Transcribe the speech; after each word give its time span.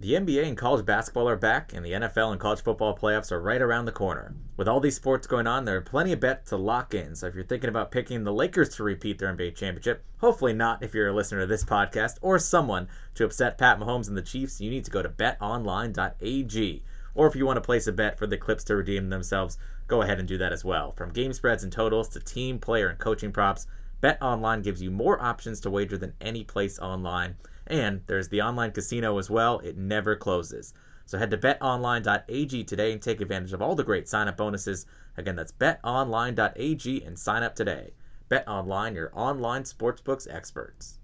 The 0.00 0.12
NBA 0.12 0.46
and 0.46 0.56
college 0.56 0.86
basketball 0.86 1.28
are 1.28 1.34
back, 1.34 1.72
and 1.72 1.84
the 1.84 1.90
NFL 1.90 2.30
and 2.30 2.40
college 2.40 2.62
football 2.62 2.96
playoffs 2.96 3.32
are 3.32 3.42
right 3.42 3.60
around 3.60 3.84
the 3.84 3.90
corner. 3.90 4.32
With 4.56 4.68
all 4.68 4.78
these 4.78 4.94
sports 4.94 5.26
going 5.26 5.48
on, 5.48 5.64
there 5.64 5.76
are 5.76 5.80
plenty 5.80 6.12
of 6.12 6.20
bets 6.20 6.50
to 6.50 6.56
lock 6.56 6.94
in. 6.94 7.16
So 7.16 7.26
if 7.26 7.34
you're 7.34 7.42
thinking 7.42 7.68
about 7.68 7.90
picking 7.90 8.22
the 8.22 8.32
Lakers 8.32 8.68
to 8.76 8.84
repeat 8.84 9.18
their 9.18 9.34
NBA 9.34 9.56
championship, 9.56 10.04
hopefully 10.18 10.52
not 10.52 10.84
if 10.84 10.94
you're 10.94 11.08
a 11.08 11.12
listener 11.12 11.40
to 11.40 11.46
this 11.48 11.64
podcast, 11.64 12.18
or 12.20 12.38
someone 12.38 12.86
to 13.16 13.24
upset 13.24 13.58
Pat 13.58 13.80
Mahomes 13.80 14.06
and 14.06 14.16
the 14.16 14.22
Chiefs, 14.22 14.60
you 14.60 14.70
need 14.70 14.84
to 14.84 14.92
go 14.92 15.02
to 15.02 15.08
betonline.ag. 15.08 16.84
Or 17.16 17.26
if 17.26 17.34
you 17.34 17.44
want 17.44 17.56
to 17.56 17.60
place 17.60 17.88
a 17.88 17.92
bet 17.92 18.20
for 18.20 18.28
the 18.28 18.36
Clips 18.36 18.62
to 18.64 18.76
redeem 18.76 19.08
themselves, 19.10 19.58
go 19.88 20.02
ahead 20.02 20.20
and 20.20 20.28
do 20.28 20.38
that 20.38 20.52
as 20.52 20.64
well. 20.64 20.92
From 20.92 21.10
game 21.10 21.32
spreads 21.32 21.64
and 21.64 21.72
totals 21.72 22.08
to 22.10 22.20
team, 22.20 22.60
player, 22.60 22.86
and 22.86 23.00
coaching 23.00 23.32
props, 23.32 23.66
BetOnline 24.00 24.62
gives 24.62 24.80
you 24.80 24.92
more 24.92 25.20
options 25.20 25.58
to 25.62 25.70
wager 25.70 25.98
than 25.98 26.14
any 26.20 26.44
place 26.44 26.78
online. 26.78 27.34
And 27.68 28.00
there's 28.06 28.28
the 28.28 28.42
online 28.42 28.72
casino 28.72 29.18
as 29.18 29.30
well, 29.30 29.60
it 29.60 29.76
never 29.76 30.16
closes. 30.16 30.72
So 31.04 31.18
head 31.18 31.30
to 31.30 31.38
betonline.ag 31.38 32.64
today 32.64 32.92
and 32.92 33.00
take 33.00 33.20
advantage 33.20 33.52
of 33.52 33.62
all 33.62 33.74
the 33.74 33.84
great 33.84 34.08
sign 34.08 34.26
up 34.26 34.38
bonuses. 34.38 34.86
Again, 35.16 35.36
that's 35.36 35.52
betonline.ag 35.52 37.02
and 37.04 37.18
sign 37.18 37.42
up 37.42 37.54
today. 37.54 37.92
BetOnline, 38.30 38.94
your 38.94 39.10
online 39.14 39.62
sportsbooks 39.62 40.26
experts. 40.30 40.98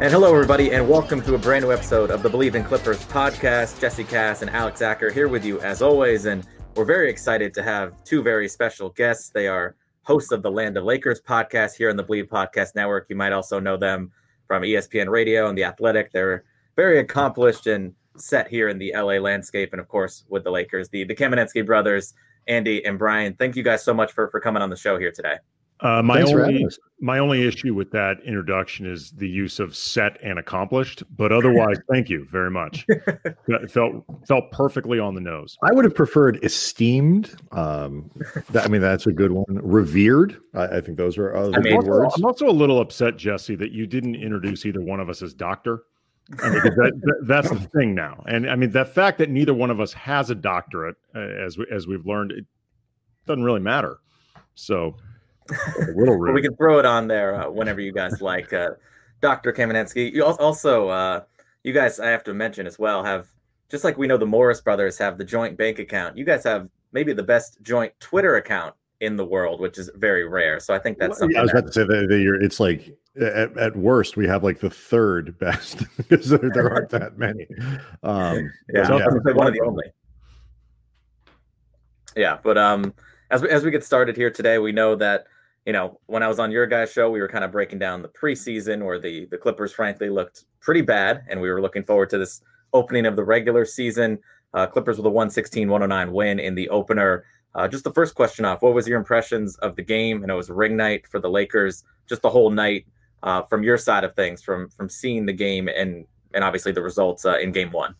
And 0.00 0.10
hello, 0.10 0.32
everybody, 0.32 0.72
and 0.72 0.88
welcome 0.88 1.20
to 1.20 1.34
a 1.34 1.38
brand 1.38 1.62
new 1.62 1.72
episode 1.72 2.10
of 2.10 2.22
the 2.22 2.30
Believe 2.30 2.54
in 2.54 2.64
Clippers 2.64 3.04
podcast. 3.04 3.78
Jesse 3.78 4.02
Cass 4.02 4.40
and 4.40 4.50
Alex 4.50 4.80
Acker 4.80 5.10
here 5.10 5.28
with 5.28 5.44
you 5.44 5.60
as 5.60 5.82
always, 5.82 6.24
and 6.24 6.46
we're 6.74 6.86
very 6.86 7.10
excited 7.10 7.52
to 7.52 7.62
have 7.62 8.02
two 8.02 8.22
very 8.22 8.48
special 8.48 8.88
guests. 8.88 9.28
They 9.28 9.46
are 9.46 9.76
hosts 10.04 10.32
of 10.32 10.42
the 10.42 10.50
Land 10.50 10.78
of 10.78 10.84
Lakers 10.84 11.20
podcast 11.20 11.76
here 11.76 11.90
on 11.90 11.98
the 11.98 12.02
Believe 12.02 12.28
Podcast 12.28 12.74
Network. 12.74 13.10
You 13.10 13.16
might 13.16 13.34
also 13.34 13.60
know 13.60 13.76
them 13.76 14.10
from 14.46 14.62
ESPN 14.62 15.10
Radio 15.10 15.50
and 15.50 15.58
The 15.58 15.64
Athletic. 15.64 16.12
They're 16.12 16.44
very 16.76 17.00
accomplished 17.00 17.66
and 17.66 17.92
set 18.16 18.48
here 18.48 18.70
in 18.70 18.78
the 18.78 18.94
LA 18.96 19.18
landscape, 19.18 19.74
and 19.74 19.80
of 19.80 19.88
course 19.88 20.24
with 20.30 20.44
the 20.44 20.50
Lakers, 20.50 20.88
the 20.88 21.04
the 21.04 21.14
Kamenetsky 21.14 21.66
brothers, 21.66 22.14
Andy 22.48 22.82
and 22.86 22.98
Brian. 22.98 23.34
Thank 23.34 23.54
you 23.54 23.62
guys 23.62 23.84
so 23.84 23.92
much 23.92 24.12
for 24.12 24.30
for 24.30 24.40
coming 24.40 24.62
on 24.62 24.70
the 24.70 24.76
show 24.76 24.98
here 24.98 25.12
today. 25.12 25.36
Uh, 25.82 26.02
my 26.02 26.16
Thanks 26.16 26.32
only 26.32 26.66
my 27.00 27.18
only 27.18 27.46
issue 27.46 27.74
with 27.74 27.90
that 27.92 28.18
introduction 28.24 28.84
is 28.84 29.10
the 29.12 29.28
use 29.28 29.58
of 29.58 29.74
set 29.74 30.18
and 30.22 30.38
accomplished, 30.38 31.02
but 31.16 31.32
otherwise, 31.38 31.78
thank 31.90 32.10
you 32.10 32.26
very 32.26 32.50
much. 32.50 32.84
it 32.88 33.70
felt 33.70 34.04
felt 34.26 34.50
perfectly 34.50 34.98
on 34.98 35.14
the 35.14 35.20
nose. 35.20 35.56
I 35.62 35.72
would 35.72 35.84
have 35.84 35.94
preferred 35.94 36.42
esteemed. 36.44 37.34
Um, 37.52 38.10
that, 38.50 38.64
I 38.64 38.68
mean, 38.68 38.82
that's 38.82 39.06
a 39.06 39.12
good 39.12 39.32
one. 39.32 39.44
Revered. 39.48 40.38
I, 40.54 40.64
I 40.64 40.80
think 40.80 40.98
those 40.98 41.16
are 41.16 41.34
other 41.34 41.56
I 41.56 41.60
mean, 41.60 41.76
words. 41.82 42.14
I'm 42.16 42.24
also 42.24 42.48
a 42.48 42.52
little 42.52 42.80
upset, 42.80 43.16
Jesse, 43.16 43.54
that 43.56 43.72
you 43.72 43.86
didn't 43.86 44.16
introduce 44.16 44.66
either 44.66 44.82
one 44.82 45.00
of 45.00 45.08
us 45.08 45.22
as 45.22 45.32
doctor. 45.32 45.84
I 46.42 46.50
mean, 46.50 46.62
that, 46.62 46.92
that, 47.02 47.24
that's 47.26 47.50
the 47.50 47.58
thing 47.74 47.92
now, 47.92 48.22
and 48.28 48.48
I 48.48 48.54
mean 48.54 48.70
the 48.70 48.84
fact 48.84 49.19
that 49.19 49.30
neither 49.30 49.54
one 49.54 49.70
of 49.70 49.80
us 49.80 49.92
has 49.94 50.30
a 50.30 50.34
doctorate, 50.34 50.96
uh, 51.14 51.19
as 51.19 51.58
we, 51.58 51.66
as 51.72 51.88
we've 51.88 52.06
learned, 52.06 52.30
it 52.30 52.44
doesn't 53.26 53.42
really 53.42 53.60
matter. 53.60 53.98
So 54.54 54.94
a 54.96 55.09
little 55.97 56.19
we 56.19 56.43
can 56.43 56.55
throw 56.56 56.78
it 56.78 56.87
on 56.87 57.09
there 57.09 57.34
uh, 57.34 57.50
whenever 57.50 57.81
you 57.81 57.93
guys 57.93 58.21
like. 58.21 58.53
Uh, 58.53 58.71
Dr. 59.21 59.53
Kamenetsky, 59.53 60.12
you 60.12 60.25
also, 60.25 60.88
uh, 60.88 61.21
you 61.62 61.72
guys, 61.72 62.00
I 62.00 62.09
have 62.09 62.25
to 62.25 62.34
mention 62.34 62.66
as 62.66 62.78
well, 62.78 63.05
have 63.05 63.28
just 63.71 63.84
like 63.84 63.99
we 63.99 64.06
know 64.06 64.16
the 64.16 64.27
Morris 64.27 64.61
brothers 64.61 64.99
have 64.99 65.19
the 65.19 65.25
joint 65.25 65.56
bank 65.56 65.78
account. 65.78 66.16
You 66.16 66.25
guys 66.25 66.43
have 66.44 66.69
maybe 66.93 67.12
the 67.12 67.22
best 67.22 67.59
joint 67.62 67.93
Twitter 68.00 68.37
account 68.37 68.75
in 69.00 69.16
the 69.16 69.25
world, 69.25 69.61
which 69.61 69.78
is 69.78 69.91
very 69.94 70.27
rare. 70.27 70.61
So 70.61 70.75
I 70.75 70.78
think 70.78 70.99
that's 70.99 71.19
something. 71.19 71.34
Yeah, 71.34 71.41
I 71.41 71.43
was 71.43 71.50
about 71.53 71.67
to 71.67 71.72
say 71.72 71.84
that, 71.84 72.06
that 72.09 72.21
you're, 72.21 72.43
it's 72.43 72.61
like 72.61 72.97
at, 73.21 73.56
at 73.56 73.77
worst 73.77 74.17
we 74.17 74.27
have 74.27 74.43
like 74.43 74.61
the 74.61 74.71
third 74.71 75.38
best 75.38 75.84
because 75.97 76.28
there, 76.28 76.50
there 76.53 76.71
aren't 76.71 76.91
that 76.91 77.19
many. 77.19 77.47
Um, 78.03 78.50
yeah, 78.72 78.88
yeah. 78.88 79.06
one 79.34 79.47
of 79.47 79.53
the 79.53 79.62
only. 79.65 79.84
Yeah, 82.17 82.38
but 82.43 82.59
um, 82.59 82.93
as 83.31 83.43
we, 83.43 83.49
as 83.50 83.65
we 83.65 83.71
get 83.71 83.84
started 83.84 84.17
here 84.17 84.31
today, 84.31 84.59
we 84.59 84.72
know 84.72 84.97
that 84.97 85.27
you 85.66 85.72
know, 85.72 86.00
when 86.06 86.22
I 86.22 86.28
was 86.28 86.38
on 86.38 86.50
your 86.50 86.66
guys' 86.66 86.93
show, 86.93 87.10
we 87.10 87.21
were 87.21 87.28
kind 87.28 87.44
of 87.44 87.53
breaking 87.53 87.78
down 87.78 88.03
the 88.03 88.09
preseason 88.09 88.84
where 88.84 88.98
the 88.98 89.26
the 89.26 89.38
Clippers, 89.38 89.72
frankly, 89.72 90.09
looked 90.09 90.44
pretty 90.60 90.82
bad, 90.82 91.25
and 91.28 91.41
we 91.41 91.50
were 91.50 91.60
looking 91.60 91.84
forward 91.84 92.10
to 92.10 92.19
this 92.19 92.43
opening 92.72 93.06
of 93.06 93.16
the 93.16 93.25
regular 93.25 93.65
season. 93.65 94.19
Uh, 94.53 94.66
Clippers 94.66 94.97
with 94.97 95.06
a 95.06 95.10
116-109 95.10 96.10
win 96.10 96.41
in 96.41 96.54
the 96.54 96.69
opener. 96.70 97.25
Uh, 97.54 97.69
just 97.69 97.84
the 97.84 97.93
first 97.93 98.15
question 98.15 98.44
off, 98.44 98.62
what 98.62 98.75
was 98.75 98.87
your 98.87 98.99
impressions 98.99 99.56
of 99.59 99.76
the 99.76 99.82
game? 99.82 100.22
And 100.22 100.31
it 100.31 100.34
was 100.34 100.50
ring 100.50 100.76
night 100.76 101.06
for 101.06 101.20
the 101.20 101.31
Lakers, 101.31 101.84
just 102.09 102.22
the 102.22 102.31
whole 102.31 102.50
night 102.50 102.87
uh, 103.22 103.43
from 103.43 103.62
your 103.62 103.76
side 103.76 104.04
of 104.04 104.15
things, 104.15 104.43
from 104.43 104.69
from 104.70 104.88
seeing 104.88 105.26
the 105.26 105.32
game 105.32 105.69
and 105.69 106.06
and 106.32 106.44
obviously 106.44 106.72
the 106.72 106.82
results 106.82 107.25
uh, 107.25 107.38
in 107.38 107.53
Game 107.53 107.72
One. 107.72 107.94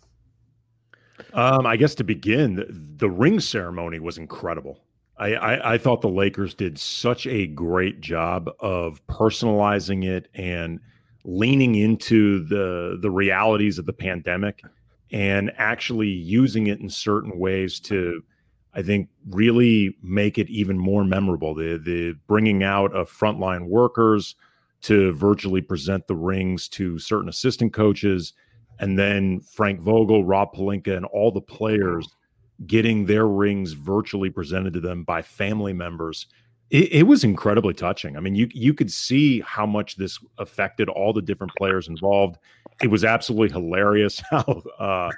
Um, 1.34 1.66
I 1.66 1.76
guess 1.76 1.94
to 1.97 2.04
begin, 2.04 2.56
the, 2.56 2.66
the 2.70 3.10
ring 3.10 3.41
ceremony 3.41 3.99
was 3.99 4.19
incredible. 4.19 4.81
I, 5.20 5.34
I, 5.34 5.75
I, 5.75 5.78
thought 5.78 6.00
the 6.00 6.08
Lakers 6.08 6.54
did 6.54 6.78
such 6.78 7.26
a 7.26 7.47
great 7.47 8.00
job 8.00 8.48
of 8.58 9.06
personalizing 9.06 10.03
it 10.03 10.28
and 10.34 10.81
leaning 11.25 11.75
into 11.75 12.42
the 12.47 12.98
the 13.00 13.10
realities 13.10 13.78
of 13.78 13.84
the 13.84 13.92
pandemic 13.92 14.62
and 15.12 15.53
actually 15.58 16.08
using 16.08 16.69
it 16.69 16.81
in 16.81 16.88
certain 16.88 17.38
ways 17.38 17.78
to 17.81 18.22
I 18.72 18.81
think 18.81 19.10
really 19.28 19.94
make 20.03 20.38
it 20.38 20.48
even 20.48 20.78
more 20.78 21.04
memorable. 21.04 21.54
The 21.54 21.76
the 21.76 22.14
bringing 22.26 22.62
out 22.62 22.94
of 22.94 23.10
frontline 23.10 23.69
workers 23.69 24.37
to 24.82 25.12
virtually 25.12 25.60
present 25.60 26.06
the 26.06 26.16
rings 26.16 26.66
to 26.69 26.98
certain 26.98 27.28
assistant 27.28 27.75
coaches, 27.75 28.32
and 28.78 28.98
then 28.98 29.41
Frank 29.41 29.81
Vogel, 29.82 30.25
Rob 30.25 30.54
Pelinka, 30.54 30.97
and 30.97 31.04
all 31.04 31.31
the 31.31 31.42
players 31.42 32.08
getting 32.66 33.06
their 33.06 33.26
rings 33.26 33.72
virtually 33.72 34.31
presented 34.31 34.72
to 34.75 34.81
them 34.81 35.04
by 35.04 35.22
family 35.22 35.72
members. 35.72 36.26
It, 36.71 36.93
it, 36.93 37.03
was 37.04 37.25
incredibly 37.25 37.75
touching. 37.75 38.16
I 38.16 38.21
mean, 38.21 38.37
you 38.37 38.48
you 38.53 38.75
could 38.75 38.93
see 38.93 39.41
how 39.41 39.66
much 39.66 39.97
this 39.97 40.19
affected 40.38 40.88
all 40.88 41.12
the 41.12 41.22
different 41.22 41.53
players 41.56 41.88
involved. 41.88 42.38
It 42.81 42.88
was 42.88 43.04
absolutely 43.04 43.50
hilarious 43.50 44.22
how 44.31 44.62
uh, 44.78 45.10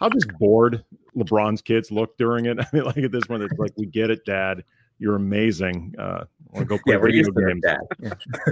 how 0.00 0.10
just 0.10 0.28
bored 0.38 0.84
LeBron's 1.16 1.62
kids 1.62 1.90
looked 1.90 2.18
during 2.18 2.46
it. 2.46 2.58
I 2.60 2.66
mean, 2.72 2.84
like 2.84 2.98
at 2.98 3.12
this 3.12 3.26
point, 3.26 3.42
it's 3.42 3.58
like, 3.58 3.72
"We 3.76 3.86
get 3.86 4.10
it, 4.10 4.24
Dad. 4.26 4.64
You're 4.98 5.16
amazing. 5.16 5.94
Uh, 5.98 6.24
go 6.64 6.78
play 6.84 6.94
yeah, 6.94 6.98
video 6.98 7.30
games." 7.30 7.62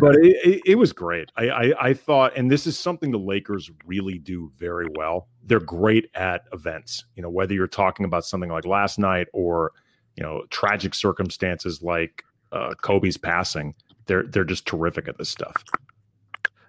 but 0.01 0.17
it, 0.17 0.37
it, 0.45 0.62
it, 0.67 0.75
was 0.77 0.93
great. 0.93 1.31
I, 1.37 1.49
I 1.49 1.89
I 1.89 1.95
thought, 1.95 2.37
and 2.37 2.51
this 2.51 2.67
is 2.67 2.79
something 2.79 3.11
the 3.11 3.19
Lakers 3.19 3.71
really 3.84 4.19
do 4.19 4.51
very 4.56 4.87
well 4.97 5.29
they're 5.47 5.61
great 5.61 6.11
at 6.15 6.45
events. 6.53 7.05
You 7.15 7.23
know, 7.23 7.31
whether 7.31 7.55
you're 7.55 7.67
talking 7.67 8.05
about 8.05 8.25
something 8.25 8.50
like 8.50 8.67
last 8.67 8.99
night 8.99 9.29
or 9.32 9.73
you 10.17 10.23
know 10.23 10.43
tragic 10.50 10.94
circumstances 10.94 11.82
like 11.82 12.25
uh, 12.53 12.75
Kobe's 12.82 13.17
passing, 13.17 13.75
they're 14.06 14.25
they're 14.25 14.44
just 14.44 14.67
terrific 14.67 15.09
at 15.09 15.17
this 15.17 15.29
stuff. 15.29 15.55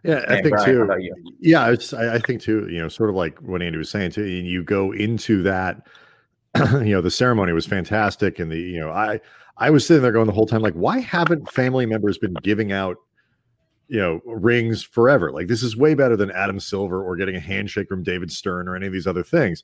Yeah, 0.04 0.24
I 0.30 0.42
think 0.42 0.56
Brian, 0.56 0.88
too. 0.88 1.36
Yeah, 1.40 1.66
I, 1.66 2.16
I 2.16 2.20
think 2.20 2.42
too. 2.42 2.68
You 2.70 2.80
know, 2.80 2.88
sort 2.88 3.10
of 3.10 3.16
like 3.16 3.40
what 3.40 3.62
Andy 3.62 3.78
was 3.78 3.90
saying 3.90 4.12
too. 4.12 4.24
And 4.24 4.48
you 4.48 4.64
go 4.64 4.94
into 4.94 5.44
that. 5.44 5.86
you 6.72 6.92
know, 6.92 7.02
the 7.02 7.12
ceremony 7.12 7.52
was 7.52 7.66
fantastic, 7.66 8.40
and 8.40 8.52
the 8.52 8.60
you 8.60 8.80
know, 8.80 8.90
I 8.90 9.20
I 9.60 9.70
was 9.70 9.86
sitting 9.86 10.04
there 10.04 10.12
going 10.12 10.28
the 10.28 10.34
whole 10.34 10.46
time 10.46 10.62
like, 10.62 10.74
why 10.74 11.00
haven't 11.00 11.52
family 11.52 11.86
members 11.86 12.18
been 12.18 12.36
giving 12.44 12.72
out 12.72 12.98
you 13.88 14.00
know 14.00 14.22
rings 14.26 14.84
forever. 14.84 15.32
Like 15.32 15.48
this 15.48 15.64
is 15.64 15.78
way 15.78 15.94
better 15.94 16.16
than 16.18 16.32
Adam 16.32 16.60
Silver 16.60 17.04
or 17.04 17.16
getting 17.16 17.36
a 17.36 17.40
handshake 17.40 17.88
from 17.88 18.04
David 18.04 18.32
Stern 18.32 18.68
or 18.68 18.76
any 18.76 18.88
of 18.88 18.94
these 18.94 19.08
other 19.08 19.24
things. 19.24 19.64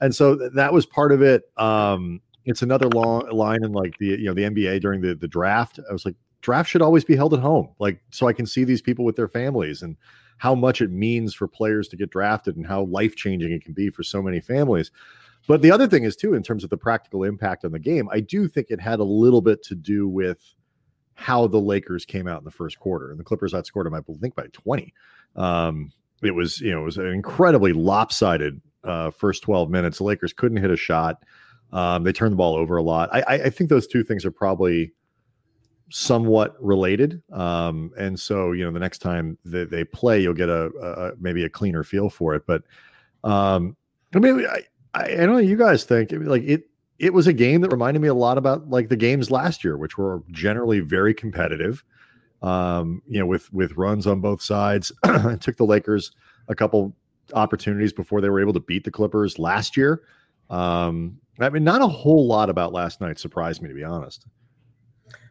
And 0.00 0.14
so 0.14 0.36
th- 0.36 0.52
that 0.54 0.72
was 0.72 0.86
part 0.86 1.12
of 1.12 1.22
it. 1.22 1.44
Um, 1.56 2.20
it's 2.44 2.62
another 2.62 2.88
long 2.88 3.28
line 3.30 3.64
in 3.64 3.72
like 3.72 3.96
the 3.98 4.06
you 4.06 4.24
know 4.24 4.34
the 4.34 4.42
NBA 4.42 4.80
during 4.80 5.00
the 5.00 5.14
the 5.14 5.28
draft. 5.28 5.78
I 5.88 5.92
was 5.92 6.04
like, 6.04 6.16
draft 6.40 6.68
should 6.68 6.82
always 6.82 7.04
be 7.04 7.16
held 7.16 7.34
at 7.34 7.40
home, 7.40 7.70
like 7.78 8.00
so 8.10 8.26
I 8.26 8.32
can 8.32 8.46
see 8.46 8.64
these 8.64 8.82
people 8.82 9.04
with 9.04 9.16
their 9.16 9.28
families 9.28 9.82
and 9.82 9.96
how 10.38 10.54
much 10.54 10.80
it 10.80 10.90
means 10.90 11.34
for 11.34 11.46
players 11.46 11.86
to 11.88 11.96
get 11.96 12.10
drafted 12.10 12.56
and 12.56 12.66
how 12.66 12.82
life 12.82 13.14
changing 13.14 13.52
it 13.52 13.62
can 13.64 13.74
be 13.74 13.90
for 13.90 14.02
so 14.02 14.20
many 14.20 14.40
families. 14.40 14.90
But 15.46 15.62
the 15.62 15.70
other 15.70 15.88
thing 15.88 16.04
is 16.04 16.16
too, 16.16 16.34
in 16.34 16.42
terms 16.42 16.64
of 16.64 16.70
the 16.70 16.76
practical 16.76 17.24
impact 17.24 17.64
on 17.64 17.72
the 17.72 17.78
game, 17.78 18.08
I 18.12 18.20
do 18.20 18.48
think 18.48 18.68
it 18.70 18.80
had 18.80 19.00
a 19.00 19.04
little 19.04 19.40
bit 19.40 19.62
to 19.64 19.74
do 19.74 20.08
with 20.08 20.54
how 21.14 21.46
the 21.46 21.60
Lakers 21.60 22.04
came 22.04 22.26
out 22.28 22.38
in 22.38 22.44
the 22.44 22.50
first 22.50 22.78
quarter, 22.78 23.10
and 23.10 23.18
the 23.18 23.24
Clippers 23.24 23.52
outscored 23.52 23.84
them, 23.84 23.94
I 23.94 24.00
think, 24.20 24.34
by 24.34 24.46
twenty. 24.52 24.94
Um, 25.36 25.92
it 26.22 26.34
was 26.34 26.60
you 26.60 26.70
know 26.70 26.82
it 26.82 26.84
was 26.84 26.98
an 26.98 27.08
incredibly 27.08 27.72
lopsided 27.72 28.60
uh, 28.84 29.10
first 29.10 29.42
twelve 29.42 29.70
minutes. 29.70 29.98
The 29.98 30.04
Lakers 30.04 30.32
couldn't 30.32 30.58
hit 30.58 30.70
a 30.70 30.76
shot. 30.76 31.22
Um, 31.72 32.04
they 32.04 32.12
turned 32.12 32.32
the 32.32 32.36
ball 32.36 32.54
over 32.54 32.76
a 32.76 32.82
lot. 32.82 33.08
I, 33.12 33.22
I, 33.22 33.50
think 33.50 33.70
those 33.70 33.86
two 33.86 34.04
things 34.04 34.26
are 34.26 34.30
probably 34.30 34.92
somewhat 35.88 36.54
related. 36.62 37.22
Um, 37.32 37.92
and 37.98 38.20
so, 38.20 38.52
you 38.52 38.62
know, 38.64 38.72
the 38.72 38.78
next 38.78 38.98
time 38.98 39.38
they 39.44 39.84
play, 39.84 40.20
you'll 40.20 40.34
get 40.34 40.50
a, 40.50 40.66
a 40.66 41.12
maybe 41.18 41.44
a 41.44 41.48
cleaner 41.48 41.82
feel 41.82 42.10
for 42.10 42.34
it. 42.34 42.42
But 42.46 42.62
um, 43.24 43.74
I 44.14 44.18
mean, 44.18 44.46
I, 44.46 44.62
I, 44.94 45.08
don't 45.08 45.32
know. 45.32 45.38
You 45.38 45.56
guys 45.56 45.84
think 45.84 46.10
like 46.12 46.42
it? 46.42 46.64
It 46.98 47.12
was 47.12 47.26
a 47.26 47.32
game 47.32 47.62
that 47.62 47.72
reminded 47.72 48.00
me 48.00 48.08
a 48.08 48.14
lot 48.14 48.38
about 48.38 48.68
like 48.70 48.88
the 48.88 48.96
games 48.96 49.30
last 49.30 49.64
year, 49.64 49.76
which 49.76 49.98
were 49.98 50.22
generally 50.30 50.80
very 50.80 51.14
competitive. 51.14 51.84
Um, 52.42 53.02
you 53.06 53.18
know, 53.18 53.26
with 53.26 53.52
with 53.52 53.72
runs 53.76 54.06
on 54.06 54.20
both 54.20 54.42
sides. 54.42 54.92
it 55.04 55.40
took 55.40 55.56
the 55.56 55.64
Lakers 55.64 56.12
a 56.48 56.54
couple 56.54 56.94
opportunities 57.34 57.92
before 57.92 58.20
they 58.20 58.28
were 58.28 58.40
able 58.40 58.52
to 58.52 58.60
beat 58.60 58.84
the 58.84 58.90
Clippers 58.90 59.38
last 59.38 59.76
year. 59.76 60.02
Um, 60.50 61.18
I 61.40 61.48
mean, 61.48 61.64
not 61.64 61.80
a 61.80 61.86
whole 61.86 62.26
lot 62.26 62.50
about 62.50 62.72
last 62.72 63.00
night 63.00 63.18
surprised 63.18 63.62
me, 63.62 63.68
to 63.68 63.74
be 63.74 63.84
honest. 63.84 64.26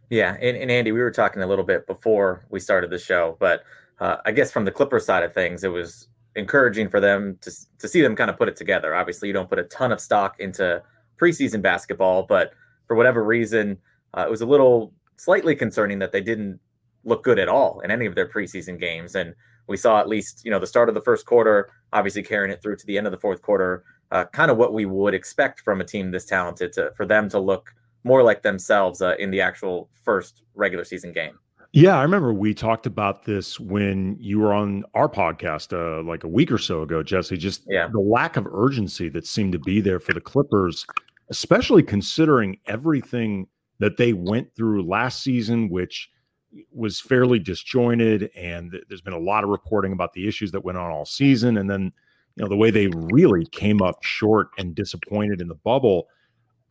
Yeah, 0.10 0.36
and, 0.42 0.58
and 0.58 0.70
Andy, 0.70 0.92
we 0.92 1.00
were 1.00 1.12
talking 1.12 1.42
a 1.42 1.48
little 1.48 1.64
bit 1.64 1.88
before 1.88 2.46
we 2.50 2.60
started 2.60 2.90
the 2.90 2.98
show, 2.98 3.38
but 3.40 3.64
uh, 4.00 4.18
I 4.26 4.32
guess 4.32 4.52
from 4.52 4.66
the 4.66 4.72
Clippers 4.72 5.06
side 5.06 5.24
of 5.24 5.34
things, 5.34 5.64
it 5.64 5.70
was 5.70 6.10
encouraging 6.36 6.90
for 6.90 7.00
them 7.00 7.38
to 7.42 7.52
to 7.80 7.88
see 7.88 8.02
them 8.02 8.16
kind 8.16 8.30
of 8.30 8.38
put 8.38 8.48
it 8.48 8.56
together. 8.56 8.96
Obviously, 8.96 9.28
you 9.28 9.34
don't 9.34 9.50
put 9.50 9.60
a 9.60 9.64
ton 9.64 9.92
of 9.92 10.00
stock 10.00 10.40
into 10.40 10.82
preseason 11.20 11.62
basketball, 11.62 12.24
but 12.24 12.54
for 12.88 12.96
whatever 12.96 13.24
reason, 13.24 13.78
uh, 14.18 14.26
it 14.28 14.30
was 14.30 14.42
a 14.42 14.46
little 14.46 14.94
slightly 15.18 15.56
concerning 15.56 16.00
that 16.00 16.12
they 16.12 16.22
didn't 16.22 16.60
look 17.04 17.24
good 17.24 17.40
at 17.40 17.50
all 17.50 17.80
in 17.82 17.92
any 17.92 18.06
of 18.06 18.16
their 18.16 18.28
preseason 18.28 18.80
games. 18.80 19.16
And 19.16 19.34
we 19.68 19.78
saw 19.78 20.00
at 20.00 20.08
least, 20.08 20.44
you 20.44 20.52
know, 20.52 20.60
the 20.60 20.68
start 20.68 20.90
of 20.90 20.96
the 20.96 21.02
first 21.02 21.26
quarter, 21.26 21.70
obviously 21.94 22.24
carrying 22.24 22.52
it 22.52 22.62
through 22.62 22.76
to 22.78 22.86
the 22.86 22.98
end 22.98 23.08
of 23.08 23.12
the 23.12 23.20
fourth 23.20 23.42
quarter, 23.42 23.84
uh, 24.12 24.26
kind 24.26 24.52
of 24.52 24.58
what 24.58 24.74
we 24.74 24.86
would 24.86 25.14
expect 25.14 25.62
from 25.62 25.80
a 25.80 25.84
team 25.84 26.12
this 26.12 26.26
talented 26.26 26.74
to 26.74 26.92
for 26.96 27.06
them 27.06 27.30
to 27.30 27.40
look 27.40 27.74
more 28.04 28.24
like 28.24 28.42
themselves 28.42 29.02
uh, 29.02 29.16
in 29.20 29.32
the 29.32 29.42
actual 29.42 29.90
first 30.04 30.44
regular 30.56 30.84
season 30.84 31.12
game. 31.14 31.38
Yeah, 31.74 31.98
I 31.98 32.02
remember 32.02 32.34
we 32.34 32.54
talked 32.54 32.86
about 32.86 33.24
this 33.24 33.58
when 33.58 34.18
you 34.20 34.40
were 34.40 34.54
on 34.54 34.84
our 34.94 35.08
podcast 35.08 35.72
uh, 35.72 36.04
like 36.04 36.26
a 36.26 36.28
week 36.28 36.52
or 36.52 36.58
so 36.58 36.82
ago, 36.82 37.02
Jesse. 37.02 37.38
Just 37.38 37.64
yeah. 37.70 37.88
the 37.88 38.00
lack 38.00 38.36
of 38.36 38.46
urgency 38.46 39.08
that 39.10 39.26
seemed 39.26 39.54
to 39.54 39.60
be 39.60 39.80
there 39.80 40.00
for 40.00 40.12
the 40.12 40.20
Clippers, 40.20 40.86
especially 41.30 41.82
considering 41.82 42.58
everything 42.66 43.48
that 43.80 43.96
they 43.96 44.12
went 44.12 44.54
through 44.54 44.84
last 44.84 45.24
season, 45.24 45.70
which 45.70 46.10
was 46.74 47.00
fairly 47.00 47.40
disjointed. 47.40 48.30
And 48.36 48.78
there's 48.90 49.02
been 49.02 49.14
a 49.14 49.20
lot 49.20 49.46
of 49.46 49.50
reporting 49.50 49.94
about 49.94 50.12
the 50.12 50.28
issues 50.28 50.52
that 50.52 50.66
went 50.66 50.78
on 50.78 50.92
all 50.92 51.06
season. 51.06 51.58
And 51.58 51.70
then 51.70 51.94
you 52.36 52.44
know 52.44 52.50
the 52.50 52.58
way 52.58 52.70
they 52.72 52.88
really 52.88 53.46
came 53.46 53.82
up 53.82 54.04
short 54.04 54.50
and 54.58 54.76
disappointed 54.76 55.40
in 55.40 55.48
the 55.48 55.56
bubble 55.56 56.08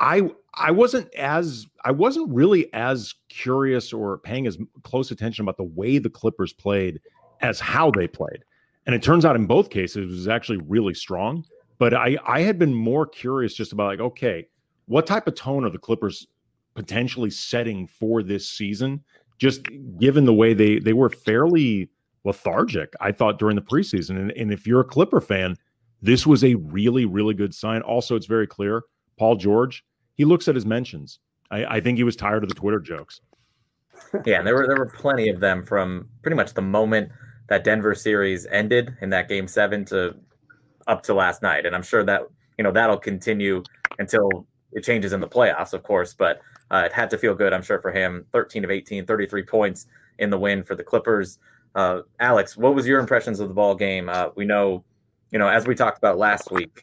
i 0.01 0.23
i 0.55 0.71
wasn't 0.71 1.13
as 1.15 1.67
i 1.85 1.91
wasn't 1.91 2.29
really 2.33 2.73
as 2.75 3.15
curious 3.29 3.93
or 3.93 4.19
paying 4.19 4.47
as 4.47 4.59
close 4.83 5.11
attention 5.11 5.43
about 5.43 5.57
the 5.57 5.65
way 5.65 5.99
the 5.99 6.11
clippers 6.11 6.53
played 6.53 7.01
as 7.41 7.61
how 7.61 7.91
they 7.91 8.09
played 8.09 8.45
and 8.87 8.95
it 8.95 9.03
turns 9.03 9.25
out 9.25 9.37
in 9.37 9.47
both 9.47 9.71
cases 9.71 9.97
it 9.97 10.07
was 10.07 10.29
actually 10.29 10.59
really 10.67 10.95
strong 10.95 11.45
but 11.79 11.95
i 11.95 12.17
i 12.27 12.41
had 12.41 12.59
been 12.59 12.75
more 12.75 13.07
curious 13.07 13.55
just 13.55 13.73
about 13.73 13.87
like 13.87 14.01
okay 14.01 14.47
what 14.87 15.07
type 15.07 15.27
of 15.27 15.35
tone 15.35 15.65
are 15.65 15.71
the 15.71 15.79
clippers 15.79 16.27
potentially 16.75 17.31
setting 17.31 17.87
for 17.87 18.23
this 18.23 18.49
season 18.49 19.03
just 19.39 19.63
given 19.99 20.25
the 20.25 20.35
way 20.35 20.53
they 20.55 20.79
they 20.79 20.93
were 20.93 21.09
fairly 21.09 21.89
lethargic, 22.25 22.93
I 23.01 23.13
thought, 23.13 23.39
during 23.39 23.57
the 23.57 23.63
preseason. 23.63 24.17
And, 24.17 24.31
and 24.33 24.53
if 24.53 24.67
you're 24.67 24.81
a 24.81 24.85
Clipper 24.85 25.21
fan, 25.21 25.57
this 26.03 26.27
was 26.27 26.45
a 26.45 26.55
really, 26.55 27.05
really 27.05 27.35
good 27.35 27.55
sign. 27.55 27.83
Also, 27.83 28.17
it's 28.17 28.27
very 28.27 28.47
clear 28.47 28.83
Paul 29.19 29.37
George, 29.37 29.85
he 30.21 30.27
looks 30.27 30.49
at 30.49 30.55
his 30.55 30.67
mentions. 30.67 31.19
I, 31.51 31.65
I 31.77 31.81
think 31.81 31.97
he 31.97 32.05
was 32.05 32.15
tired 32.15 32.43
of 32.43 32.51
the 32.51 32.55
Twitter 32.55 32.79
jokes. 32.79 33.23
Yeah, 34.27 34.37
and 34.37 34.47
there 34.47 34.55
were 34.55 34.67
there 34.67 34.77
were 34.77 34.91
plenty 34.91 35.31
of 35.31 35.41
them 35.41 35.65
from 35.65 36.11
pretty 36.21 36.37
much 36.37 36.53
the 36.53 36.61
moment 36.61 37.11
that 37.49 37.65
Denver 37.65 37.95
series 37.95 38.45
ended 38.51 38.95
in 39.01 39.09
that 39.11 39.31
game 39.31 39.49
seven 39.49 39.83
to 39.87 40.15
up 40.87 41.03
to 41.05 41.15
last 41.15 41.41
night. 41.41 41.65
And 41.65 41.75
I'm 41.75 41.83
sure 41.83 42.05
that 42.05 42.21
you 42.59 42.65
know 42.65 42.71
that'll 42.71 42.99
continue 42.99 43.63
until 43.99 44.47
it 44.73 44.85
changes 44.85 45.15
in 45.15 45.21
the 45.21 45.29
playoffs, 45.29 45.73
of 45.73 45.83
course. 45.85 46.13
But 46.13 46.43
uh, 46.71 46.83
it 46.85 46.93
had 46.93 47.09
to 47.11 47.17
feel 47.19 47.35
good, 47.35 47.55
I'm 47.55 47.63
sure, 47.63 47.81
for 47.81 47.91
him. 47.91 48.27
13 48.33 48.63
of 48.63 48.71
18, 48.71 49.07
33 49.07 49.43
points 49.45 49.87
in 50.19 50.29
the 50.29 50.39
win 50.39 50.63
for 50.63 50.75
the 50.75 50.85
Clippers. 50.85 51.39
Uh, 51.75 52.01
Alex, 52.19 52.59
what 52.59 52.75
was 52.75 52.87
your 52.87 53.01
impressions 53.01 53.41
of 53.41 53.49
the 53.49 53.55
ball 53.55 53.75
game? 53.75 54.11
Uh, 54.11 54.29
we 54.37 54.45
know, 54.45 54.85
you 55.31 55.39
know, 55.39 55.49
as 55.49 55.67
we 55.67 55.75
talked 55.75 55.97
about 55.97 56.19
last 56.19 56.51
week, 56.51 56.83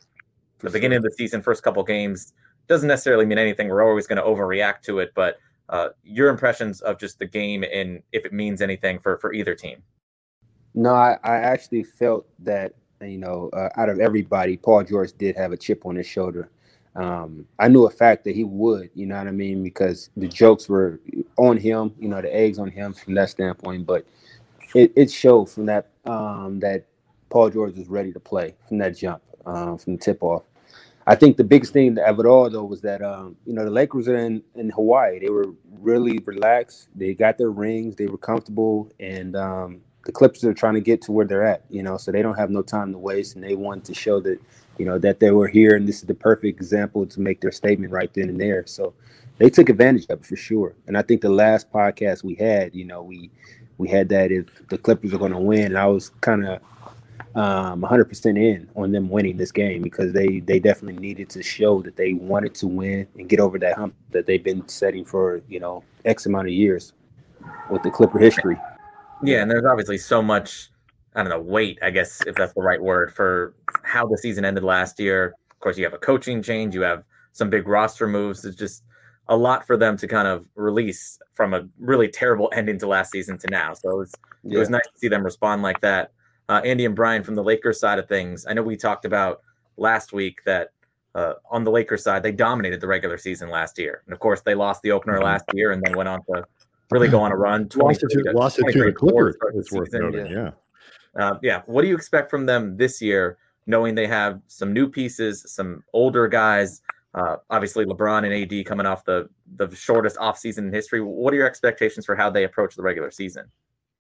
the 0.58 0.72
beginning 0.72 0.98
of 0.98 1.04
the 1.04 1.12
season, 1.12 1.44
first 1.44 1.62
couple 1.62 1.84
games 1.84 2.34
doesn't 2.68 2.88
necessarily 2.88 3.26
mean 3.26 3.38
anything. 3.38 3.70
We're 3.70 3.88
always 3.88 4.08
going 4.08 4.18
to 4.18 4.24
overreact 4.24 4.82
to 4.84 5.00
it, 5.00 5.12
but 5.16 5.40
uh, 5.70 5.90
your 6.04 6.30
impressions 6.30 6.82
of 6.82 7.00
just 7.00 7.20
the 7.20 7.26
game 7.26 7.64
and 7.64 8.02
if 8.12 8.26
it 8.26 8.34
means 8.34 8.62
anything 8.62 9.00
for 9.00 9.18
for 9.18 9.34
either 9.34 9.56
team. 9.56 9.84
No, 10.74 10.94
I, 10.94 11.18
I 11.24 11.36
actually 11.38 11.84
felt 11.84 12.28
that 12.40 12.74
you 13.02 13.18
know, 13.18 13.50
uh, 13.54 13.70
out 13.76 13.90
of 13.90 14.00
everybody, 14.00 14.58
Paul 14.58 14.84
George 14.84 15.14
did 15.18 15.36
have 15.36 15.52
a 15.52 15.58
chip 15.58 15.86
on 15.86 15.96
his 15.96 16.08
shoulder. 16.08 16.50
Um, 16.96 17.46
I 17.60 17.68
knew 17.68 17.86
a 17.86 17.92
fact 17.92 18.24
that 18.24 18.36
he 18.36 18.44
would, 18.44 18.90
you 18.96 19.06
know 19.06 19.18
what 19.18 19.28
I 19.28 19.32
mean, 19.32 19.64
because 19.64 20.10
the 20.18 20.28
jokes 20.28 20.68
were 20.68 21.00
on 21.38 21.58
him, 21.58 21.94
you 22.00 22.08
know, 22.08 22.22
the 22.22 22.36
eggs 22.36 22.58
on 22.58 22.72
him 22.72 22.94
from 22.94 23.14
that 23.14 23.30
standpoint. 23.30 23.86
But 23.86 24.06
it, 24.74 24.94
it 24.96 25.12
showed 25.12 25.46
from 25.46 25.68
that 25.68 25.90
um, 26.06 26.60
that 26.62 26.86
Paul 27.30 27.52
George 27.52 27.76
was 27.76 27.88
ready 27.88 28.12
to 28.14 28.20
play 28.20 28.56
from 28.68 28.80
that 28.80 28.98
jump, 28.98 29.22
uh, 29.46 29.78
from 29.78 29.94
the 29.94 30.00
tip 30.00 30.24
off. 30.24 30.44
I 31.08 31.16
think 31.16 31.38
the 31.38 31.46
biggest 31.46 31.74
thing 31.74 32.00
of 32.00 32.20
it 32.20 32.28
all 32.28 32.50
though 32.50 32.66
was 32.66 32.82
that 32.84 33.04
um, 33.04 33.38
you 33.46 33.54
know 33.54 33.66
the 33.66 33.72
Lakers 33.72 34.10
are 34.10 34.18
in 34.18 34.44
in 34.56 34.72
Hawaii. 34.72 35.20
They 35.20 35.32
were 35.32 35.48
really 35.80 36.20
relaxed. 36.26 36.90
They 36.96 37.16
got 37.16 37.40
their 37.40 37.52
rings. 37.52 37.98
They 37.98 38.08
were 38.08 38.20
comfortable, 38.20 38.92
and 39.02 39.36
um, 39.38 39.82
the 40.06 40.14
Clippers 40.14 40.46
are 40.46 40.56
trying 40.56 40.76
to 40.76 40.82
get 40.82 41.04
to 41.04 41.14
where 41.14 41.28
they're 41.28 41.46
at. 41.48 41.66
You 41.72 41.84
know, 41.84 41.98
so 41.98 42.14
they 42.14 42.24
don't 42.24 42.40
have 42.40 42.52
no 42.52 42.64
time 42.64 42.94
to 42.94 43.00
waste, 43.00 43.36
and 43.36 43.46
they 43.46 43.56
want 43.56 43.86
to 43.88 43.96
show 43.96 44.22
that 44.22 44.40
you 44.80 44.86
know 44.86 45.00
that 45.00 45.20
they 45.22 45.32
were 45.32 45.50
here, 45.50 45.76
and 45.76 45.90
this 45.90 45.98
is 45.98 46.04
the 46.06 46.16
perfect 46.16 46.60
example 46.62 47.06
to 47.08 47.22
make 47.22 47.42
their 47.42 47.54
statement 47.54 47.94
right 47.94 48.14
then 48.16 48.30
and 48.30 48.42
there. 48.42 48.66
So 48.68 48.96
they 49.40 49.52
took 49.52 49.70
advantage 49.70 50.06
of 50.10 50.22
it 50.22 50.28
for 50.28 50.38
sure. 50.38 50.76
And 50.88 50.98
I 50.98 51.04
think 51.04 51.22
the 51.22 51.32
last 51.32 51.72
podcast 51.72 52.24
we 52.24 52.36
had, 52.38 52.76
you 52.76 52.86
know, 52.86 53.04
we 53.04 53.32
we 53.80 53.90
had 53.90 54.10
that 54.12 54.32
if 54.32 54.68
the 54.70 54.80
Clippers 54.80 55.14
are 55.14 55.20
going 55.20 55.34
to 55.34 55.40
win, 55.40 55.68
and 55.68 55.80
I 55.80 55.88
was 55.88 56.12
kind 56.22 56.48
of 56.48 56.62
um, 57.38 57.82
100% 57.84 58.26
in 58.26 58.68
on 58.76 58.92
them 58.92 59.10
winning 59.10 59.38
this 59.38 59.52
game 59.52 59.84
because 59.84 60.12
they 60.12 60.40
they 60.40 60.60
definitely 60.60 61.00
needed 61.00 61.30
to 61.30 61.44
show 61.44 61.84
that 61.84 61.96
they 61.96 62.14
wanted 62.14 62.56
to 62.56 62.68
win 62.68 63.08
and 63.16 63.30
get 63.30 63.40
over 63.40 63.60
that 63.60 63.78
hump 63.78 63.94
that 64.10 64.26
they've 64.26 64.44
been 64.44 64.68
setting 64.68 65.06
for 65.06 65.42
you 65.48 65.60
know 65.60 65.84
X 66.04 66.26
amount 66.26 66.48
of 66.48 66.54
years 66.54 66.94
with 67.70 67.84
the 67.84 67.92
Clipper 67.92 68.18
history. 68.18 68.58
Yeah, 69.24 69.44
and 69.44 69.52
there's 69.52 69.66
obviously 69.66 70.00
so 70.00 70.22
much 70.22 70.72
I 71.16 71.22
don't 71.22 71.30
know 71.30 71.40
weight, 71.40 71.78
I 71.84 71.92
guess 71.92 72.26
if 72.26 72.36
that's 72.36 72.54
the 72.54 72.62
right 72.62 72.82
word 72.82 73.14
for 73.14 73.54
how 73.84 74.08
the 74.08 74.18
season 74.18 74.44
ended 74.44 74.64
last 74.64 75.00
year. 75.00 75.36
Of 75.52 75.60
course, 75.60 75.78
you 75.78 75.84
have 75.84 75.94
a 75.94 76.00
coaching 76.00 76.42
change, 76.42 76.74
you 76.74 76.82
have 76.82 77.04
some 77.34 77.52
big 77.52 77.68
roster 77.68 78.08
moves. 78.08 78.46
It's 78.46 78.58
just 78.58 78.84
a 79.28 79.38
lot 79.38 79.68
for 79.68 79.78
them 79.78 79.96
to 79.98 80.08
kind 80.08 80.28
of 80.28 80.48
release 80.56 81.20
from 81.36 81.54
a 81.54 81.68
really 81.78 82.08
terrible 82.08 82.50
ending 82.56 82.80
to 82.80 82.88
last 82.88 83.12
season 83.12 83.38
to 83.40 83.48
now. 83.52 83.76
So 83.76 83.92
it 83.92 83.98
was, 83.98 84.16
yeah. 84.44 84.56
it 84.56 84.60
was 84.60 84.70
nice 84.72 84.88
to 84.92 85.00
see 85.00 85.08
them 85.08 85.24
respond 85.24 85.62
like 85.62 85.82
that. 85.82 86.14
Uh, 86.50 86.62
Andy 86.64 86.86
and 86.86 86.96
Brian 86.96 87.24
from 87.24 87.36
the 87.36 87.44
Lakers 87.44 87.80
side 87.80 88.00
of 88.00 88.08
things. 88.08 88.46
I 88.48 88.54
know 88.54 88.64
we 88.64 88.78
talked 88.78 89.06
about 89.06 89.42
last 89.76 90.14
week 90.14 90.40
that 90.46 90.72
uh, 91.16 91.34
on 91.50 91.64
the 91.64 91.72
Lakers 91.72 92.04
side, 92.04 92.24
they 92.24 92.32
dominated 92.32 92.80
the 92.80 92.88
regular 92.88 93.18
season 93.18 93.50
last 93.50 93.78
year. 93.78 94.04
And 94.06 94.14
of 94.14 94.20
course, 94.20 94.42
they 94.42 94.56
lost 94.56 94.82
the 94.84 94.92
opener 94.92 95.16
mm-hmm. 95.16 95.26
last 95.26 95.46
year 95.54 95.72
and 95.72 95.82
then 95.84 95.98
went 95.98 96.08
on 96.08 96.24
to 96.26 96.46
really 96.92 97.10
go 97.10 97.20
on 97.20 97.32
a 97.32 97.36
run. 97.36 97.68
Lost 97.76 98.04
it 98.04 98.10
to, 98.12 98.32
lost 98.34 98.60
it 98.60 98.72
to 98.72 98.84
the 98.84 98.94
Clippers. 98.94 99.36
It's 99.56 99.72
worth 99.72 99.92
noting, 99.94 100.28
yeah. 100.28 100.52
Uh, 101.20 101.38
yeah. 101.42 101.64
What 101.66 101.82
do 101.82 101.88
you 101.88 101.96
expect 101.96 102.30
from 102.30 102.46
them 102.46 102.78
this 102.78 103.02
year, 103.02 103.38
knowing 103.66 103.96
they 103.96 104.08
have 104.08 104.40
some 104.48 104.72
new 104.72 104.88
pieces, 104.88 105.44
some 105.48 105.84
older 105.92 106.28
guys? 106.28 106.82
Uh, 107.16 107.38
obviously, 107.50 107.84
LeBron 107.86 108.24
and 108.24 108.54
AD 108.54 108.66
coming 108.66 108.86
off 108.86 109.04
the 109.04 109.28
the 109.56 109.74
shortest 109.76 110.18
offseason 110.18 110.60
in 110.60 110.74
history. 110.74 111.02
What 111.02 111.34
are 111.34 111.38
your 111.38 111.48
expectations 111.48 112.06
for 112.06 112.16
how 112.16 112.30
they 112.30 112.44
approach 112.44 112.76
the 112.76 112.84
regular 112.84 113.10
season? 113.10 113.46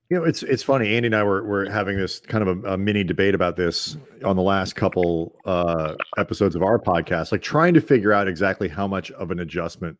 You 0.09 0.17
know, 0.17 0.23
it's 0.23 0.41
it's 0.43 0.63
funny. 0.63 0.95
Andy 0.95 1.07
and 1.07 1.15
I 1.15 1.23
were 1.23 1.43
were 1.43 1.69
having 1.69 1.97
this 1.97 2.19
kind 2.19 2.47
of 2.47 2.63
a, 2.63 2.73
a 2.73 2.77
mini 2.77 3.03
debate 3.03 3.35
about 3.35 3.57
this 3.57 3.97
on 4.23 4.37
the 4.37 4.41
last 4.41 4.75
couple 4.75 5.35
uh, 5.43 5.95
episodes 6.17 6.55
of 6.55 6.63
our 6.63 6.79
podcast, 6.79 7.33
like 7.33 7.41
trying 7.41 7.73
to 7.73 7.81
figure 7.81 8.13
out 8.13 8.27
exactly 8.27 8.69
how 8.69 8.87
much 8.87 9.11
of 9.11 9.31
an 9.31 9.39
adjustment 9.39 9.97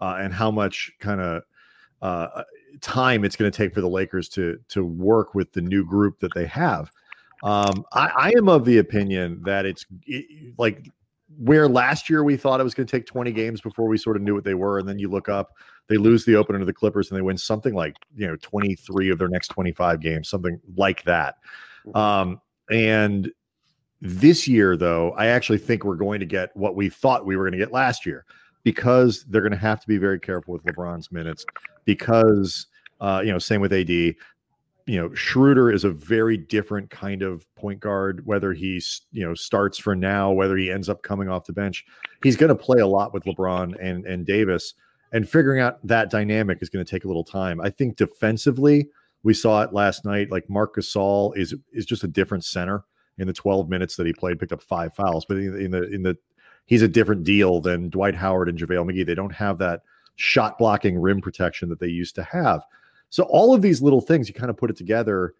uh, 0.00 0.18
and 0.20 0.32
how 0.32 0.52
much 0.52 0.92
kind 1.00 1.20
of 1.20 1.42
uh, 2.02 2.42
time 2.80 3.24
it's 3.24 3.34
going 3.34 3.50
to 3.50 3.56
take 3.56 3.74
for 3.74 3.80
the 3.80 3.88
Lakers 3.88 4.28
to 4.30 4.58
to 4.68 4.84
work 4.84 5.34
with 5.34 5.52
the 5.52 5.60
new 5.60 5.84
group 5.84 6.20
that 6.20 6.32
they 6.34 6.46
have. 6.46 6.92
Um, 7.42 7.84
I, 7.92 8.10
I 8.16 8.32
am 8.36 8.48
of 8.48 8.64
the 8.64 8.78
opinion 8.78 9.42
that 9.44 9.66
it's 9.66 9.86
it, 10.06 10.54
like 10.56 10.88
where 11.38 11.68
last 11.68 12.08
year 12.08 12.24
we 12.24 12.36
thought 12.36 12.60
it 12.60 12.64
was 12.64 12.74
going 12.74 12.86
to 12.86 12.90
take 12.90 13.06
20 13.06 13.32
games 13.32 13.60
before 13.60 13.88
we 13.88 13.98
sort 13.98 14.16
of 14.16 14.22
knew 14.22 14.34
what 14.34 14.44
they 14.44 14.54
were, 14.54 14.78
and 14.78 14.88
then 14.88 14.98
you 14.98 15.08
look 15.08 15.28
up, 15.28 15.52
they 15.88 15.96
lose 15.96 16.24
the 16.24 16.36
opener 16.36 16.58
to 16.58 16.64
the 16.64 16.72
Clippers 16.72 17.10
and 17.10 17.18
they 17.18 17.22
win 17.22 17.36
something 17.36 17.74
like 17.74 17.96
you 18.16 18.26
know 18.26 18.36
23 18.42 19.10
of 19.10 19.18
their 19.18 19.28
next 19.28 19.48
25 19.48 20.00
games, 20.00 20.28
something 20.28 20.60
like 20.76 21.04
that. 21.04 21.36
Mm-hmm. 21.86 21.96
Um, 21.96 22.40
and 22.70 23.30
this 24.00 24.46
year, 24.46 24.76
though, 24.76 25.12
I 25.12 25.26
actually 25.26 25.58
think 25.58 25.84
we're 25.84 25.96
going 25.96 26.20
to 26.20 26.26
get 26.26 26.54
what 26.56 26.76
we 26.76 26.88
thought 26.88 27.26
we 27.26 27.36
were 27.36 27.44
going 27.44 27.52
to 27.52 27.58
get 27.58 27.72
last 27.72 28.04
year 28.04 28.24
because 28.62 29.24
they're 29.28 29.42
going 29.42 29.52
to 29.52 29.58
have 29.58 29.80
to 29.80 29.86
be 29.86 29.96
very 29.96 30.18
careful 30.18 30.52
with 30.52 30.64
LeBron's 30.64 31.12
minutes 31.12 31.46
because 31.84 32.66
uh, 33.00 33.22
you 33.24 33.32
know 33.32 33.38
same 33.38 33.60
with 33.60 33.72
AD. 33.72 33.88
You 33.88 35.00
know, 35.00 35.12
Schroeder 35.14 35.72
is 35.72 35.82
a 35.82 35.90
very 35.90 36.36
different 36.36 36.90
kind 36.90 37.22
of 37.22 37.52
point 37.56 37.80
guard. 37.80 38.24
Whether 38.26 38.52
he's 38.52 39.02
you 39.12 39.24
know 39.24 39.34
starts 39.34 39.78
for 39.78 39.96
now, 39.96 40.30
whether 40.32 40.56
he 40.56 40.70
ends 40.70 40.88
up 40.88 41.02
coming 41.02 41.28
off 41.28 41.44
the 41.44 41.52
bench, 41.52 41.84
he's 42.22 42.36
going 42.36 42.48
to 42.48 42.54
play 42.54 42.80
a 42.80 42.86
lot 42.86 43.14
with 43.14 43.24
LeBron 43.24 43.76
and 43.80 44.04
and 44.04 44.26
Davis. 44.26 44.74
And 45.12 45.28
figuring 45.28 45.60
out 45.60 45.78
that 45.86 46.10
dynamic 46.10 46.58
is 46.60 46.68
going 46.68 46.84
to 46.84 46.90
take 46.90 47.04
a 47.04 47.08
little 47.08 47.24
time. 47.24 47.60
I 47.60 47.70
think 47.70 47.96
defensively, 47.96 48.88
we 49.22 49.34
saw 49.34 49.62
it 49.62 49.72
last 49.72 50.04
night. 50.04 50.30
Like 50.30 50.50
Marc 50.50 50.76
Gasol 50.76 51.36
is 51.36 51.54
is 51.72 51.86
just 51.86 52.04
a 52.04 52.08
different 52.08 52.44
center 52.44 52.84
in 53.18 53.26
the 53.26 53.32
12 53.32 53.68
minutes 53.68 53.96
that 53.96 54.06
he 54.06 54.12
played, 54.12 54.38
picked 54.38 54.52
up 54.52 54.62
five 54.62 54.94
fouls. 54.94 55.24
But 55.24 55.38
in, 55.38 55.60
in 55.60 55.70
the 55.70 55.82
in 55.92 56.02
the 56.02 56.16
he's 56.66 56.82
a 56.82 56.88
different 56.88 57.24
deal 57.24 57.60
than 57.60 57.88
Dwight 57.88 58.14
Howard 58.14 58.48
and 58.48 58.58
JaVale 58.58 58.90
McGee. 58.90 59.06
They 59.06 59.14
don't 59.14 59.34
have 59.34 59.58
that 59.58 59.82
shot 60.16 60.58
blocking 60.58 60.98
rim 60.98 61.20
protection 61.20 61.68
that 61.68 61.80
they 61.80 61.88
used 61.88 62.14
to 62.16 62.22
have. 62.24 62.62
So 63.08 63.24
all 63.24 63.54
of 63.54 63.62
these 63.62 63.80
little 63.80 64.00
things, 64.00 64.28
you 64.28 64.34
kind 64.34 64.50
of 64.50 64.56
put 64.56 64.70
it 64.70 64.76
together. 64.76 65.34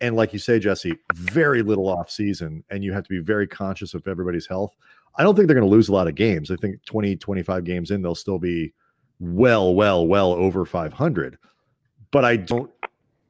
And 0.00 0.16
like 0.16 0.32
you 0.32 0.38
say, 0.38 0.58
Jesse, 0.58 0.98
very 1.14 1.62
little 1.62 1.88
off 1.88 2.10
season, 2.10 2.64
and 2.70 2.82
you 2.82 2.92
have 2.92 3.04
to 3.04 3.10
be 3.10 3.20
very 3.20 3.46
conscious 3.46 3.94
of 3.94 4.06
everybody's 4.08 4.46
health. 4.46 4.74
I 5.16 5.22
don't 5.22 5.36
think 5.36 5.46
they're 5.46 5.56
going 5.56 5.68
to 5.68 5.74
lose 5.74 5.88
a 5.88 5.92
lot 5.92 6.08
of 6.08 6.14
games. 6.14 6.50
I 6.50 6.56
think 6.56 6.82
20, 6.84 7.16
25 7.16 7.64
games 7.64 7.90
in, 7.90 8.02
they'll 8.02 8.14
still 8.14 8.38
be 8.38 8.72
well, 9.22 9.72
well, 9.72 10.04
well 10.04 10.32
over 10.32 10.64
500. 10.64 11.38
But 12.10 12.24
I 12.24 12.36
don't 12.36 12.70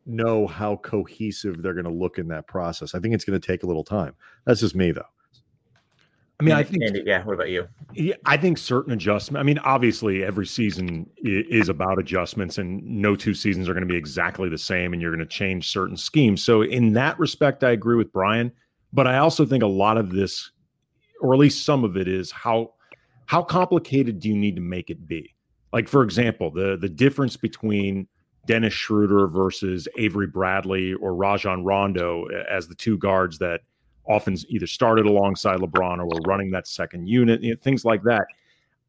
know 0.06 0.46
how 0.46 0.76
cohesive 0.76 1.62
they're 1.62 1.74
going 1.74 1.84
to 1.84 1.90
look 1.90 2.18
in 2.18 2.28
that 2.28 2.46
process. 2.46 2.94
I 2.94 2.98
think 2.98 3.14
it's 3.14 3.24
going 3.24 3.38
to 3.38 3.46
take 3.46 3.62
a 3.62 3.66
little 3.66 3.84
time. 3.84 4.14
That's 4.46 4.60
just 4.60 4.74
me, 4.74 4.90
though. 4.90 5.02
I 6.40 6.44
mean, 6.44 6.54
I 6.54 6.62
think. 6.64 6.82
Andy, 6.82 7.02
yeah. 7.04 7.22
What 7.22 7.34
about 7.34 7.50
you? 7.50 7.68
Yeah, 7.92 8.14
I 8.24 8.36
think 8.36 8.58
certain 8.58 8.92
adjustment. 8.92 9.38
I 9.40 9.44
mean, 9.44 9.58
obviously, 9.58 10.24
every 10.24 10.46
season 10.46 11.08
is 11.18 11.68
about 11.68 12.00
adjustments, 12.00 12.58
and 12.58 12.82
no 12.82 13.14
two 13.14 13.34
seasons 13.34 13.68
are 13.68 13.74
going 13.74 13.86
to 13.86 13.92
be 13.92 13.96
exactly 13.96 14.48
the 14.48 14.58
same, 14.58 14.92
and 14.92 15.00
you're 15.00 15.14
going 15.14 15.20
to 15.20 15.32
change 15.32 15.70
certain 15.70 15.96
schemes. 15.96 16.42
So, 16.42 16.62
in 16.62 16.94
that 16.94 17.16
respect, 17.20 17.62
I 17.62 17.70
agree 17.70 17.96
with 17.96 18.12
Brian. 18.12 18.50
But 18.92 19.06
I 19.06 19.18
also 19.18 19.44
think 19.46 19.62
a 19.62 19.68
lot 19.68 19.98
of 19.98 20.10
this, 20.10 20.50
or 21.20 21.32
at 21.32 21.38
least 21.38 21.64
some 21.64 21.84
of 21.84 21.96
it, 21.96 22.08
is 22.08 22.32
how 22.32 22.72
how 23.26 23.42
complicated 23.42 24.18
do 24.18 24.28
you 24.28 24.36
need 24.36 24.56
to 24.56 24.62
make 24.62 24.90
it 24.90 25.06
be? 25.06 25.34
Like, 25.72 25.88
for 25.88 26.02
example, 26.02 26.50
the 26.50 26.76
the 26.76 26.88
difference 26.88 27.36
between 27.36 28.06
Dennis 28.46 28.74
Schroeder 28.74 29.26
versus 29.26 29.88
Avery 29.96 30.26
Bradley 30.26 30.94
or 30.94 31.14
Rajon 31.14 31.64
Rondo 31.64 32.26
as 32.48 32.68
the 32.68 32.74
two 32.74 32.98
guards 32.98 33.38
that 33.38 33.60
often 34.06 34.36
either 34.48 34.66
started 34.66 35.06
alongside 35.06 35.60
LeBron 35.60 35.98
or 35.98 36.06
were 36.06 36.20
running 36.26 36.50
that 36.50 36.66
second 36.66 37.06
unit, 37.06 37.42
you 37.42 37.50
know, 37.50 37.56
things 37.62 37.84
like 37.84 38.02
that. 38.02 38.26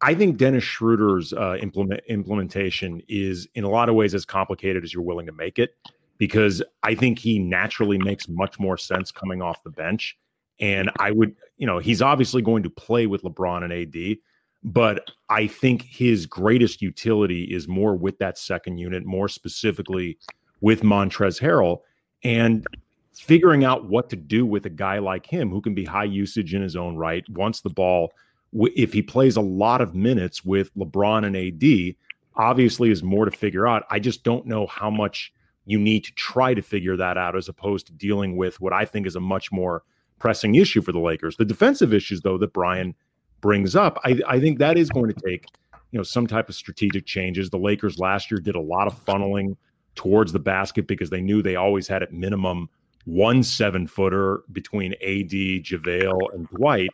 I 0.02 0.16
think 0.16 0.38
Dennis 0.38 0.64
Schroeder's 0.64 1.34
uh, 1.34 1.56
implement, 1.62 2.02
implementation 2.10 3.02
is 3.08 3.48
in 3.56 3.64
a 3.64 3.70
lot 3.70 3.90
of 3.90 3.96
ways 3.96 4.14
as 4.14 4.26
complicated 4.26 4.84
as 4.84 4.94
you're 4.94 5.04
willing 5.04 5.28
to 5.28 5.32
make 5.32 5.60
it 5.60 5.76
because 6.18 6.62
I 6.84 6.96
think 6.96 7.20
he 7.20 7.40
naturally 7.40 7.98
makes 7.98 8.28
much 8.28 8.60
more 8.60 8.78
sense 8.78 9.12
coming 9.12 9.42
off 9.42 9.64
the 9.64 9.70
bench. 9.70 10.18
And 10.60 10.92
I 11.00 11.12
would, 11.12 11.36
you 11.58 11.66
know, 11.66 11.80
he's 11.80 12.02
obviously 12.02 12.42
going 12.42 12.64
to 12.64 12.70
play 12.70 13.08
with 13.08 13.24
LeBron 13.24 13.64
and 13.64 13.72
AD, 13.72 14.18
but 14.64 15.12
I 15.30 15.48
think 15.48 15.84
his 15.84 16.26
greatest 16.26 16.82
utility 16.82 17.44
is 17.44 17.68
more 17.68 17.96
with 17.96 18.18
that 18.20 18.38
second 18.38 18.78
unit, 18.78 19.06
more 19.06 19.28
specifically 19.28 20.18
with 20.62 20.84
Montrezl 20.84 21.42
Harrell. 21.42 21.80
And 22.24 22.66
figuring 23.14 23.64
out 23.64 23.90
what 23.90 24.10
to 24.10 24.16
do 24.16 24.46
with 24.46 24.66
a 24.66 24.70
guy 24.70 25.00
like 25.00 25.26
him 25.26 25.50
who 25.50 25.62
can 25.62 25.74
be 25.74 25.86
high 25.86 26.04
usage 26.04 26.54
in 26.54 26.62
his 26.62 26.76
own 26.76 26.96
right, 26.96 27.28
once 27.30 27.62
the 27.62 27.70
ball. 27.70 28.12
If 28.54 28.94
he 28.94 29.02
plays 29.02 29.36
a 29.36 29.42
lot 29.42 29.82
of 29.82 29.96
minutes 29.96 30.44
with 30.44 30.74
LeBron 30.76 31.26
and 31.26 31.36
AD, 31.36 31.96
obviously 32.36 32.90
is 32.92 33.04
more 33.04 33.26
to 33.26 33.32
figure 33.32 33.68
out. 33.68 33.84
I 33.90 34.00
just 34.00 34.24
don't 34.24 34.46
know 34.46 34.68
how 34.68 34.90
much 34.90 35.34
you 35.66 35.80
need 35.80 36.04
to 36.06 36.14
try 36.14 36.54
to 36.54 36.62
figure 36.62 36.98
that 36.98 37.18
out 37.18 37.36
as 37.36 37.48
opposed 37.48 37.88
to 37.88 37.94
dealing 37.94 38.36
with 38.36 38.60
what 38.60 38.74
I 38.74 38.86
think 38.86 39.08
is 39.08 39.16
a 39.16 39.22
much 39.22 39.52
more 39.52 39.84
pressing 40.20 40.56
issue 40.56 40.82
for 40.82 40.92
the 40.92 41.00
Lakers. 41.00 41.38
The 41.38 41.46
defensive 41.46 41.94
issues, 41.94 42.22
though, 42.22 42.38
that 42.38 42.54
Brian 42.54 42.96
brings 43.44 43.76
up, 43.76 44.00
I, 44.06 44.20
I 44.26 44.40
think 44.40 44.58
that 44.60 44.78
is 44.78 44.90
going 44.90 45.14
to 45.14 45.22
take 45.22 45.46
you 45.92 46.00
know 46.00 46.04
some 46.04 46.26
type 46.26 46.50
of 46.50 46.56
strategic 46.56 47.06
changes. 47.06 47.52
The 47.52 47.60
Lakers 47.60 48.00
last 48.00 48.32
year 48.32 48.40
did 48.40 48.56
a 48.56 48.62
lot 48.62 48.88
of 48.88 49.06
funneling 49.06 49.56
towards 49.94 50.32
the 50.32 50.40
basket 50.40 50.88
because 50.88 51.12
they 51.12 51.22
knew 51.22 51.44
they 51.44 51.58
always 51.58 51.88
had 51.88 52.02
at 52.02 52.12
minimum 52.12 52.70
one 53.06 53.44
seven 53.44 53.86
footer 53.86 54.44
between 54.54 54.94
AD, 54.94 55.30
JaVale, 55.30 56.34
and 56.34 56.48
Dwight, 56.48 56.90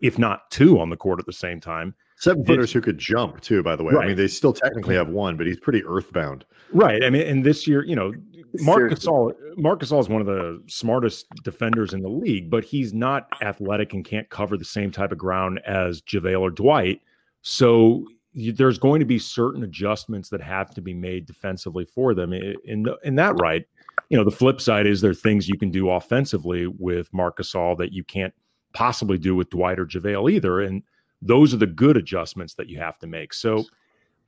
if 0.00 0.18
not 0.18 0.50
two 0.50 0.80
on 0.80 0.88
the 0.88 0.96
court 0.96 1.20
at 1.20 1.26
the 1.26 1.32
same 1.32 1.60
time. 1.60 1.94
Seven 2.20 2.44
footers 2.44 2.70
who 2.70 2.82
could 2.82 2.98
jump 2.98 3.40
too, 3.40 3.62
by 3.62 3.74
the 3.74 3.82
way. 3.82 3.94
Right. 3.94 4.04
I 4.04 4.08
mean, 4.08 4.16
they 4.16 4.28
still 4.28 4.52
technically 4.52 4.94
have 4.94 5.08
one, 5.08 5.38
but 5.38 5.46
he's 5.46 5.58
pretty 5.58 5.82
earthbound. 5.86 6.44
Right. 6.70 7.02
I 7.02 7.08
mean, 7.08 7.26
and 7.26 7.42
this 7.42 7.66
year, 7.66 7.82
you 7.82 7.96
know, 7.96 8.12
Marc 8.56 8.92
Gasol, 8.92 9.32
Marc 9.56 9.80
Gasol 9.80 10.00
is 10.00 10.10
one 10.10 10.20
of 10.20 10.26
the 10.26 10.62
smartest 10.66 11.26
defenders 11.44 11.94
in 11.94 12.02
the 12.02 12.10
league, 12.10 12.50
but 12.50 12.62
he's 12.62 12.92
not 12.92 13.26
athletic 13.40 13.94
and 13.94 14.04
can't 14.04 14.28
cover 14.28 14.58
the 14.58 14.66
same 14.66 14.90
type 14.90 15.12
of 15.12 15.18
ground 15.18 15.60
as 15.66 16.02
JaVale 16.02 16.40
or 16.40 16.50
Dwight. 16.50 17.00
So 17.40 18.04
you, 18.32 18.52
there's 18.52 18.78
going 18.78 19.00
to 19.00 19.06
be 19.06 19.18
certain 19.18 19.64
adjustments 19.64 20.28
that 20.28 20.42
have 20.42 20.74
to 20.74 20.82
be 20.82 20.92
made 20.92 21.24
defensively 21.24 21.86
for 21.86 22.12
them. 22.12 22.34
In 22.34 22.86
in 23.02 23.14
that 23.14 23.40
right, 23.40 23.64
you 24.10 24.18
know, 24.18 24.24
the 24.24 24.30
flip 24.30 24.60
side 24.60 24.86
is 24.86 25.00
there 25.00 25.12
are 25.12 25.14
things 25.14 25.48
you 25.48 25.56
can 25.56 25.70
do 25.70 25.88
offensively 25.88 26.66
with 26.66 27.08
Marc 27.14 27.38
Gasol 27.38 27.78
that 27.78 27.94
you 27.94 28.04
can't 28.04 28.34
possibly 28.74 29.16
do 29.16 29.34
with 29.34 29.48
Dwight 29.48 29.78
or 29.78 29.86
JaVale 29.86 30.30
either. 30.32 30.60
And 30.60 30.82
those 31.22 31.52
are 31.52 31.58
the 31.58 31.66
good 31.66 31.96
adjustments 31.96 32.54
that 32.54 32.68
you 32.68 32.78
have 32.78 32.98
to 32.98 33.06
make. 33.06 33.34
So 33.34 33.64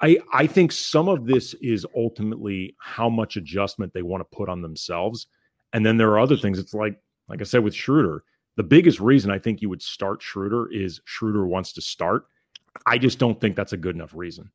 I, 0.00 0.18
I 0.32 0.46
think 0.46 0.72
some 0.72 1.08
of 1.08 1.26
this 1.26 1.54
is 1.54 1.86
ultimately 1.96 2.74
how 2.78 3.08
much 3.08 3.36
adjustment 3.36 3.92
they 3.92 4.02
want 4.02 4.20
to 4.20 4.36
put 4.36 4.48
on 4.48 4.60
themselves. 4.60 5.28
And 5.72 5.86
then 5.86 5.96
there 5.96 6.10
are 6.10 6.18
other 6.18 6.36
things. 6.36 6.58
It's 6.58 6.74
like, 6.74 7.00
like 7.28 7.40
I 7.40 7.44
said 7.44 7.64
with 7.64 7.74
Schroeder, 7.74 8.24
the 8.56 8.62
biggest 8.62 9.00
reason 9.00 9.30
I 9.30 9.38
think 9.38 9.62
you 9.62 9.70
would 9.70 9.80
start 9.80 10.20
Schroeder 10.20 10.70
is 10.70 11.00
Schroeder 11.04 11.46
wants 11.46 11.72
to 11.74 11.80
start. 11.80 12.26
I 12.86 12.98
just 12.98 13.18
don't 13.18 13.40
think 13.40 13.56
that's 13.56 13.72
a 13.72 13.76
good 13.76 13.94
enough 13.94 14.14
reason. 14.14 14.50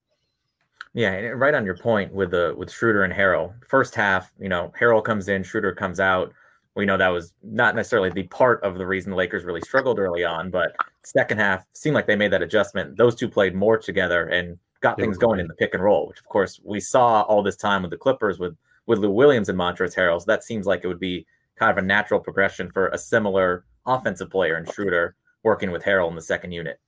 Yeah, 0.93 1.11
right 1.11 1.53
on 1.53 1.65
your 1.65 1.77
point 1.77 2.13
with 2.13 2.31
the 2.31 2.53
with 2.57 2.71
Schroeder 2.71 3.03
and 3.03 3.13
Harrell. 3.13 3.53
First 3.67 3.93
half, 3.93 4.33
you 4.39 4.49
know, 4.49 4.71
Harrell 4.79 5.03
comes 5.03 5.27
in, 5.27 5.43
Schroeder 5.43 5.73
comes 5.73 5.99
out. 5.99 6.33
We 6.77 6.85
know 6.85 6.95
that 6.95 7.07
was 7.09 7.33
not 7.41 7.75
necessarily 7.75 8.11
the 8.11 8.23
part 8.23 8.63
of 8.63 8.77
the 8.77 8.85
reason 8.85 9.09
the 9.09 9.17
Lakers 9.17 9.43
really 9.43 9.61
struggled 9.61 9.97
early 9.97 10.23
on, 10.23 10.51
but 10.51 10.75
second 11.03 11.39
half 11.39 11.65
seemed 11.73 11.95
like 11.95 12.05
they 12.05 12.15
made 12.15 12.31
that 12.31 12.43
adjustment. 12.43 12.95
Those 12.97 13.15
two 13.15 13.27
played 13.27 13.55
more 13.55 13.79
together 13.79 14.27
and 14.27 14.59
got 14.81 14.97
things 14.99 15.17
going 15.17 15.39
in 15.39 15.47
the 15.47 15.55
pick 15.55 15.73
and 15.73 15.83
roll, 15.83 16.07
which 16.07 16.19
of 16.19 16.25
course 16.25 16.61
we 16.63 16.79
saw 16.79 17.23
all 17.23 17.41
this 17.41 17.55
time 17.55 17.81
with 17.81 17.89
the 17.89 17.97
Clippers 17.97 18.37
with 18.37 18.55
with 18.85 18.99
Lou 18.99 19.09
Williams 19.09 19.49
and 19.49 19.57
Montrezl 19.57 19.95
Harrell. 19.95 20.19
So 20.19 20.25
that 20.27 20.43
seems 20.43 20.67
like 20.67 20.83
it 20.83 20.87
would 20.87 20.99
be 20.99 21.25
kind 21.57 21.71
of 21.71 21.83
a 21.83 21.85
natural 21.85 22.19
progression 22.19 22.69
for 22.69 22.89
a 22.89 22.97
similar 22.97 23.65
offensive 23.87 24.29
player 24.29 24.55
in 24.57 24.65
Schroeder 24.65 25.15
working 25.43 25.71
with 25.71 25.83
Harrell 25.83 26.09
in 26.09 26.15
the 26.15 26.21
second 26.21 26.51
unit. 26.51 26.79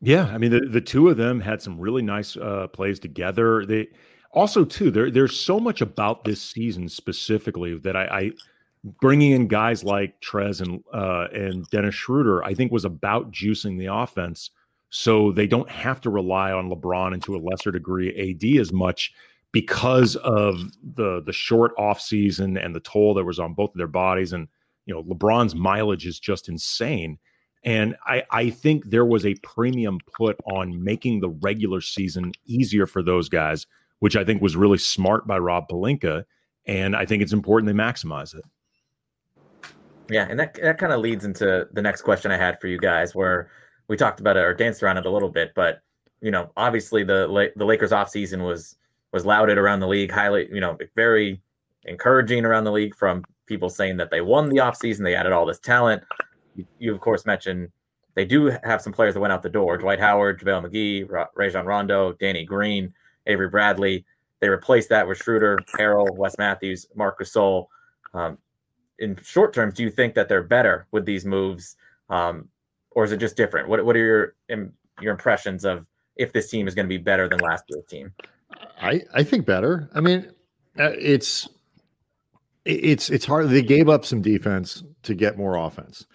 Yeah, 0.00 0.26
I 0.26 0.38
mean 0.38 0.52
the, 0.52 0.60
the 0.60 0.80
two 0.80 1.08
of 1.08 1.16
them 1.16 1.40
had 1.40 1.60
some 1.60 1.78
really 1.78 2.02
nice 2.02 2.36
uh, 2.36 2.68
plays 2.68 3.00
together. 3.00 3.66
They 3.66 3.88
also 4.32 4.64
too 4.64 4.90
there 4.90 5.10
there's 5.10 5.38
so 5.38 5.58
much 5.58 5.80
about 5.80 6.24
this 6.24 6.40
season 6.40 6.88
specifically 6.88 7.76
that 7.78 7.96
I, 7.96 8.04
I 8.04 8.30
bringing 9.00 9.32
in 9.32 9.48
guys 9.48 9.84
like 9.84 10.20
Trez 10.20 10.60
and 10.60 10.82
uh, 10.92 11.28
and 11.32 11.66
Dennis 11.70 11.94
Schroeder 11.94 12.44
I 12.44 12.54
think 12.54 12.72
was 12.72 12.84
about 12.84 13.32
juicing 13.32 13.78
the 13.78 13.86
offense 13.86 14.50
so 14.90 15.30
they 15.30 15.46
don't 15.46 15.70
have 15.70 16.00
to 16.02 16.10
rely 16.10 16.50
on 16.52 16.68
LeBron 16.68 17.14
and 17.14 17.22
to 17.22 17.36
a 17.36 17.38
lesser 17.38 17.70
degree 17.70 18.34
AD 18.34 18.60
as 18.60 18.72
much 18.72 19.12
because 19.52 20.16
of 20.16 20.60
the 20.94 21.22
the 21.24 21.32
short 21.32 21.72
off 21.78 22.00
season 22.00 22.56
and 22.56 22.74
the 22.74 22.80
toll 22.80 23.14
that 23.14 23.24
was 23.24 23.38
on 23.38 23.54
both 23.54 23.70
of 23.70 23.78
their 23.78 23.86
bodies. 23.86 24.32
And 24.32 24.48
you 24.86 24.94
know 24.94 25.02
LeBron's 25.04 25.54
mileage 25.54 26.06
is 26.06 26.18
just 26.18 26.48
insane. 26.48 27.18
And 27.62 27.94
I, 28.06 28.22
I 28.30 28.50
think 28.50 28.88
there 28.88 29.04
was 29.04 29.26
a 29.26 29.34
premium 29.42 29.98
put 30.16 30.38
on 30.50 30.82
making 30.82 31.20
the 31.20 31.28
regular 31.28 31.82
season 31.82 32.32
easier 32.46 32.86
for 32.86 33.02
those 33.02 33.28
guys, 33.28 33.66
which 34.00 34.16
I 34.16 34.24
think 34.24 34.42
was 34.42 34.56
really 34.56 34.78
smart 34.78 35.26
by 35.26 35.38
Rob 35.38 35.68
Pelinka. 35.68 36.24
And 36.66 36.94
I 36.94 37.06
think 37.06 37.22
it's 37.22 37.32
important 37.32 37.66
they 37.66 37.82
maximize 37.82 38.34
it. 38.34 38.44
Yeah, 40.10 40.26
and 40.28 40.38
that 40.40 40.54
that 40.54 40.78
kind 40.78 40.92
of 40.92 41.00
leads 41.00 41.24
into 41.24 41.68
the 41.72 41.80
next 41.80 42.02
question 42.02 42.32
I 42.32 42.36
had 42.36 42.60
for 42.60 42.66
you 42.66 42.78
guys, 42.78 43.14
where 43.14 43.50
we 43.88 43.96
talked 43.96 44.20
about 44.20 44.36
it 44.36 44.40
or 44.40 44.54
danced 44.54 44.82
around 44.82 44.98
it 44.98 45.06
a 45.06 45.10
little 45.10 45.28
bit, 45.28 45.52
but 45.54 45.82
you 46.20 46.30
know, 46.30 46.50
obviously 46.56 47.04
the 47.04 47.50
the 47.56 47.64
Lakers 47.64 47.92
offseason 47.92 48.44
was 48.44 48.76
was 49.12 49.24
lauded 49.24 49.58
around 49.58 49.80
the 49.80 49.88
league, 49.88 50.10
highly, 50.10 50.48
you 50.52 50.60
know, 50.60 50.76
very 50.94 51.40
encouraging 51.84 52.44
around 52.44 52.64
the 52.64 52.72
league 52.72 52.94
from 52.94 53.24
people 53.46 53.68
saying 53.68 53.96
that 53.96 54.10
they 54.10 54.20
won 54.20 54.48
the 54.48 54.58
offseason, 54.58 55.02
they 55.02 55.14
added 55.14 55.32
all 55.32 55.46
this 55.46 55.58
talent. 55.58 56.02
You, 56.54 56.66
you, 56.78 56.94
of 56.94 57.00
course 57.00 57.26
mentioned 57.26 57.68
they 58.14 58.24
do 58.24 58.52
have 58.64 58.82
some 58.82 58.92
players 58.92 59.14
that 59.14 59.20
went 59.20 59.32
out 59.32 59.42
the 59.42 59.48
door: 59.48 59.76
Dwight 59.78 60.00
Howard, 60.00 60.40
JaVale 60.40 60.70
McGee, 60.70 61.10
Ra- 61.10 61.26
Rajon 61.34 61.66
Rondo, 61.66 62.12
Danny 62.14 62.44
Green, 62.44 62.92
Avery 63.26 63.48
Bradley. 63.48 64.04
They 64.40 64.48
replaced 64.48 64.88
that 64.88 65.06
with 65.06 65.18
Schroeder, 65.18 65.58
Harrell, 65.78 66.14
Wes 66.16 66.36
Matthews, 66.38 66.86
Marc 66.94 67.20
Gasol. 67.20 67.66
Um, 68.14 68.38
in 68.98 69.16
short 69.22 69.54
terms, 69.54 69.74
do 69.74 69.82
you 69.82 69.90
think 69.90 70.14
that 70.14 70.28
they're 70.28 70.42
better 70.42 70.86
with 70.90 71.04
these 71.04 71.24
moves, 71.24 71.76
um, 72.08 72.48
or 72.90 73.04
is 73.04 73.12
it 73.12 73.18
just 73.18 73.36
different? 73.36 73.68
What 73.68 73.84
What 73.84 73.96
are 73.96 73.98
your 73.98 74.34
your 75.00 75.12
impressions 75.12 75.64
of 75.64 75.86
if 76.16 76.32
this 76.32 76.50
team 76.50 76.68
is 76.68 76.74
going 76.74 76.86
to 76.86 76.88
be 76.88 76.98
better 76.98 77.28
than 77.28 77.38
last 77.38 77.64
year's 77.68 77.86
team? 77.86 78.12
I 78.80 79.02
I 79.14 79.22
think 79.22 79.46
better. 79.46 79.88
I 79.94 80.00
mean, 80.00 80.30
uh, 80.78 80.92
it's 80.98 81.48
it's 82.64 83.10
it's 83.10 83.24
hard. 83.24 83.48
They 83.48 83.62
gave 83.62 83.88
up 83.88 84.04
some 84.04 84.22
defense 84.22 84.84
to 85.04 85.14
get 85.14 85.38
more 85.38 85.56
offense. 85.56 86.06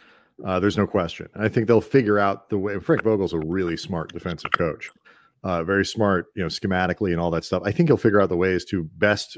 Uh, 0.44 0.60
there's 0.60 0.78
no 0.78 0.86
question. 0.86 1.28
And 1.34 1.44
I 1.44 1.50
think 1.50 1.68
they'll 1.68 1.82
figure 1.82 2.20
out 2.20 2.50
the 2.50 2.58
way. 2.58 2.80
Frank 2.80 3.04
Vogel's 3.04 3.34
a 3.34 3.40
really 3.40 3.78
smart 3.78 4.14
defensive 4.14 4.52
coach, 4.52 4.92
uh, 5.46 5.64
very 5.64 5.86
smart, 5.86 6.28
you 6.36 6.42
know, 6.42 6.50
schematically 6.50 7.12
and 7.12 7.22
all 7.22 7.32
that 7.32 7.46
stuff. 7.46 7.64
I 7.66 7.72
think 7.72 7.88
he'll 7.88 7.98
figure 7.98 8.20
out 8.20 8.28
the 8.30 8.36
ways 8.36 8.66
to 8.66 8.84
best 8.98 9.38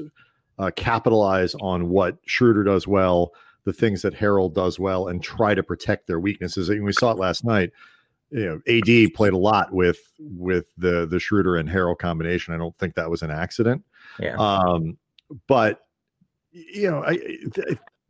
uh, 0.58 0.72
capitalize 0.74 1.54
on 1.60 1.88
what 1.88 2.18
Schroeder 2.26 2.64
does 2.64 2.88
well, 2.88 3.32
the 3.64 3.72
things 3.72 4.02
that 4.02 4.14
Harrell 4.14 4.52
does 4.52 4.80
well, 4.80 5.06
and 5.06 5.22
try 5.22 5.54
to 5.54 5.62
protect 5.62 6.08
their 6.08 6.18
weaknesses. 6.18 6.68
And 6.68 6.82
we 6.82 6.92
saw 6.92 7.12
it 7.12 7.18
last 7.18 7.44
night 7.44 7.70
you 8.30 8.44
know, 8.46 8.60
AD 8.68 9.14
played 9.14 9.32
a 9.32 9.38
lot 9.38 9.72
with 9.72 9.98
with 10.18 10.66
the 10.76 11.06
the 11.06 11.18
Schroeder 11.18 11.56
and 11.56 11.68
Harrell 11.68 11.96
combination. 11.96 12.54
I 12.54 12.58
don't 12.58 12.76
think 12.78 12.94
that 12.94 13.10
was 13.10 13.22
an 13.22 13.30
accident. 13.30 13.82
Yeah. 14.18 14.36
Um, 14.36 14.98
but 15.46 15.86
you 16.50 16.90
know, 16.90 17.04
I, 17.04 17.18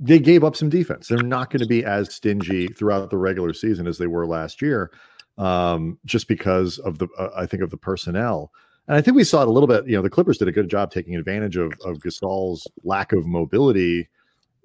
they 0.01 0.19
gave 0.19 0.45
up 0.45 0.57
some 0.57 0.69
defense. 0.69 1.09
They're 1.09 1.19
not 1.19 1.51
going 1.51 1.61
to 1.61 1.67
be 1.67 1.85
as 1.85 2.15
stingy 2.15 2.69
throughout 2.69 3.11
the 3.11 3.17
regular 3.17 3.53
season 3.53 3.87
as 3.87 3.99
they 3.99 4.07
were 4.07 4.27
last 4.27 4.63
year, 4.63 4.91
um, 5.39 5.99
just 6.05 6.29
because 6.29 6.79
of 6.79 6.99
the 6.99 7.09
uh, 7.19 7.31
I 7.37 7.47
think 7.47 7.63
of 7.63 7.71
the 7.71 7.77
personnel. 7.77 8.53
And 8.87 8.97
I 8.97 9.01
think 9.01 9.17
we 9.17 9.25
saw 9.25 9.43
it 9.43 9.49
a 9.49 9.51
little 9.51 9.67
bit. 9.67 9.87
You 9.87 9.97
know, 9.97 10.03
the 10.03 10.11
Clippers 10.11 10.39
did 10.39 10.49
a 10.49 10.53
good 10.53 10.69
job 10.69 10.91
taking 10.91 11.17
advantage 11.17 11.57
of 11.57 11.73
of 11.85 11.99
Gasol's 11.99 12.67
lack 12.85 13.13
of 13.13 13.27
mobility 13.27 14.09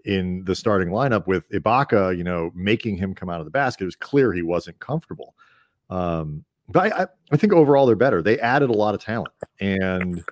in 0.06 0.44
the 0.44 0.56
starting 0.56 0.90
lineup 0.90 1.28
with 1.28 1.50
Ibaka, 1.50 2.18
you 2.18 2.24
know, 2.24 2.52
making 2.54 2.98
him 2.98 3.14
come 3.14 3.30
out 3.30 3.40
of 3.40 3.46
the 3.46 3.52
basket. 3.52 3.84
It 3.84 3.86
was 3.86 3.96
clear 3.96 4.34
he 4.34 4.42
wasn't 4.42 4.80
comfortable. 4.80 5.34
Um, 5.90 6.44
but 6.70 6.92
I, 6.94 7.08
I 7.32 7.38
think 7.38 7.54
overall 7.54 7.86
they're 7.86 7.96
better. 7.96 8.22
They 8.22 8.40
added 8.40 8.70
a 8.70 8.74
lot 8.74 8.96
of 8.96 9.02
talent, 9.02 9.34
and 9.60 10.24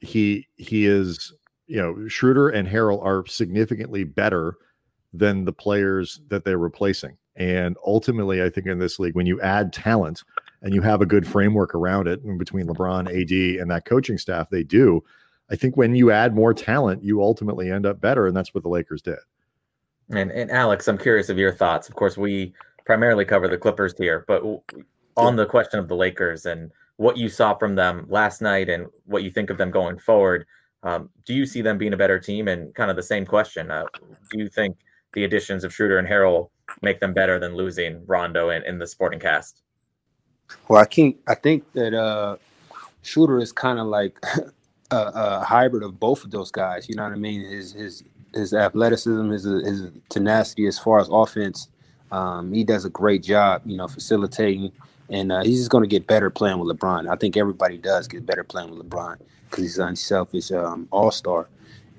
he 0.00 0.46
he 0.56 0.86
is 0.86 1.32
you 1.66 1.76
know 1.76 2.08
Schroeder 2.08 2.48
and 2.48 2.66
Harrell 2.66 3.04
are 3.04 3.26
significantly 3.26 4.04
better 4.04 4.56
than 5.12 5.44
the 5.44 5.52
players 5.52 6.20
that 6.28 6.44
they're 6.44 6.58
replacing. 6.58 7.16
And 7.36 7.76
ultimately, 7.86 8.42
I 8.42 8.50
think 8.50 8.66
in 8.66 8.78
this 8.78 8.98
league, 8.98 9.14
when 9.14 9.26
you 9.26 9.40
add 9.40 9.72
talent 9.72 10.22
and 10.62 10.74
you 10.74 10.82
have 10.82 11.00
a 11.00 11.06
good 11.06 11.26
framework 11.26 11.74
around 11.74 12.08
it, 12.08 12.22
and 12.22 12.38
between 12.38 12.66
LeBron, 12.66 13.06
AD, 13.08 13.60
and 13.60 13.70
that 13.70 13.84
coaching 13.84 14.18
staff, 14.18 14.50
they 14.50 14.62
do. 14.62 15.02
I 15.50 15.56
think 15.56 15.76
when 15.76 15.94
you 15.94 16.10
add 16.10 16.34
more 16.34 16.54
talent, 16.54 17.02
you 17.02 17.22
ultimately 17.22 17.70
end 17.70 17.86
up 17.86 18.00
better, 18.00 18.26
and 18.26 18.36
that's 18.36 18.54
what 18.54 18.62
the 18.62 18.68
Lakers 18.68 19.02
did. 19.02 19.18
And 20.10 20.30
and 20.30 20.50
Alex, 20.50 20.88
I'm 20.88 20.98
curious 20.98 21.28
of 21.28 21.38
your 21.38 21.52
thoughts. 21.52 21.88
Of 21.88 21.94
course, 21.94 22.16
we 22.16 22.52
primarily 22.84 23.24
cover 23.24 23.48
the 23.48 23.58
Clippers 23.58 23.94
here, 23.96 24.24
but 24.26 24.42
on 25.16 25.36
the 25.36 25.46
question 25.46 25.78
of 25.78 25.88
the 25.88 25.94
Lakers 25.94 26.46
and 26.46 26.70
what 26.96 27.16
you 27.16 27.28
saw 27.28 27.54
from 27.54 27.74
them 27.74 28.06
last 28.08 28.42
night 28.42 28.68
and 28.68 28.86
what 29.06 29.22
you 29.22 29.30
think 29.30 29.50
of 29.50 29.58
them 29.58 29.70
going 29.70 29.98
forward, 29.98 30.46
um, 30.82 31.08
do 31.24 31.34
you 31.34 31.46
see 31.46 31.62
them 31.62 31.78
being 31.78 31.92
a 31.92 31.96
better 31.96 32.18
team? 32.18 32.48
And 32.48 32.74
kind 32.74 32.90
of 32.90 32.96
the 32.96 33.02
same 33.02 33.24
question: 33.24 33.70
uh, 33.70 33.84
Do 34.30 34.38
you 34.38 34.48
think 34.48 34.76
the 35.12 35.24
additions 35.24 35.64
of 35.64 35.72
Schroeder 35.72 35.98
and 35.98 36.08
Harrell 36.08 36.50
make 36.82 37.00
them 37.00 37.12
better 37.12 37.38
than 37.38 37.54
losing 37.54 38.04
Rondo 38.06 38.50
in, 38.50 38.62
in 38.64 38.78
the 38.78 38.86
supporting 38.86 39.20
cast? 39.20 39.62
Well, 40.68 40.80
I 40.80 40.84
think 40.84 41.18
I 41.26 41.34
think 41.34 41.64
that 41.72 41.94
uh, 41.94 42.36
Schroeder 43.02 43.38
is 43.38 43.52
kind 43.52 43.78
of 43.78 43.86
like 43.86 44.18
a, 44.90 44.96
a, 44.96 45.44
hybrid 45.44 45.82
of 45.82 45.98
both 46.00 46.24
of 46.24 46.30
those 46.30 46.50
guys. 46.50 46.88
You 46.88 46.96
know 46.96 47.04
what 47.04 47.12
I 47.12 47.16
mean? 47.16 47.42
His 47.42 47.72
his 47.72 48.04
his 48.34 48.54
athleticism, 48.54 49.30
his 49.30 49.44
his 49.44 49.90
tenacity 50.08 50.66
as 50.66 50.78
far 50.78 50.98
as 50.98 51.08
offense. 51.10 51.68
Um, 52.12 52.52
he 52.52 52.64
does 52.64 52.84
a 52.84 52.90
great 52.90 53.22
job, 53.22 53.62
you 53.64 53.76
know, 53.76 53.86
facilitating, 53.86 54.72
and 55.10 55.30
uh, 55.30 55.42
he's 55.42 55.58
just 55.58 55.70
going 55.70 55.84
to 55.84 55.88
get 55.88 56.08
better 56.08 56.28
playing 56.28 56.58
with 56.58 56.76
LeBron. 56.76 57.08
I 57.08 57.14
think 57.16 57.36
everybody 57.36 57.78
does 57.78 58.08
get 58.08 58.26
better 58.26 58.42
playing 58.42 58.70
with 58.70 58.88
LeBron 58.88 59.18
because 59.48 59.64
he's 59.64 59.78
an 59.78 59.88
unselfish 59.88 60.50
um, 60.50 60.88
all 60.90 61.12
star, 61.12 61.48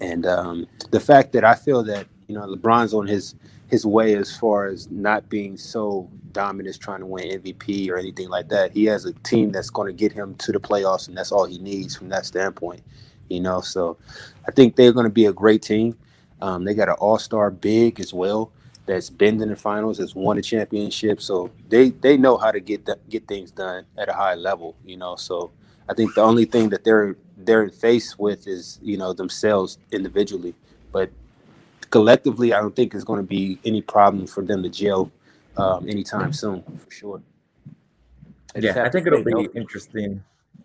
and 0.01 0.25
um, 0.25 0.67
the 0.91 0.99
fact 0.99 1.31
that 1.33 1.45
I 1.45 1.55
feel 1.55 1.83
that 1.83 2.07
you 2.27 2.35
know 2.35 2.45
LeBron's 2.45 2.93
on 2.93 3.07
his 3.07 3.35
his 3.71 3.85
way 3.85 4.15
as 4.15 4.35
far 4.35 4.65
as 4.65 4.91
not 4.91 5.29
being 5.29 5.55
so 5.55 6.09
dominant, 6.33 6.77
trying 6.77 6.99
to 6.99 7.05
win 7.05 7.41
MVP 7.41 7.89
or 7.89 7.95
anything 7.97 8.27
like 8.27 8.49
that. 8.49 8.73
He 8.73 8.83
has 8.85 9.05
a 9.05 9.13
team 9.13 9.53
that's 9.53 9.69
going 9.69 9.87
to 9.87 9.93
get 9.93 10.11
him 10.11 10.35
to 10.35 10.51
the 10.51 10.59
playoffs, 10.59 11.07
and 11.07 11.17
that's 11.17 11.31
all 11.31 11.45
he 11.45 11.57
needs 11.57 11.95
from 11.95 12.09
that 12.09 12.25
standpoint. 12.25 12.83
You 13.29 13.39
know, 13.39 13.61
so 13.61 13.97
I 14.45 14.51
think 14.51 14.75
they're 14.75 14.91
going 14.91 15.05
to 15.05 15.09
be 15.09 15.25
a 15.25 15.31
great 15.31 15.61
team. 15.61 15.97
Um, 16.41 16.65
they 16.65 16.73
got 16.73 16.89
an 16.89 16.95
All 16.99 17.17
Star 17.17 17.49
big 17.49 18.01
as 18.01 18.13
well 18.13 18.51
that's 18.87 19.09
been 19.09 19.41
in 19.41 19.47
the 19.47 19.55
finals, 19.55 19.99
has 19.99 20.15
won 20.15 20.37
a 20.37 20.41
championship, 20.41 21.21
so 21.21 21.49
they 21.69 21.91
they 21.91 22.17
know 22.17 22.35
how 22.35 22.51
to 22.51 22.59
get 22.59 22.85
the, 22.85 22.99
get 23.09 23.25
things 23.25 23.51
done 23.51 23.85
at 23.97 24.09
a 24.09 24.13
high 24.13 24.35
level. 24.35 24.75
You 24.85 24.97
know, 24.97 25.15
so 25.15 25.51
I 25.87 25.93
think 25.93 26.13
the 26.13 26.23
only 26.23 26.43
thing 26.43 26.69
that 26.69 26.83
they're 26.83 27.15
they're 27.37 27.69
faced 27.69 28.19
with 28.19 28.47
is 28.47 28.79
you 28.83 28.97
know 28.97 29.13
themselves 29.13 29.77
individually, 29.93 30.55
but 30.91 31.09
collectively, 31.91 32.53
I 32.53 32.59
don't 32.59 32.75
think 32.75 32.95
it's 32.95 33.03
going 33.03 33.19
to 33.19 33.27
be 33.27 33.59
any 33.63 33.81
problem 33.81 34.25
for 34.25 34.43
them 34.43 34.63
to 34.63 34.69
gel 34.69 35.11
um, 35.57 35.87
anytime 35.87 36.33
soon, 36.33 36.63
for 36.63 36.91
sure. 36.91 37.21
I 38.55 38.59
yeah, 38.59 38.83
I 38.83 38.89
think 38.89 39.07
it'll 39.07 39.23
be 39.23 39.49
interesting. 39.55 40.23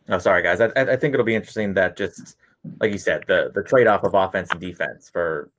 Oh, 0.08 0.18
sorry, 0.18 0.42
guys. 0.42 0.60
I, 0.60 0.70
I 0.76 0.96
think 0.96 1.14
it'll 1.14 1.26
be 1.26 1.34
interesting 1.34 1.74
that 1.74 1.96
just 1.96 2.36
like 2.80 2.92
you 2.92 2.98
said, 2.98 3.24
the 3.26 3.50
the 3.54 3.62
trade 3.62 3.86
off 3.86 4.04
of 4.04 4.14
offense 4.14 4.50
and 4.50 4.60
defense 4.60 5.08
for 5.08 5.50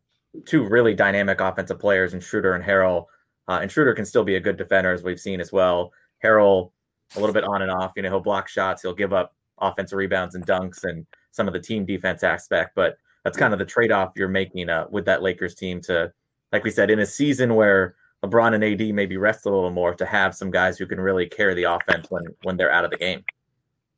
two 0.46 0.68
really 0.68 0.94
dynamic 0.94 1.40
offensive 1.40 1.80
players 1.80 2.14
in 2.14 2.20
Schroeder 2.20 2.54
and 2.54 2.64
Harrell. 2.64 3.06
Uh, 3.48 3.60
and 3.62 3.72
Schroeder 3.72 3.94
can 3.94 4.06
still 4.06 4.24
be 4.24 4.36
a 4.36 4.40
good 4.40 4.58
defender, 4.58 4.92
as 4.92 5.04
we've 5.04 5.20
seen 5.20 5.40
as 5.40 5.54
well. 5.54 5.92
Harrell, 6.24 6.72
a 7.16 7.20
little 7.20 7.34
bit 7.34 7.46
on 7.46 7.62
and 7.62 7.72
off. 7.72 7.94
You 7.96 8.04
know, 8.04 8.10
he'll 8.10 8.20
block 8.20 8.48
shots, 8.50 8.82
he'll 8.82 8.94
give 8.94 9.14
up 9.14 9.34
offensive 9.60 9.98
rebounds 9.98 10.36
and 10.36 10.46
dunks, 10.46 10.84
and 10.84 11.06
some 11.32 11.48
of 11.48 11.54
the 11.54 11.60
team 11.60 11.86
defense 11.86 12.24
aspect. 12.24 12.72
But 12.76 12.98
that's 13.28 13.38
kind 13.38 13.52
of 13.52 13.60
the 13.60 13.66
trade 13.66 13.92
off 13.92 14.14
you're 14.16 14.30
making 14.30 14.70
uh, 14.70 14.86
with 14.90 15.04
that 15.04 15.22
Lakers 15.22 15.54
team 15.54 15.82
to, 15.82 16.14
like 16.54 16.64
we 16.64 16.72
said, 16.72 16.90
in 16.90 17.00
a 17.00 17.06
season 17.06 17.56
where 17.56 17.96
LeBron 18.24 18.56
and 18.56 18.64
AD 18.64 18.96
maybe 18.96 19.18
rest 19.18 19.46
a 19.46 19.50
little 19.50 19.70
more, 19.70 19.94
to 19.94 20.06
have 20.06 20.34
some 20.34 20.50
guys 20.50 20.78
who 20.78 20.88
can 20.88 20.98
really 20.98 21.28
carry 21.28 21.54
the 21.54 21.64
offense 21.64 22.10
when 22.10 22.24
when 22.44 22.56
they're 22.56 22.72
out 22.72 22.86
of 22.86 22.92
the 22.92 22.98
game. 22.98 23.26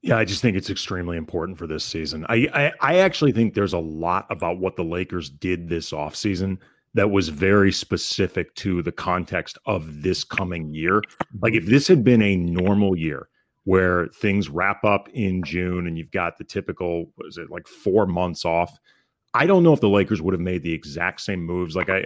Yeah, 0.01 0.17
I 0.17 0.25
just 0.25 0.41
think 0.41 0.57
it's 0.57 0.71
extremely 0.71 1.15
important 1.15 1.59
for 1.59 1.67
this 1.67 1.83
season. 1.83 2.25
I, 2.27 2.47
I, 2.53 2.71
I 2.81 2.97
actually 2.99 3.33
think 3.33 3.53
there's 3.53 3.73
a 3.73 3.79
lot 3.79 4.25
about 4.31 4.57
what 4.57 4.75
the 4.75 4.83
Lakers 4.83 5.29
did 5.29 5.69
this 5.69 5.91
offseason 5.91 6.57
that 6.95 7.11
was 7.11 7.29
very 7.29 7.71
specific 7.71 8.55
to 8.55 8.81
the 8.81 8.91
context 8.91 9.59
of 9.67 10.01
this 10.01 10.23
coming 10.23 10.73
year. 10.73 11.03
Like 11.39 11.53
if 11.53 11.67
this 11.67 11.87
had 11.87 12.03
been 12.03 12.21
a 12.23 12.35
normal 12.35 12.97
year 12.97 13.27
where 13.65 14.07
things 14.07 14.49
wrap 14.49 14.83
up 14.83 15.09
in 15.09 15.43
June 15.43 15.85
and 15.85 15.97
you've 15.97 16.11
got 16.11 16.37
the 16.37 16.43
typical 16.43 17.11
was 17.17 17.37
it 17.37 17.51
like 17.51 17.67
4 17.67 18.07
months 18.07 18.43
off 18.45 18.79
I 19.33 19.45
don't 19.45 19.63
know 19.63 19.73
if 19.73 19.81
the 19.81 19.89
Lakers 19.89 20.21
would 20.21 20.33
have 20.33 20.41
made 20.41 20.63
the 20.63 20.73
exact 20.73 21.21
same 21.21 21.43
moves. 21.43 21.75
Like 21.75 21.89
I, 21.89 21.99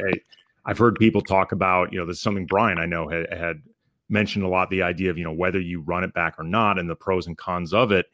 I 0.66 0.70
have 0.70 0.78
heard 0.78 0.96
people 0.96 1.22
talk 1.22 1.52
about, 1.52 1.92
you 1.92 2.00
know, 2.00 2.06
there's 2.06 2.22
something 2.22 2.46
Brian 2.46 2.78
I 2.78 2.86
know 2.86 3.08
had, 3.08 3.32
had 3.34 3.62
mentioned 4.10 4.46
a 4.46 4.48
lot 4.48 4.70
the 4.70 4.84
idea 4.84 5.10
of, 5.10 5.18
you 5.18 5.24
know, 5.24 5.32
whether 5.32 5.60
you 5.60 5.82
run 5.82 6.04
it 6.04 6.14
back 6.14 6.36
or 6.38 6.44
not 6.44 6.78
and 6.78 6.90
the 6.90 6.96
pros 6.96 7.28
and 7.28 7.38
cons 7.38 7.74
of 7.74 7.92
it. 7.92 8.08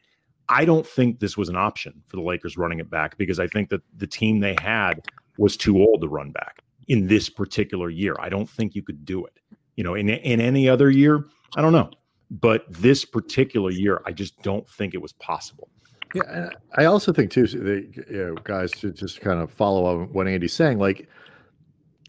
I 0.48 0.64
don't 0.64 0.86
think 0.86 1.20
this 1.20 1.36
was 1.36 1.48
an 1.48 1.56
option 1.56 2.02
for 2.08 2.16
the 2.16 2.22
Lakers 2.22 2.56
running 2.56 2.80
it 2.80 2.90
back 2.90 3.16
because 3.16 3.38
I 3.38 3.46
think 3.46 3.68
that 3.70 3.82
the 3.96 4.06
team 4.06 4.40
they 4.40 4.56
had 4.60 5.06
was 5.38 5.56
too 5.56 5.80
old 5.80 6.00
to 6.00 6.08
run 6.08 6.32
back 6.32 6.60
in 6.88 7.06
this 7.06 7.28
particular 7.28 7.88
year. 7.88 8.16
I 8.18 8.28
don't 8.28 8.50
think 8.50 8.74
you 8.74 8.82
could 8.82 9.04
do 9.04 9.24
it. 9.24 9.38
You 9.76 9.84
know, 9.84 9.94
in 9.94 10.08
in 10.08 10.40
any 10.40 10.68
other 10.68 10.90
year, 10.90 11.26
I 11.56 11.62
don't 11.62 11.72
know. 11.72 11.90
But 12.30 12.64
this 12.68 13.04
particular 13.04 13.70
year, 13.70 14.02
I 14.04 14.12
just 14.12 14.40
don't 14.42 14.68
think 14.68 14.94
it 14.94 15.02
was 15.02 15.12
possible. 15.14 15.68
Yeah, 16.14 16.50
I 16.76 16.86
also 16.86 17.12
think 17.12 17.30
too, 17.30 17.46
the, 17.46 18.04
you 18.10 18.26
know, 18.26 18.34
guys, 18.42 18.72
to 18.72 18.90
just 18.90 19.20
kind 19.20 19.40
of 19.40 19.50
follow 19.50 20.02
up 20.02 20.10
what 20.10 20.26
Andy's 20.26 20.52
saying, 20.52 20.78
like 20.78 21.08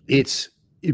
it's 0.07 0.49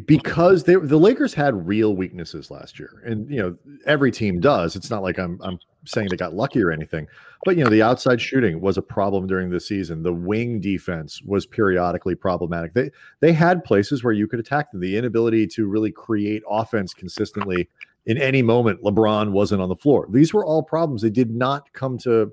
because 0.05 0.63
they 0.65 0.75
the 0.75 0.97
Lakers 0.97 1.33
had 1.33 1.65
real 1.67 1.95
weaknesses 1.95 2.51
last 2.51 2.77
year, 2.77 3.01
and 3.05 3.29
you 3.29 3.37
know 3.37 3.57
every 3.85 4.11
team 4.11 4.41
does. 4.41 4.75
It's 4.75 4.89
not 4.89 5.03
like 5.03 5.17
I'm 5.17 5.39
I'm 5.41 5.59
saying 5.85 6.09
they 6.09 6.17
got 6.17 6.33
lucky 6.33 6.61
or 6.61 6.71
anything, 6.71 7.07
but 7.45 7.55
you 7.55 7.63
know 7.63 7.69
the 7.69 7.81
outside 7.81 8.19
shooting 8.19 8.59
was 8.59 8.77
a 8.77 8.81
problem 8.81 9.27
during 9.27 9.49
the 9.49 9.61
season. 9.61 10.03
The 10.03 10.13
wing 10.13 10.59
defense 10.59 11.21
was 11.23 11.45
periodically 11.45 12.15
problematic. 12.15 12.73
They 12.73 12.91
they 13.21 13.31
had 13.31 13.63
places 13.63 14.03
where 14.03 14.13
you 14.13 14.27
could 14.27 14.39
attack 14.39 14.71
them. 14.71 14.81
The 14.81 14.97
inability 14.97 15.47
to 15.47 15.67
really 15.67 15.91
create 15.91 16.43
offense 16.49 16.93
consistently 16.93 17.69
in 18.05 18.17
any 18.17 18.41
moment, 18.41 18.81
LeBron 18.83 19.31
wasn't 19.31 19.61
on 19.61 19.69
the 19.69 19.75
floor. 19.75 20.07
These 20.09 20.33
were 20.33 20.45
all 20.45 20.63
problems. 20.63 21.01
They 21.01 21.09
did 21.09 21.33
not 21.33 21.71
come 21.73 21.97
to 21.99 22.31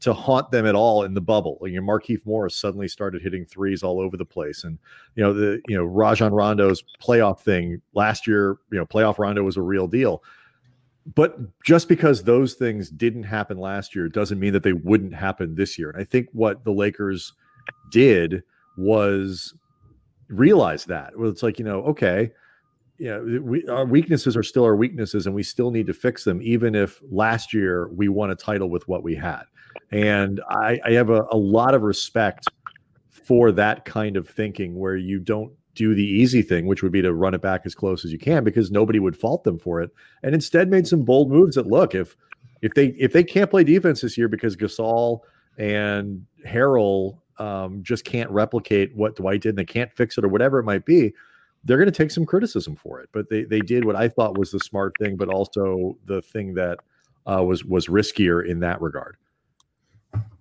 to 0.00 0.12
haunt 0.12 0.50
them 0.50 0.66
at 0.66 0.74
all 0.74 1.04
in 1.04 1.14
the 1.14 1.20
bubble. 1.20 1.58
You 1.62 1.80
know, 1.80 1.86
Markieff 1.86 2.26
Morris 2.26 2.56
suddenly 2.56 2.88
started 2.88 3.22
hitting 3.22 3.44
threes 3.44 3.82
all 3.82 4.00
over 4.00 4.16
the 4.16 4.24
place, 4.24 4.64
and 4.64 4.78
you 5.14 5.22
know 5.22 5.32
the 5.32 5.60
you 5.68 5.76
know 5.76 5.84
Rajon 5.84 6.32
Rondo's 6.32 6.82
playoff 7.00 7.40
thing 7.40 7.80
last 7.94 8.26
year. 8.26 8.56
You 8.72 8.78
know, 8.78 8.86
playoff 8.86 9.18
Rondo 9.18 9.42
was 9.42 9.56
a 9.56 9.62
real 9.62 9.86
deal. 9.86 10.22
But 11.14 11.36
just 11.62 11.88
because 11.88 12.24
those 12.24 12.54
things 12.54 12.90
didn't 12.90 13.22
happen 13.22 13.58
last 13.58 13.94
year 13.94 14.08
doesn't 14.08 14.40
mean 14.40 14.52
that 14.54 14.64
they 14.64 14.72
wouldn't 14.72 15.14
happen 15.14 15.54
this 15.54 15.78
year. 15.78 15.90
And 15.90 16.00
I 16.00 16.04
think 16.04 16.28
what 16.32 16.64
the 16.64 16.72
Lakers 16.72 17.32
did 17.92 18.42
was 18.76 19.54
realize 20.28 20.84
that. 20.86 21.16
Well, 21.16 21.30
it's 21.30 21.44
like 21.44 21.60
you 21.60 21.64
know, 21.64 21.82
okay, 21.84 22.32
you 22.98 23.08
know, 23.08 23.40
we, 23.42 23.66
our 23.68 23.84
weaknesses 23.84 24.36
are 24.36 24.42
still 24.42 24.64
our 24.64 24.76
weaknesses, 24.76 25.26
and 25.26 25.34
we 25.34 25.42
still 25.42 25.70
need 25.70 25.86
to 25.86 25.94
fix 25.94 26.24
them, 26.24 26.40
even 26.42 26.74
if 26.74 27.00
last 27.10 27.52
year 27.54 27.88
we 27.88 28.08
won 28.08 28.30
a 28.30 28.34
title 28.36 28.68
with 28.68 28.88
what 28.88 29.02
we 29.02 29.14
had. 29.14 29.42
And 29.90 30.40
I, 30.48 30.80
I 30.84 30.92
have 30.92 31.10
a, 31.10 31.26
a 31.30 31.36
lot 31.36 31.74
of 31.74 31.82
respect 31.82 32.48
for 33.10 33.52
that 33.52 33.84
kind 33.84 34.16
of 34.16 34.28
thinking, 34.28 34.78
where 34.78 34.96
you 34.96 35.18
don't 35.18 35.52
do 35.74 35.94
the 35.94 36.04
easy 36.04 36.42
thing, 36.42 36.66
which 36.66 36.82
would 36.82 36.92
be 36.92 37.02
to 37.02 37.12
run 37.12 37.34
it 37.34 37.42
back 37.42 37.62
as 37.64 37.74
close 37.74 38.04
as 38.04 38.12
you 38.12 38.18
can, 38.18 38.44
because 38.44 38.70
nobody 38.70 38.98
would 38.98 39.16
fault 39.16 39.44
them 39.44 39.58
for 39.58 39.82
it, 39.82 39.90
and 40.22 40.34
instead 40.34 40.70
made 40.70 40.86
some 40.86 41.02
bold 41.02 41.30
moves. 41.30 41.56
That 41.56 41.66
look, 41.66 41.94
if 41.94 42.16
if 42.62 42.74
they 42.74 42.86
if 42.98 43.12
they 43.12 43.24
can't 43.24 43.50
play 43.50 43.64
defense 43.64 44.00
this 44.00 44.16
year 44.16 44.28
because 44.28 44.56
Gasol 44.56 45.20
and 45.58 46.24
Harrell 46.46 47.18
um, 47.38 47.82
just 47.82 48.04
can't 48.04 48.30
replicate 48.30 48.94
what 48.96 49.16
Dwight 49.16 49.42
did, 49.42 49.50
and 49.50 49.58
they 49.58 49.64
can't 49.64 49.92
fix 49.92 50.16
it 50.16 50.24
or 50.24 50.28
whatever 50.28 50.58
it 50.58 50.64
might 50.64 50.86
be, 50.86 51.12
they're 51.64 51.78
going 51.78 51.90
to 51.90 51.92
take 51.92 52.10
some 52.10 52.24
criticism 52.24 52.76
for 52.76 53.00
it. 53.00 53.08
But 53.12 53.28
they 53.28 53.44
they 53.44 53.60
did 53.60 53.84
what 53.84 53.96
I 53.96 54.08
thought 54.08 54.38
was 54.38 54.52
the 54.52 54.60
smart 54.60 54.94
thing, 54.98 55.16
but 55.16 55.28
also 55.28 55.98
the 56.06 56.22
thing 56.22 56.54
that 56.54 56.78
uh, 57.26 57.42
was 57.42 57.64
was 57.64 57.88
riskier 57.88 58.46
in 58.46 58.60
that 58.60 58.80
regard. 58.80 59.16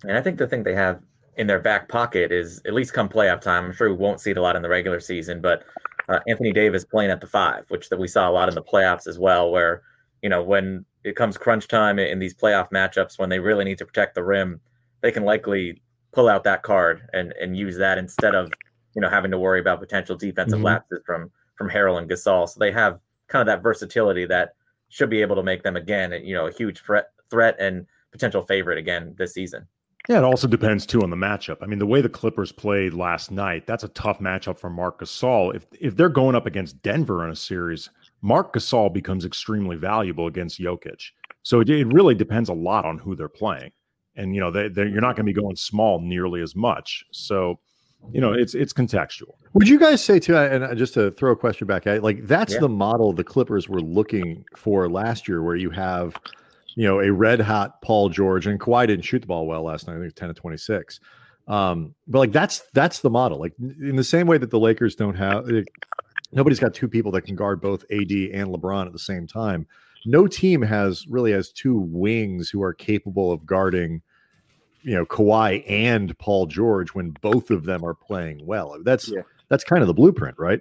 And 0.03 0.17
I 0.17 0.21
think 0.21 0.37
the 0.37 0.47
thing 0.47 0.63
they 0.63 0.75
have 0.75 1.01
in 1.37 1.47
their 1.47 1.59
back 1.59 1.89
pocket 1.89 2.31
is 2.31 2.61
at 2.65 2.73
least 2.73 2.93
come 2.93 3.09
playoff 3.09 3.41
time. 3.41 3.65
I'm 3.65 3.73
sure 3.73 3.89
we 3.89 3.95
won't 3.95 4.21
see 4.21 4.31
it 4.31 4.37
a 4.37 4.41
lot 4.41 4.55
in 4.55 4.61
the 4.61 4.69
regular 4.69 4.99
season, 4.99 5.41
but 5.41 5.63
uh, 6.07 6.19
Anthony 6.27 6.51
Davis 6.51 6.85
playing 6.85 7.11
at 7.11 7.21
the 7.21 7.27
five, 7.27 7.65
which 7.69 7.89
that 7.89 7.99
we 7.99 8.07
saw 8.07 8.29
a 8.29 8.31
lot 8.31 8.49
in 8.49 8.55
the 8.55 8.61
playoffs 8.61 9.07
as 9.07 9.19
well, 9.19 9.51
where 9.51 9.81
you 10.21 10.29
know 10.29 10.41
when 10.41 10.85
it 11.03 11.15
comes 11.15 11.37
crunch 11.37 11.67
time 11.67 11.99
in 11.99 12.19
these 12.19 12.33
playoff 12.33 12.71
matchups 12.71 13.19
when 13.19 13.29
they 13.29 13.39
really 13.39 13.65
need 13.65 13.77
to 13.77 13.85
protect 13.85 14.15
the 14.15 14.23
rim, 14.23 14.59
they 15.01 15.11
can 15.11 15.23
likely 15.23 15.81
pull 16.13 16.29
out 16.29 16.43
that 16.43 16.63
card 16.63 17.01
and 17.13 17.33
and 17.41 17.57
use 17.57 17.77
that 17.77 17.97
instead 17.97 18.35
of 18.35 18.51
you 18.95 19.01
know 19.01 19.09
having 19.09 19.31
to 19.31 19.39
worry 19.39 19.59
about 19.59 19.79
potential 19.79 20.15
defensive 20.15 20.57
mm-hmm. 20.57 20.65
lapses 20.65 21.01
from 21.05 21.31
from 21.57 21.69
Harrell 21.69 21.97
and 21.97 22.09
Gasol. 22.09 22.47
So 22.47 22.59
they 22.59 22.71
have 22.71 22.99
kind 23.27 23.41
of 23.41 23.47
that 23.47 23.63
versatility 23.63 24.25
that 24.27 24.55
should 24.89 25.09
be 25.09 25.21
able 25.21 25.35
to 25.35 25.43
make 25.43 25.63
them 25.63 25.75
again, 25.75 26.11
you 26.23 26.35
know, 26.35 26.47
a 26.47 26.51
huge 26.51 26.81
threat 26.81 27.09
threat 27.29 27.55
and 27.59 27.85
potential 28.15 28.41
favorite 28.41 28.77
again 28.77 29.13
this 29.17 29.33
season. 29.33 29.67
Yeah, 30.07 30.19
it 30.19 30.23
also 30.23 30.47
depends 30.47 30.85
too 30.85 31.01
on 31.01 31.09
the 31.09 31.15
matchup. 31.15 31.57
I 31.61 31.65
mean, 31.65 31.79
the 31.79 31.87
way 31.87 32.01
the 32.01 32.09
Clippers 32.09 32.51
played 32.51 32.93
last 32.93 33.31
night, 33.31 33.65
that's 33.65 33.83
a 33.83 33.87
tough 33.89 34.19
matchup 34.19 34.59
for 34.59 34.69
Marc 34.69 34.99
Gasol. 34.99 35.55
If 35.55 35.65
if 35.79 35.95
they're 35.95 36.09
going 36.09 36.35
up 36.35 36.45
against 36.45 36.81
Denver 36.83 37.25
in 37.25 37.31
a 37.31 37.35
series, 37.35 37.89
Marc 38.21 38.53
Gasol 38.53 38.93
becomes 38.93 39.25
extremely 39.25 39.75
valuable 39.75 40.27
against 40.27 40.59
Jokic. 40.59 41.01
So 41.43 41.61
it, 41.61 41.69
it 41.69 41.87
really 41.87 42.15
depends 42.15 42.49
a 42.49 42.53
lot 42.53 42.85
on 42.85 42.99
who 42.99 43.15
they're 43.15 43.27
playing, 43.27 43.71
and 44.15 44.35
you 44.35 44.41
know 44.41 44.51
they, 44.51 44.69
you're 44.75 45.01
not 45.01 45.15
going 45.15 45.25
to 45.25 45.33
be 45.33 45.33
going 45.33 45.55
small 45.55 45.99
nearly 45.99 46.41
as 46.41 46.55
much. 46.55 47.03
So 47.11 47.59
you 48.11 48.21
know 48.21 48.33
it's 48.33 48.53
it's 48.53 48.73
contextual. 48.73 49.33
Would 49.53 49.67
you 49.67 49.79
guys 49.79 50.03
say 50.03 50.19
too? 50.19 50.37
And 50.37 50.77
just 50.77 50.93
to 50.95 51.11
throw 51.11 51.31
a 51.31 51.35
question 51.35 51.65
back 51.65 51.87
at 51.87 52.03
like 52.03 52.27
that's 52.27 52.53
yeah. 52.53 52.59
the 52.59 52.69
model 52.69 53.11
the 53.11 53.23
Clippers 53.23 53.67
were 53.67 53.81
looking 53.81 54.45
for 54.55 54.87
last 54.87 55.27
year, 55.27 55.41
where 55.41 55.55
you 55.55 55.71
have 55.71 56.15
you 56.75 56.85
know, 56.85 56.99
a 56.99 57.11
red 57.11 57.39
hot 57.39 57.81
Paul 57.81 58.09
George 58.09 58.47
and 58.47 58.59
Kawhi 58.59 58.87
didn't 58.87 59.05
shoot 59.05 59.19
the 59.19 59.27
ball 59.27 59.47
well 59.47 59.63
last 59.63 59.87
night. 59.87 59.93
I 59.93 59.95
think 59.95 60.03
it 60.03 60.07
was 60.07 60.13
10 60.13 60.27
to 60.29 60.33
26. 60.33 60.99
Um, 61.47 61.95
but 62.07 62.19
like 62.19 62.31
that's 62.31 62.63
that's 62.73 62.99
the 62.99 63.09
model. 63.09 63.39
Like 63.39 63.53
in 63.59 63.95
the 63.95 64.03
same 64.03 64.27
way 64.27 64.37
that 64.37 64.49
the 64.49 64.59
Lakers 64.59 64.95
don't 64.95 65.15
have 65.15 65.47
it, 65.49 65.67
nobody's 66.31 66.59
got 66.59 66.73
two 66.73 66.87
people 66.87 67.11
that 67.13 67.21
can 67.21 67.35
guard 67.35 67.61
both 67.61 67.83
AD 67.91 68.11
and 68.11 68.49
LeBron 68.49 68.87
at 68.87 68.93
the 68.93 68.99
same 68.99 69.27
time. 69.27 69.67
No 70.05 70.27
team 70.27 70.61
has 70.61 71.07
really 71.07 71.31
has 71.31 71.51
two 71.51 71.79
wings 71.79 72.49
who 72.49 72.61
are 72.61 72.73
capable 72.73 73.31
of 73.31 73.45
guarding, 73.45 74.01
you 74.81 74.95
know, 74.95 75.05
Kawhi 75.05 75.63
and 75.69 76.17
Paul 76.19 76.45
George 76.47 76.89
when 76.89 77.11
both 77.21 77.51
of 77.51 77.65
them 77.65 77.83
are 77.83 77.95
playing 77.95 78.45
well. 78.45 78.77
That's 78.83 79.07
yeah. 79.09 79.21
that's 79.49 79.63
kind 79.63 79.81
of 79.81 79.87
the 79.87 79.93
blueprint, 79.93 80.37
right? 80.37 80.59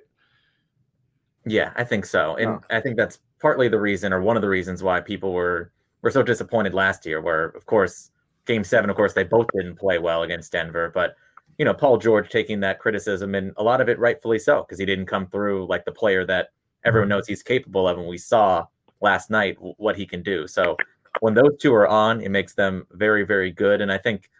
Yeah, 1.46 1.72
I 1.76 1.84
think 1.84 2.06
so. 2.06 2.36
And 2.36 2.48
oh. 2.48 2.60
I 2.70 2.80
think 2.80 2.96
that's 2.96 3.18
partly 3.40 3.68
the 3.68 3.80
reason 3.80 4.12
or 4.12 4.22
one 4.22 4.36
of 4.36 4.42
the 4.42 4.48
reasons 4.48 4.82
why 4.82 5.00
people 5.00 5.32
were 5.32 5.72
were 6.04 6.10
so 6.10 6.22
disappointed 6.22 6.74
last 6.74 7.06
year, 7.06 7.20
where 7.20 7.46
of 7.46 7.64
course 7.66 8.10
game 8.46 8.62
seven, 8.62 8.90
of 8.90 8.96
course, 8.96 9.14
they 9.14 9.24
both 9.24 9.46
didn't 9.56 9.76
play 9.76 9.98
well 9.98 10.22
against 10.22 10.52
Denver, 10.52 10.92
but 10.94 11.16
you 11.58 11.64
know, 11.64 11.72
Paul 11.72 11.96
George 11.98 12.30
taking 12.30 12.60
that 12.60 12.78
criticism 12.78 13.34
and 13.34 13.52
a 13.56 13.62
lot 13.62 13.80
of 13.80 13.88
it 13.88 13.98
rightfully 13.98 14.38
so, 14.38 14.62
because 14.62 14.78
he 14.78 14.84
didn't 14.84 15.06
come 15.06 15.26
through 15.28 15.66
like 15.66 15.84
the 15.84 15.92
player 15.92 16.26
that 16.26 16.48
everyone 16.84 17.08
mm-hmm. 17.08 17.16
knows 17.16 17.26
he's 17.26 17.42
capable 17.42 17.88
of. 17.88 17.96
And 17.96 18.06
we 18.06 18.18
saw 18.18 18.66
last 19.00 19.30
night 19.30 19.56
what 19.58 19.96
he 19.96 20.04
can 20.04 20.22
do. 20.22 20.46
So 20.46 20.76
when 21.20 21.32
those 21.32 21.56
two 21.58 21.72
are 21.72 21.88
on, 21.88 22.20
it 22.20 22.30
makes 22.30 22.54
them 22.54 22.86
very, 22.90 23.24
very 23.24 23.50
good. 23.50 23.80
And 23.80 23.90
I 23.90 23.98
think, 23.98 24.30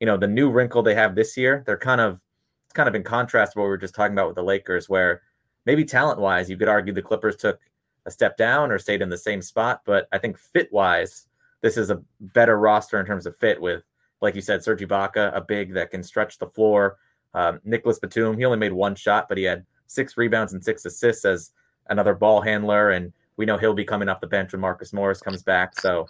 you 0.00 0.06
know, 0.06 0.16
the 0.16 0.28
new 0.28 0.50
wrinkle 0.50 0.82
they 0.82 0.94
have 0.94 1.14
this 1.14 1.36
year, 1.36 1.62
they're 1.66 1.76
kind 1.76 2.00
of 2.00 2.20
it's 2.64 2.72
kind 2.72 2.88
of 2.88 2.94
in 2.94 3.02
contrast 3.02 3.52
to 3.52 3.58
what 3.58 3.64
we 3.64 3.70
were 3.70 3.76
just 3.76 3.94
talking 3.94 4.14
about 4.14 4.28
with 4.28 4.36
the 4.36 4.42
Lakers, 4.42 4.88
where 4.88 5.20
maybe 5.66 5.84
talent 5.84 6.20
wise, 6.20 6.48
you 6.48 6.56
could 6.56 6.68
argue 6.68 6.94
the 6.94 7.02
Clippers 7.02 7.36
took 7.36 7.58
a 8.06 8.10
step 8.10 8.36
down 8.36 8.70
or 8.70 8.78
stayed 8.78 9.02
in 9.02 9.08
the 9.08 9.18
same 9.18 9.42
spot. 9.42 9.82
But 9.84 10.08
I 10.12 10.18
think 10.18 10.38
fit 10.38 10.72
wise, 10.72 11.26
this 11.60 11.76
is 11.76 11.90
a 11.90 12.02
better 12.20 12.58
roster 12.58 12.98
in 13.00 13.06
terms 13.06 13.26
of 13.26 13.36
fit 13.36 13.60
with, 13.60 13.84
like 14.20 14.34
you 14.34 14.40
said, 14.40 14.62
Serge 14.62 14.80
Ibaka, 14.80 15.34
a 15.36 15.40
big 15.40 15.72
that 15.74 15.90
can 15.90 16.02
stretch 16.02 16.38
the 16.38 16.46
floor. 16.46 16.96
Um, 17.34 17.60
Nicolas 17.64 17.98
Batum, 17.98 18.36
he 18.36 18.44
only 18.44 18.58
made 18.58 18.72
one 18.72 18.94
shot, 18.94 19.28
but 19.28 19.38
he 19.38 19.44
had 19.44 19.64
six 19.86 20.16
rebounds 20.16 20.52
and 20.52 20.62
six 20.62 20.84
assists 20.84 21.24
as 21.24 21.52
another 21.88 22.14
ball 22.14 22.40
handler. 22.40 22.90
And 22.90 23.12
we 23.36 23.46
know 23.46 23.56
he'll 23.56 23.74
be 23.74 23.84
coming 23.84 24.08
off 24.08 24.20
the 24.20 24.26
bench 24.26 24.52
when 24.52 24.60
Marcus 24.60 24.92
Morris 24.92 25.20
comes 25.20 25.42
back. 25.42 25.78
So, 25.80 26.06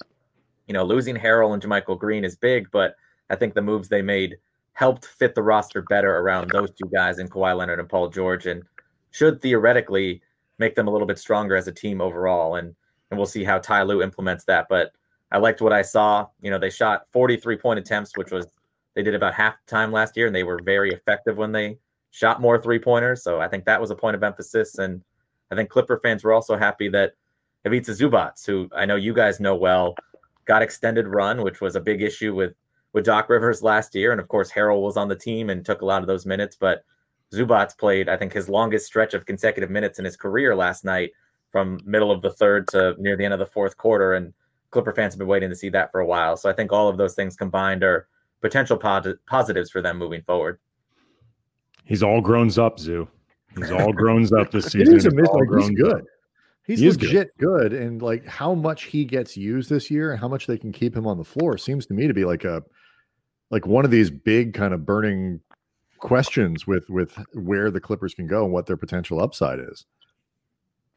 you 0.67 0.75
know, 0.75 0.85
losing 0.85 1.17
Harrell 1.17 1.55
and 1.55 1.63
JaMychal 1.63 1.99
Green 1.99 2.25
is 2.25 2.37
big, 2.37 2.71
but 2.71 2.97
I 3.31 3.37
think 3.37 3.55
the 3.55 3.63
moves 3.63 3.89
they 3.89 4.03
made 4.03 4.37
helped 4.75 5.05
fit 5.05 5.35
the 5.35 5.43
roster 5.43 5.83
better 5.83 6.19
around 6.19 6.51
those 6.51 6.71
two 6.71 6.89
guys 6.93 7.19
in 7.19 7.29
Kawhi 7.29 7.57
Leonard 7.57 7.79
and 7.79 7.89
Paul 7.89 8.09
George 8.09 8.47
and 8.47 8.63
should 9.11 9.41
theoretically 9.43 10.23
make 10.63 10.75
them 10.77 10.89
a 10.89 10.91
little 10.91 11.07
bit 11.07 11.19
stronger 11.19 11.57
as 11.57 11.67
a 11.67 11.73
team 11.73 12.01
overall. 12.01 12.55
And 12.55 12.75
and 13.11 13.19
we'll 13.19 13.27
see 13.27 13.45
how 13.45 13.59
Ty 13.59 13.83
Lue 13.83 14.03
implements 14.03 14.45
that. 14.45 14.67
But 14.71 14.93
I 15.31 15.37
liked 15.37 15.61
what 15.61 15.73
I 15.73 15.83
saw. 15.83 16.29
You 16.41 16.51
know, 16.51 16.59
they 16.59 16.71
shot 16.71 17.07
43 17.13 17.57
point 17.57 17.79
attempts, 17.79 18.17
which 18.17 18.31
was 18.31 18.47
they 18.95 19.03
did 19.03 19.15
about 19.15 19.35
half 19.35 19.55
the 19.67 19.71
time 19.71 19.93
last 19.93 20.17
year, 20.17 20.27
and 20.27 20.35
they 20.35 20.45
were 20.45 20.61
very 20.65 20.91
effective 20.91 21.37
when 21.37 21.53
they 21.53 21.79
shot 22.11 22.41
more 22.41 22.59
three 22.59 22.79
pointers. 22.79 23.23
So 23.23 23.41
I 23.41 23.49
think 23.49 23.65
that 23.65 23.81
was 23.81 23.91
a 23.91 23.97
point 23.97 24.17
of 24.17 24.23
emphasis. 24.23 24.79
And 24.79 25.03
I 25.51 25.57
think 25.57 25.69
Clipper 25.69 26.01
fans 26.03 26.25
were 26.25 26.33
also 26.33 26.57
happy 26.57 26.89
that 26.91 27.13
Ivica 27.67 27.91
Zubac, 27.91 28.45
who 28.47 28.69
I 28.75 28.85
know 28.85 28.97
you 28.97 29.13
guys 29.13 29.41
know 29.41 29.57
well, 29.57 29.95
got 30.47 30.63
extended 30.63 31.07
run, 31.07 31.43
which 31.43 31.61
was 31.61 31.77
a 31.77 31.81
big 31.81 32.03
issue 32.03 32.35
with 32.35 32.55
with 32.93 33.05
Doc 33.05 33.29
Rivers 33.29 33.63
last 33.63 33.95
year. 33.95 34.13
And 34.13 34.21
of 34.21 34.29
course, 34.29 34.51
Harrell 34.51 34.83
was 34.83 34.97
on 34.97 35.09
the 35.09 35.17
team 35.17 35.51
and 35.51 35.65
took 35.65 35.83
a 35.83 35.87
lot 35.87 36.03
of 36.03 36.09
those 36.09 36.27
minutes. 36.27 36.57
But 36.57 36.85
Zubac 37.33 37.77
played, 37.79 38.09
I 38.09 38.17
think, 38.17 38.33
his 38.33 38.49
longest 38.49 38.87
stretch 38.87 39.15
of 39.15 39.27
consecutive 39.27 39.71
minutes 39.71 39.99
in 39.99 40.05
his 40.05 40.17
career 40.17 40.55
last 40.55 40.85
night 40.85 41.13
from 41.51 41.81
middle 41.85 42.11
of 42.11 42.23
the 42.23 42.33
third 42.33 42.69
to 42.69 42.95
near 42.99 43.17
the 43.17 43.25
end 43.25 43.35
of 43.35 43.41
the 43.41 43.47
fourth 43.47 43.77
quarter. 43.77 44.15
And 44.15 44.33
Clipper 44.71 44.93
fans 44.93 45.15
have 45.15 45.19
been 45.19 45.29
waiting 45.29 45.51
to 45.51 45.57
see 45.57 45.69
that 45.71 45.91
for 45.93 46.01
a 46.01 46.07
while. 46.07 46.37
So 46.37 46.49
I 46.49 46.53
think 46.53 46.73
all 46.73 46.89
of 46.89 46.97
those 46.97 47.15
things 47.15 47.37
combined 47.37 47.83
are 47.83 48.09
potential 48.41 48.77
positives 48.77 49.71
for 49.71 49.83
them 49.83 49.99
moving 49.99 50.23
forward. 50.23 50.59
He's 51.85 52.03
all 52.03 52.21
grown 52.21 52.51
up, 52.59 52.79
Zoo. 52.79 53.09
He's 53.57 53.71
all 53.71 53.93
grown 53.93 54.25
up 54.39 54.51
this 54.51 54.67
season. 54.67 54.95
He's, 54.95 55.07
amazing. 55.07 55.35
Like, 55.35 55.61
he's 55.61 55.71
good. 55.71 56.05
He's 56.67 56.81
he 56.81 56.89
legit 56.91 57.37
good. 57.39 57.71
good. 57.71 57.73
And 57.73 58.01
like 58.01 58.27
how 58.27 58.55
much 58.55 58.85
he 58.85 59.05
gets 59.05 59.37
used 59.37 59.69
this 59.69 59.91
year 59.91 60.13
and 60.13 60.21
how 60.21 60.29
much 60.29 60.47
they 60.47 60.57
can 60.57 60.73
keep 60.73 60.97
him 60.97 61.07
on 61.07 61.19
the 61.19 61.25
floor 61.25 61.59
seems 61.59 61.87
to 61.87 61.95
me 61.95 62.07
to 62.07 62.15
be 62.15 62.25
like 62.25 62.45
a 62.45 62.63
like 63.51 63.67
one 63.67 63.85
of 63.85 63.91
these 63.91 64.11
big 64.11 64.55
kind 64.55 64.73
of 64.73 64.87
burning 64.87 65.41
questions 66.03 66.67
with 66.67 66.91
with 66.91 67.17
where 67.33 67.71
the 67.71 67.81
Clippers 67.81 68.13
can 68.13 68.27
go 68.27 68.45
and 68.45 68.53
what 68.53 68.67
their 68.67 68.77
potential 68.77 69.21
upside 69.21 69.61
is. 69.61 69.87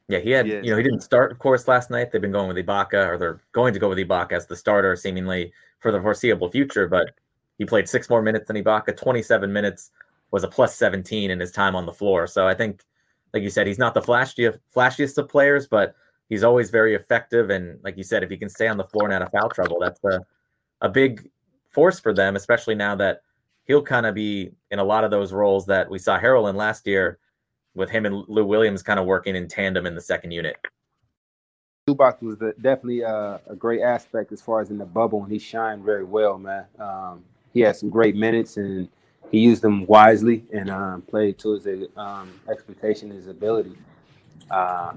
Yeah, 0.08 0.20
he 0.20 0.30
had, 0.32 0.48
you 0.48 0.62
know, 0.62 0.78
he 0.78 0.84
didn't 0.84 1.02
start, 1.02 1.32
of 1.32 1.40
course, 1.40 1.68
last 1.68 1.90
night. 1.90 2.12
They've 2.12 2.22
been 2.22 2.32
going 2.32 2.48
with 2.48 2.64
Ibaka, 2.64 3.08
or 3.08 3.18
they're 3.18 3.42
going 3.54 3.74
to 3.74 3.80
go 3.80 3.90
with 3.90 3.98
Ibaka 3.98 4.34
as 4.34 4.46
the 4.46 4.56
starter, 4.56 4.96
seemingly 4.96 5.52
for 5.80 5.92
the 5.92 6.00
foreseeable 6.00 6.52
future. 6.52 6.88
But 6.88 7.12
he 7.58 7.66
played 7.66 7.90
six 7.90 8.08
more 8.08 8.22
minutes 8.22 8.48
than 8.48 8.56
Ibaka. 8.56 8.96
27 8.96 9.52
minutes 9.52 9.90
was 10.30 10.44
a 10.44 10.48
plus 10.48 10.76
17 10.76 11.32
in 11.32 11.40
his 11.40 11.52
time 11.52 11.76
on 11.76 11.88
the 11.88 11.94
floor. 11.94 12.28
So 12.28 12.48
I 12.48 12.54
think, 12.54 12.84
like 13.34 13.42
you 13.42 13.50
said, 13.50 13.66
he's 13.66 13.80
not 13.80 13.96
the 13.96 14.02
flashiest, 14.02 14.60
flashiest 14.76 15.18
of 15.18 15.28
players, 15.28 15.66
but 15.66 15.96
he's 16.30 16.44
always 16.44 16.70
very 16.70 16.94
effective. 16.94 17.50
And 17.50 17.80
like 17.84 17.98
you 17.98 18.04
said, 18.04 18.22
if 18.22 18.30
he 18.30 18.38
can 18.38 18.50
stay 18.50 18.68
on 18.68 18.78
the 18.78 18.84
floor 18.84 19.06
and 19.06 19.14
out 19.14 19.24
of 19.24 19.32
foul 19.32 19.50
trouble, 19.50 19.80
that's 19.80 20.04
a, 20.04 20.24
a 20.82 20.90
big 20.90 21.32
force 21.70 22.00
for 22.00 22.14
them, 22.14 22.36
especially 22.36 22.76
now 22.76 22.96
that 22.96 23.22
he'll 23.66 23.82
kind 23.82 24.06
of 24.06 24.16
be 24.16 24.52
in 24.72 24.80
a 24.80 24.84
lot 24.84 25.04
of 25.04 25.12
those 25.12 25.34
roles 25.34 25.66
that 25.66 25.90
we 25.90 26.00
saw 26.00 26.20
Harrell 26.20 26.50
in 26.50 26.56
last 26.56 26.88
year, 26.88 27.20
with 27.76 27.90
him 27.90 28.06
and 28.06 28.24
Lou 28.28 28.46
Williams 28.46 28.82
kind 28.82 29.00
of 29.00 29.06
working 29.06 29.36
in 29.36 29.48
tandem 29.48 29.86
in 29.86 29.96
the 29.96 30.02
second 30.02 30.32
unit. 30.32 30.56
Zubac 31.88 32.22
was 32.22 32.38
the, 32.38 32.54
definitely 32.62 33.04
uh, 33.04 33.38
a 33.48 33.56
great 33.56 33.82
aspect 33.82 34.32
as 34.32 34.42
far 34.42 34.62
as 34.62 34.72
in 34.72 34.78
the 34.78 34.86
bubble, 34.86 35.24
and 35.24 35.32
he 35.32 35.38
shined 35.38 35.84
very 35.84 36.04
well, 36.04 36.38
man. 36.40 36.66
Um, 36.80 37.24
he 37.54 37.60
had 37.60 37.76
some 37.76 37.90
great 37.90 38.16
minutes, 38.16 38.58
and 38.58 38.90
he 39.30 39.40
used 39.40 39.62
them 39.62 39.86
wisely 39.86 40.46
and 40.52 40.70
um, 40.70 41.02
played 41.04 41.38
to 41.40 41.52
his 41.52 41.88
um, 41.96 42.32
expectation, 42.50 43.12
his 43.12 43.28
ability. 43.28 43.76
Uh, 44.50 44.94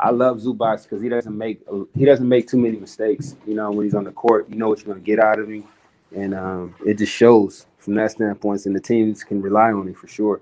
I 0.00 0.10
love 0.10 0.38
Zubac 0.38 0.82
because 0.82 1.02
he 1.02 1.08
doesn't 1.08 1.36
make 1.36 1.60
he 1.94 2.04
doesn't 2.04 2.28
make 2.28 2.48
too 2.48 2.56
many 2.56 2.76
mistakes. 2.78 3.36
You 3.46 3.54
know, 3.54 3.70
when 3.70 3.84
he's 3.84 3.94
on 3.94 4.04
the 4.04 4.10
court, 4.10 4.48
you 4.48 4.56
know 4.56 4.68
what 4.68 4.78
you're 4.78 4.94
going 4.94 4.98
to 4.98 5.04
get 5.04 5.18
out 5.18 5.38
of 5.38 5.48
him, 5.48 5.64
and 6.14 6.34
um, 6.34 6.74
it 6.86 6.98
just 6.98 7.12
shows 7.12 7.66
from 7.78 7.94
that 7.94 8.12
standpoint. 8.12 8.66
And 8.66 8.74
the 8.74 8.80
teams 8.80 9.24
can 9.24 9.42
rely 9.42 9.72
on 9.72 9.88
him 9.88 9.94
for 9.94 10.08
sure. 10.08 10.40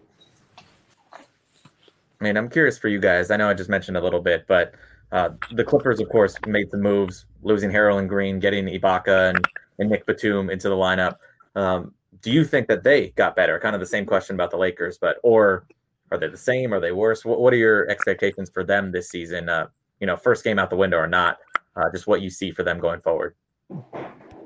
I 1.13 2.25
mean, 2.25 2.37
I'm 2.37 2.51
curious 2.51 2.79
for 2.79 2.89
you 2.89 3.01
guys. 3.01 3.31
I 3.31 3.37
know 3.37 3.49
I 3.49 3.55
just 3.55 3.71
mentioned 3.71 3.97
a 3.97 4.01
little 4.01 4.21
bit, 4.21 4.45
but 4.47 4.75
uh, 5.13 5.31
the 5.53 5.65
Clippers, 5.65 6.01
of 6.01 6.09
course, 6.11 6.37
made 6.47 6.71
some 6.71 6.83
moves, 6.83 7.25
losing 7.43 7.71
Harrell 7.71 7.99
and 7.99 8.09
Green, 8.09 8.39
getting 8.39 8.67
Ibaka 8.67 9.31
and, 9.31 9.49
and 9.79 9.91
Nick 9.91 10.07
Batum 10.07 10.51
into 10.51 10.69
the 10.69 10.75
lineup. 10.75 11.17
Um, 11.57 11.95
do 12.23 12.31
you 12.31 12.45
think 12.45 12.69
that 12.69 12.85
they 12.85 13.09
got 13.11 13.35
better? 13.35 13.59
Kind 13.59 13.75
of 13.75 13.81
the 13.81 13.87
same 13.87 14.05
question 14.05 14.35
about 14.35 14.51
the 14.51 14.59
Lakers, 14.59 14.99
but 14.99 15.17
or 15.23 15.65
are 16.11 16.19
they 16.19 16.29
the 16.29 16.37
same? 16.37 16.75
Are 16.75 16.81
they 16.81 16.93
worse? 16.93 17.25
What, 17.25 17.41
what 17.41 17.53
are 17.55 17.57
your 17.57 17.89
expectations 17.89 18.51
for 18.51 18.65
them 18.65 18.93
this 18.93 19.09
season? 19.09 19.49
Uh, 19.49 19.69
you 20.01 20.07
know, 20.07 20.17
first 20.17 20.45
game 20.45 20.59
out 20.59 20.71
the 20.71 20.77
window 20.77 20.99
or 20.99 21.07
not? 21.07 21.39
Uh, 21.77 21.91
just 21.91 22.07
what 22.07 22.21
you 22.21 22.29
see 22.29 22.51
for 22.51 22.63
them 22.63 22.79
going 22.79 23.01
forward. 23.01 23.35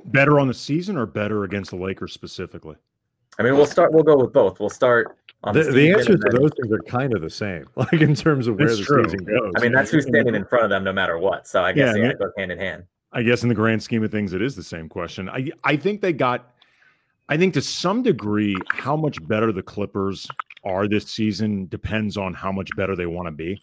Better 0.04 0.38
on 0.38 0.48
the 0.48 0.54
season 0.54 0.96
or 0.96 1.06
better 1.06 1.44
against 1.44 1.70
the 1.70 1.76
Lakers 1.76 2.12
specifically? 2.12 2.76
I 3.38 3.42
mean, 3.42 3.56
we'll 3.56 3.66
start. 3.66 3.92
We'll 3.92 4.02
go 4.02 4.16
with 4.16 4.32
both. 4.32 4.60
We'll 4.60 4.70
start. 4.70 5.18
the, 5.52 5.64
the, 5.64 5.72
the 5.72 5.92
answers 5.92 6.20
to 6.20 6.30
those 6.30 6.50
things 6.60 6.72
are 6.72 6.82
kind 6.86 7.14
of 7.14 7.22
the 7.22 7.30
same, 7.30 7.66
like 7.76 7.94
in 7.94 8.14
terms 8.14 8.46
of 8.46 8.58
where 8.58 8.68
the 8.68 8.82
true. 8.82 9.04
season 9.04 9.24
goes. 9.24 9.52
I 9.56 9.60
mean, 9.60 9.72
that's 9.72 9.90
who's 9.90 10.06
standing 10.06 10.34
in 10.34 10.44
front 10.44 10.64
of 10.64 10.70
them, 10.70 10.84
no 10.84 10.92
matter 10.92 11.18
what. 11.18 11.46
So 11.46 11.62
I 11.62 11.72
guess 11.72 11.96
yeah, 11.96 12.10
it 12.10 12.18
goes 12.18 12.30
hand 12.36 12.52
in 12.52 12.58
hand. 12.58 12.84
I 13.12 13.22
guess 13.22 13.42
in 13.42 13.48
the 13.48 13.54
grand 13.54 13.82
scheme 13.82 14.02
of 14.04 14.10
things, 14.10 14.32
it 14.32 14.42
is 14.42 14.56
the 14.56 14.62
same 14.62 14.88
question. 14.88 15.28
I 15.28 15.50
I 15.62 15.76
think 15.76 16.00
they 16.00 16.12
got. 16.12 16.50
I 17.28 17.38
think 17.38 17.54
to 17.54 17.62
some 17.62 18.02
degree, 18.02 18.54
how 18.68 18.96
much 18.96 19.16
better 19.26 19.50
the 19.50 19.62
Clippers 19.62 20.28
are 20.62 20.86
this 20.86 21.06
season 21.06 21.66
depends 21.68 22.18
on 22.18 22.34
how 22.34 22.52
much 22.52 22.68
better 22.76 22.94
they 22.94 23.06
want 23.06 23.26
to 23.26 23.32
be, 23.32 23.60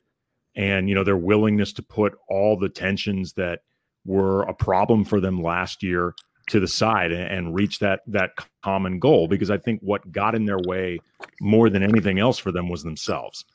and 0.56 0.90
you 0.90 0.96
know 0.96 1.04
their 1.04 1.18
willingness 1.18 1.72
to 1.74 1.84
put 1.84 2.18
all 2.28 2.58
the 2.58 2.70
tensions 2.70 3.34
that 3.34 3.62
were 4.04 4.42
a 4.44 4.54
problem 4.54 5.06
for 5.06 5.20
them 5.20 5.44
last 5.44 5.84
year 5.84 6.16
to 6.52 6.60
the 6.60 6.68
side 6.68 7.14
and, 7.14 7.56
reach 7.56 7.80
that 7.80 8.02
that 8.08 8.32
common 8.62 9.00
goal 9.00 9.28
because 9.28 9.50
I 9.50 9.58
think 9.58 9.80
what 9.82 10.12
got 10.12 10.36
in 10.36 10.46
their 10.46 10.60
way 10.60 11.00
more 11.40 11.70
than 11.70 11.82
anything 11.82 12.20
else 12.20 12.38
for 12.38 12.52
them 12.52 12.68
was 12.70 12.84
themselves. 12.84 13.46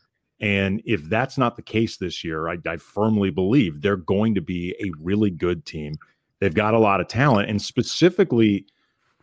And 0.40 0.82
if 0.86 1.02
that's 1.04 1.36
not 1.36 1.56
the 1.56 1.62
case 1.62 1.98
this 1.98 2.24
year, 2.24 2.48
I, 2.48 2.56
I, 2.66 2.76
firmly 2.76 3.30
believe 3.30 3.80
they're 3.80 3.96
going 3.96 4.34
to 4.34 4.40
be 4.40 4.74
a 4.80 4.90
really 5.00 5.30
good 5.30 5.64
team. 5.64 5.94
They've 6.40 6.54
got 6.54 6.74
a 6.74 6.78
lot 6.78 7.00
of 7.00 7.08
talent, 7.08 7.48
and 7.48 7.60
specifically, 7.60 8.66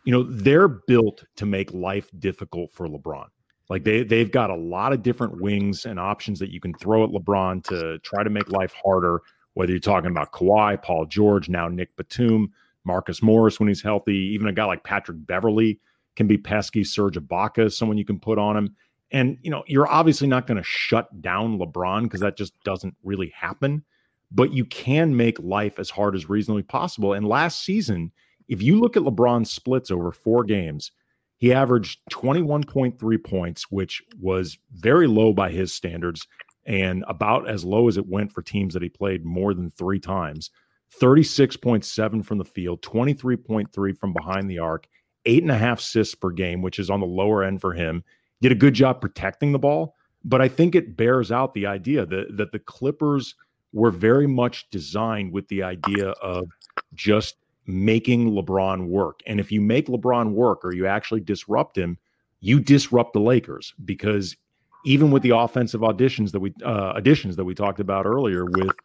you 0.05 0.11
know, 0.11 0.23
they're 0.23 0.67
built 0.67 1.23
to 1.35 1.45
make 1.45 1.71
life 1.73 2.09
difficult 2.19 2.71
for 2.71 2.87
LeBron. 2.87 3.27
Like 3.69 3.83
they 3.83 4.03
they've 4.03 4.31
got 4.31 4.49
a 4.49 4.55
lot 4.55 4.93
of 4.93 5.01
different 5.01 5.41
wings 5.41 5.85
and 5.85 5.99
options 5.99 6.39
that 6.39 6.51
you 6.51 6.59
can 6.59 6.73
throw 6.75 7.03
at 7.03 7.09
LeBron 7.09 7.63
to 7.65 7.97
try 7.99 8.23
to 8.23 8.29
make 8.29 8.49
life 8.49 8.73
harder. 8.83 9.21
Whether 9.55 9.71
you're 9.71 9.79
talking 9.79 10.11
about 10.11 10.31
Kawhi, 10.31 10.81
Paul 10.81 11.05
George, 11.05 11.49
now 11.49 11.67
Nick 11.67 11.95
Batum, 11.95 12.51
Marcus 12.85 13.21
Morris 13.21 13.59
when 13.59 13.67
he's 13.67 13.81
healthy. 13.81 14.15
Even 14.33 14.47
a 14.47 14.53
guy 14.53 14.65
like 14.65 14.83
Patrick 14.83 15.17
Beverley 15.25 15.79
can 16.15 16.27
be 16.27 16.37
pesky. 16.37 16.83
Serge 16.83 17.17
Ibaka 17.17 17.65
is 17.65 17.77
someone 17.77 17.97
you 17.97 18.05
can 18.05 18.19
put 18.19 18.37
on 18.37 18.57
him. 18.57 18.75
And, 19.11 19.37
you 19.41 19.51
know, 19.51 19.63
you're 19.67 19.87
obviously 19.87 20.27
not 20.27 20.47
going 20.47 20.57
to 20.57 20.63
shut 20.63 21.21
down 21.21 21.59
LeBron 21.59 22.03
because 22.03 22.21
that 22.21 22.37
just 22.37 22.53
doesn't 22.63 22.95
really 23.03 23.31
happen. 23.35 23.83
But 24.31 24.53
you 24.53 24.65
can 24.65 25.15
make 25.15 25.37
life 25.39 25.77
as 25.77 25.91
hard 25.91 26.15
as 26.15 26.29
reasonably 26.29 26.63
possible. 26.63 27.13
And 27.13 27.27
last 27.27 27.63
season, 27.63 28.11
if 28.47 28.61
you 28.61 28.79
look 28.79 28.97
at 28.97 29.03
LeBron's 29.03 29.51
splits 29.51 29.91
over 29.91 30.11
four 30.11 30.43
games, 30.43 30.91
he 31.37 31.53
averaged 31.53 31.99
21.3 32.11 33.23
points, 33.23 33.69
which 33.69 34.01
was 34.19 34.57
very 34.71 35.07
low 35.07 35.33
by 35.33 35.51
his 35.51 35.73
standards 35.73 36.27
and 36.65 37.03
about 37.07 37.49
as 37.49 37.65
low 37.65 37.87
as 37.87 37.97
it 37.97 38.07
went 38.07 38.31
for 38.31 38.41
teams 38.41 38.73
that 38.73 38.83
he 38.83 38.89
played 38.89 39.25
more 39.25 39.53
than 39.53 39.69
three 39.69 39.99
times. 39.99 40.49
36.7 41.01 42.25
from 42.25 42.37
the 42.37 42.45
field, 42.45 42.81
23.3 42.81 43.97
from 43.97 44.13
behind 44.13 44.49
the 44.49 44.59
arc, 44.59 44.87
eight 45.25 45.43
and 45.43 45.51
a 45.51 45.57
half 45.57 45.79
assists 45.79 46.15
per 46.15 46.29
game, 46.29 46.61
which 46.61 46.79
is 46.79 46.89
on 46.89 46.99
the 46.99 47.05
lower 47.05 47.43
end 47.43 47.61
for 47.61 47.73
him. 47.73 48.03
Did 48.41 48.51
a 48.51 48.55
good 48.55 48.73
job 48.73 49.01
protecting 49.01 49.51
the 49.51 49.59
ball, 49.59 49.95
but 50.23 50.41
I 50.41 50.47
think 50.47 50.75
it 50.75 50.97
bears 50.97 51.31
out 51.31 51.53
the 51.53 51.65
idea 51.65 52.05
that, 52.05 52.37
that 52.37 52.51
the 52.51 52.59
Clippers 52.59 53.35
were 53.71 53.91
very 53.91 54.27
much 54.27 54.69
designed 54.69 55.31
with 55.31 55.47
the 55.47 55.63
idea 55.63 56.09
of 56.21 56.49
just 56.93 57.37
making 57.65 58.31
LeBron 58.31 58.87
work. 58.87 59.21
And 59.25 59.39
if 59.39 59.51
you 59.51 59.61
make 59.61 59.87
LeBron 59.87 60.33
work 60.33 60.63
or 60.63 60.73
you 60.73 60.85
actually 60.85 61.21
disrupt 61.21 61.77
him, 61.77 61.97
you 62.39 62.59
disrupt 62.59 63.13
the 63.13 63.19
Lakers 63.19 63.73
because 63.85 64.35
even 64.85 65.11
with 65.11 65.23
the 65.23 65.35
offensive 65.35 65.81
auditions 65.81 66.31
that 66.31 66.41
we 66.41 66.53
uh, 66.63 66.91
additions 66.95 67.37
that 67.37 67.45
we 67.45 67.55
talked 67.55 67.79
about 67.79 68.05
earlier 68.05 68.45
with 68.45 68.75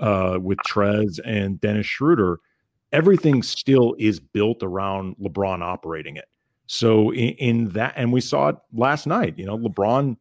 uh, 0.00 0.38
with 0.40 0.58
Trez 0.66 1.18
and 1.24 1.60
Dennis 1.60 1.86
Schroeder, 1.86 2.40
everything 2.92 3.42
still 3.42 3.94
is 3.98 4.20
built 4.20 4.62
around 4.62 5.16
LeBron 5.20 5.62
operating 5.62 6.16
it. 6.16 6.26
So 6.66 7.12
in, 7.12 7.30
in, 7.34 7.68
that, 7.70 7.94
and 7.96 8.12
we 8.12 8.20
saw 8.20 8.48
it 8.48 8.56
last 8.72 9.06
night. 9.06 9.38
You 9.38 9.46
know, 9.46 9.58
LeBron 9.58 10.16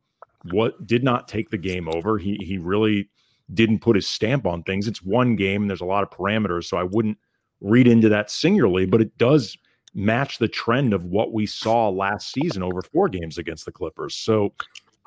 what 0.52 0.86
did 0.86 1.04
not 1.04 1.28
take 1.28 1.50
the 1.50 1.58
game 1.58 1.88
over. 1.88 2.18
He 2.18 2.38
he 2.42 2.58
really 2.58 3.10
didn't 3.54 3.80
put 3.80 3.96
his 3.96 4.08
stamp 4.08 4.46
on 4.46 4.64
things. 4.64 4.88
It's 4.88 5.02
one 5.02 5.36
game, 5.36 5.64
and 5.64 5.70
there's 5.70 5.82
a 5.82 5.86
lot 5.86 6.04
of 6.04 6.10
parameters, 6.10 6.66
so 6.66 6.78
I 6.78 6.84
wouldn't 6.84 7.18
read 7.62 7.88
into 7.88 8.10
that 8.10 8.30
singularly. 8.30 8.86
But 8.86 9.02
it 9.02 9.18
does 9.18 9.58
match 9.94 10.40
the 10.40 10.48
trend 10.48 10.94
of 10.94 11.06
what 11.06 11.34
we 11.34 11.46
saw 11.46 11.90
last 11.90 12.32
season 12.32 12.64
over 12.64 12.82
four 12.82 13.08
games 13.10 13.38
against 13.38 13.66
the 13.66 13.72
Clippers. 13.72 14.16
So 14.16 14.54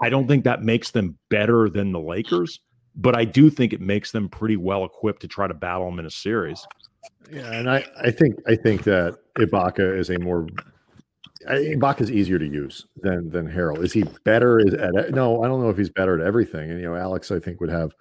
I 0.00 0.09
don't 0.09 0.29
think 0.29 0.44
that 0.44 0.62
makes 0.62 0.92
them 0.92 1.18
better 1.29 1.68
than 1.68 1.92
the 1.92 2.00
Lakers, 2.00 2.61
but 2.97 3.17
I 3.17 3.25
do 3.25 3.51
think 3.51 3.73
it 3.73 3.81
makes 3.81 4.13
them 4.13 4.29
pretty 4.29 4.57
well 4.57 4.85
equipped 4.85 5.21
to 5.23 5.29
try 5.29 5.47
to 5.47 5.55
battle 5.55 5.89
them 5.91 5.99
in 5.99 6.07
a 6.07 6.11
series. 6.11 6.67
Yeah, 7.31 7.53
and 7.53 7.69
I, 7.69 7.85
I 8.01 8.11
think 8.11 8.37
I 8.47 8.57
think 8.57 8.85
that 8.85 9.19
Ibaka 9.37 9.99
is 9.99 10.11
a 10.11 10.19
more 10.19 10.47
Ibaka 11.47 12.01
is 12.01 12.11
easier 12.11 12.39
to 12.39 12.47
use 12.47 12.87
than 13.03 13.31
than 13.31 13.49
Harrell. 13.49 13.83
Is 13.83 13.93
he 13.93 14.05
better? 14.25 14.59
Is 14.59 14.75
at 14.75 15.13
no? 15.13 15.43
I 15.43 15.49
don't 15.49 15.61
know 15.61 15.71
if 15.71 15.77
he's 15.77 15.91
better 15.91 16.21
at 16.21 16.27
everything. 16.27 16.71
And 16.71 16.81
you 16.81 16.87
know, 16.87 16.97
Alex, 16.97 17.31
I 17.31 17.39
think 17.39 17.61
would 17.61 17.71
have 17.71 17.95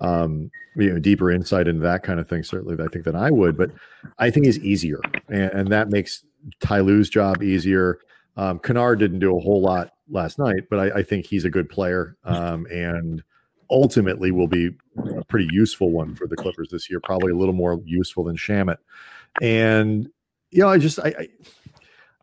um, 0.00 0.50
you 0.76 0.92
know 0.92 0.98
deeper 0.98 1.30
insight 1.30 1.68
into 1.68 1.82
that 1.82 2.02
kind 2.02 2.20
of 2.20 2.28
thing. 2.28 2.42
Certainly, 2.42 2.82
I 2.82 2.88
think 2.88 3.04
than 3.04 3.16
I 3.16 3.30
would. 3.30 3.56
But 3.56 3.70
I 4.18 4.30
think 4.30 4.46
he's 4.46 4.58
easier, 4.60 5.00
and, 5.28 5.50
and 5.52 5.68
that 5.68 5.90
makes 5.90 6.24
Ty 6.60 6.80
Lue's 6.80 7.10
job 7.10 7.42
easier. 7.42 7.98
Um, 8.36 8.58
Kennard 8.60 9.00
didn't 9.00 9.18
do 9.18 9.36
a 9.36 9.40
whole 9.40 9.60
lot 9.60 9.90
last 10.08 10.38
night, 10.38 10.64
but 10.70 10.78
I, 10.78 10.98
I 10.98 11.02
think 11.02 11.26
he's 11.26 11.44
a 11.44 11.50
good 11.50 11.68
player. 11.68 12.16
Um, 12.24 12.66
and 12.70 13.22
ultimately 13.70 14.30
will 14.30 14.48
be 14.48 14.70
a 15.18 15.24
pretty 15.24 15.48
useful 15.50 15.90
one 15.90 16.14
for 16.14 16.26
the 16.26 16.36
Clippers 16.36 16.68
this 16.70 16.88
year, 16.88 17.00
probably 17.00 17.32
a 17.32 17.36
little 17.36 17.54
more 17.54 17.80
useful 17.84 18.24
than 18.24 18.36
Shamet. 18.36 18.78
And 19.40 20.08
you 20.50 20.62
know, 20.62 20.68
I 20.68 20.78
just 20.78 20.98
I 20.98 21.28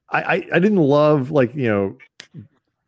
I 0.10 0.22
I, 0.22 0.48
I 0.54 0.60
didn't 0.60 0.78
love 0.78 1.32
like 1.32 1.54
you 1.56 1.70
know 1.70 1.98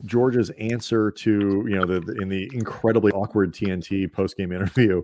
George's 0.05 0.49
answer 0.51 1.11
to 1.11 1.65
you 1.67 1.75
know 1.75 1.85
the, 1.85 1.99
the 1.99 2.15
in 2.21 2.29
the 2.29 2.49
incredibly 2.53 3.11
awkward 3.11 3.53
TNT 3.53 4.11
post 4.11 4.37
game 4.37 4.51
interview 4.51 5.01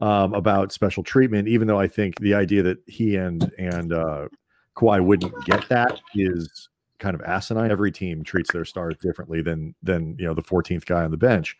um, 0.00 0.34
about 0.34 0.72
special 0.72 1.02
treatment. 1.02 1.48
Even 1.48 1.66
though 1.66 1.80
I 1.80 1.88
think 1.88 2.18
the 2.20 2.34
idea 2.34 2.62
that 2.62 2.78
he 2.86 3.16
and 3.16 3.50
and 3.58 3.92
uh, 3.92 4.28
Kawhi 4.76 5.04
wouldn't 5.04 5.44
get 5.44 5.68
that 5.68 6.00
is 6.14 6.68
kind 6.98 7.14
of 7.14 7.22
asinine. 7.22 7.70
Every 7.70 7.92
team 7.92 8.22
treats 8.22 8.52
their 8.52 8.64
stars 8.64 8.96
differently 9.00 9.42
than 9.42 9.74
than 9.82 10.16
you 10.18 10.26
know 10.26 10.34
the 10.34 10.42
14th 10.42 10.86
guy 10.86 11.04
on 11.04 11.10
the 11.10 11.16
bench. 11.16 11.56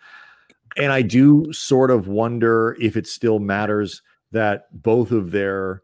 And 0.77 0.93
I 0.93 1.03
do 1.03 1.53
sort 1.53 1.91
of 1.91 2.09
wonder 2.09 2.77
if 2.81 2.97
it 2.97 3.07
still 3.07 3.39
matters 3.39 4.03
that 4.33 4.67
both 4.73 5.13
of 5.13 5.31
their 5.31 5.83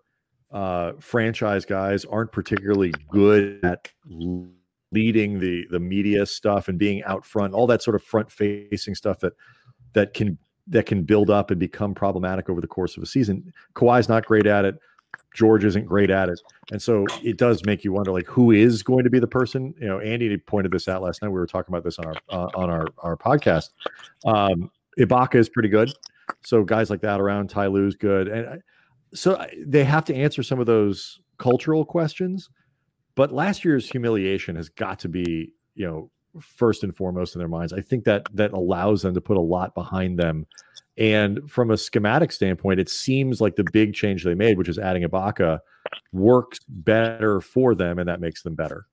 uh, 0.50 0.92
franchise 0.98 1.64
guys 1.64 2.04
aren't 2.04 2.32
particularly 2.32 2.92
good 3.10 3.64
at 3.64 3.88
leading 4.92 5.38
the 5.38 5.64
the 5.70 5.78
media 5.78 6.26
stuff 6.26 6.68
and 6.68 6.78
being 6.78 7.02
out 7.04 7.24
front, 7.24 7.54
all 7.54 7.66
that 7.68 7.82
sort 7.82 7.94
of 7.94 8.02
front 8.02 8.30
facing 8.30 8.94
stuff 8.94 9.20
that 9.20 9.32
that 9.92 10.14
can 10.14 10.38
that 10.66 10.86
can 10.86 11.02
build 11.02 11.30
up 11.30 11.50
and 11.50 11.58
become 11.60 11.94
problematic 11.94 12.48
over 12.48 12.60
the 12.60 12.66
course 12.66 12.96
of 12.96 13.02
a 13.02 13.06
season. 13.06 13.52
Kawhi's 13.74 14.08
not 14.08 14.24
great 14.24 14.46
at 14.46 14.64
it. 14.64 14.76
George 15.34 15.64
isn't 15.64 15.86
great 15.86 16.10
at 16.10 16.28
it. 16.28 16.40
And 16.70 16.80
so 16.80 17.04
it 17.22 17.36
does 17.36 17.64
make 17.64 17.84
you 17.84 17.92
wonder 17.92 18.12
like 18.12 18.26
who 18.26 18.50
is 18.50 18.82
going 18.82 19.04
to 19.04 19.10
be 19.10 19.18
the 19.18 19.26
person, 19.26 19.74
you 19.80 19.86
know, 19.86 20.00
Andy 20.00 20.36
pointed 20.36 20.72
this 20.72 20.88
out 20.88 21.02
last 21.02 21.22
night. 21.22 21.28
We 21.28 21.38
were 21.38 21.46
talking 21.46 21.72
about 21.72 21.84
this 21.84 21.98
on 21.98 22.06
our 22.06 22.14
uh, 22.28 22.48
on 22.54 22.70
our 22.70 22.86
our 22.98 23.16
podcast. 23.16 23.70
Um, 24.24 24.70
Ibaka 25.00 25.34
is 25.34 25.48
pretty 25.48 25.68
good. 25.68 25.92
So 26.44 26.62
guys 26.62 26.90
like 26.90 27.00
that 27.00 27.20
around 27.20 27.50
Ty 27.50 27.66
Lue's 27.66 27.96
good. 27.96 28.28
And 28.28 28.62
so 29.12 29.44
they 29.66 29.82
have 29.82 30.04
to 30.04 30.14
answer 30.14 30.44
some 30.44 30.60
of 30.60 30.66
those 30.66 31.20
cultural 31.38 31.84
questions. 31.84 32.48
But 33.16 33.32
last 33.32 33.64
year's 33.64 33.90
humiliation 33.90 34.54
has 34.54 34.68
got 34.68 35.00
to 35.00 35.08
be, 35.08 35.52
you 35.74 35.86
know, 35.86 36.10
first 36.40 36.84
and 36.84 36.94
foremost 36.96 37.34
in 37.34 37.40
their 37.40 37.48
minds. 37.48 37.72
I 37.72 37.80
think 37.80 38.04
that 38.04 38.28
that 38.34 38.52
allows 38.52 39.02
them 39.02 39.14
to 39.14 39.20
put 39.20 39.36
a 39.36 39.40
lot 39.40 39.74
behind 39.74 40.18
them 40.18 40.46
And 41.00 41.50
from 41.50 41.70
a 41.70 41.78
schematic 41.78 42.30
standpoint, 42.30 42.78
it 42.78 42.90
seems 42.90 43.40
like 43.40 43.56
the 43.56 43.64
big 43.72 43.94
change 43.94 44.22
they 44.22 44.34
made, 44.34 44.58
which 44.58 44.68
is 44.68 44.78
adding 44.78 45.02
Ibaka, 45.02 45.60
works 46.12 46.58
better 46.68 47.40
for 47.40 47.74
them, 47.74 47.98
and 47.98 48.06
that 48.06 48.20
makes 48.20 48.42
them 48.42 48.54
better. 48.54 48.86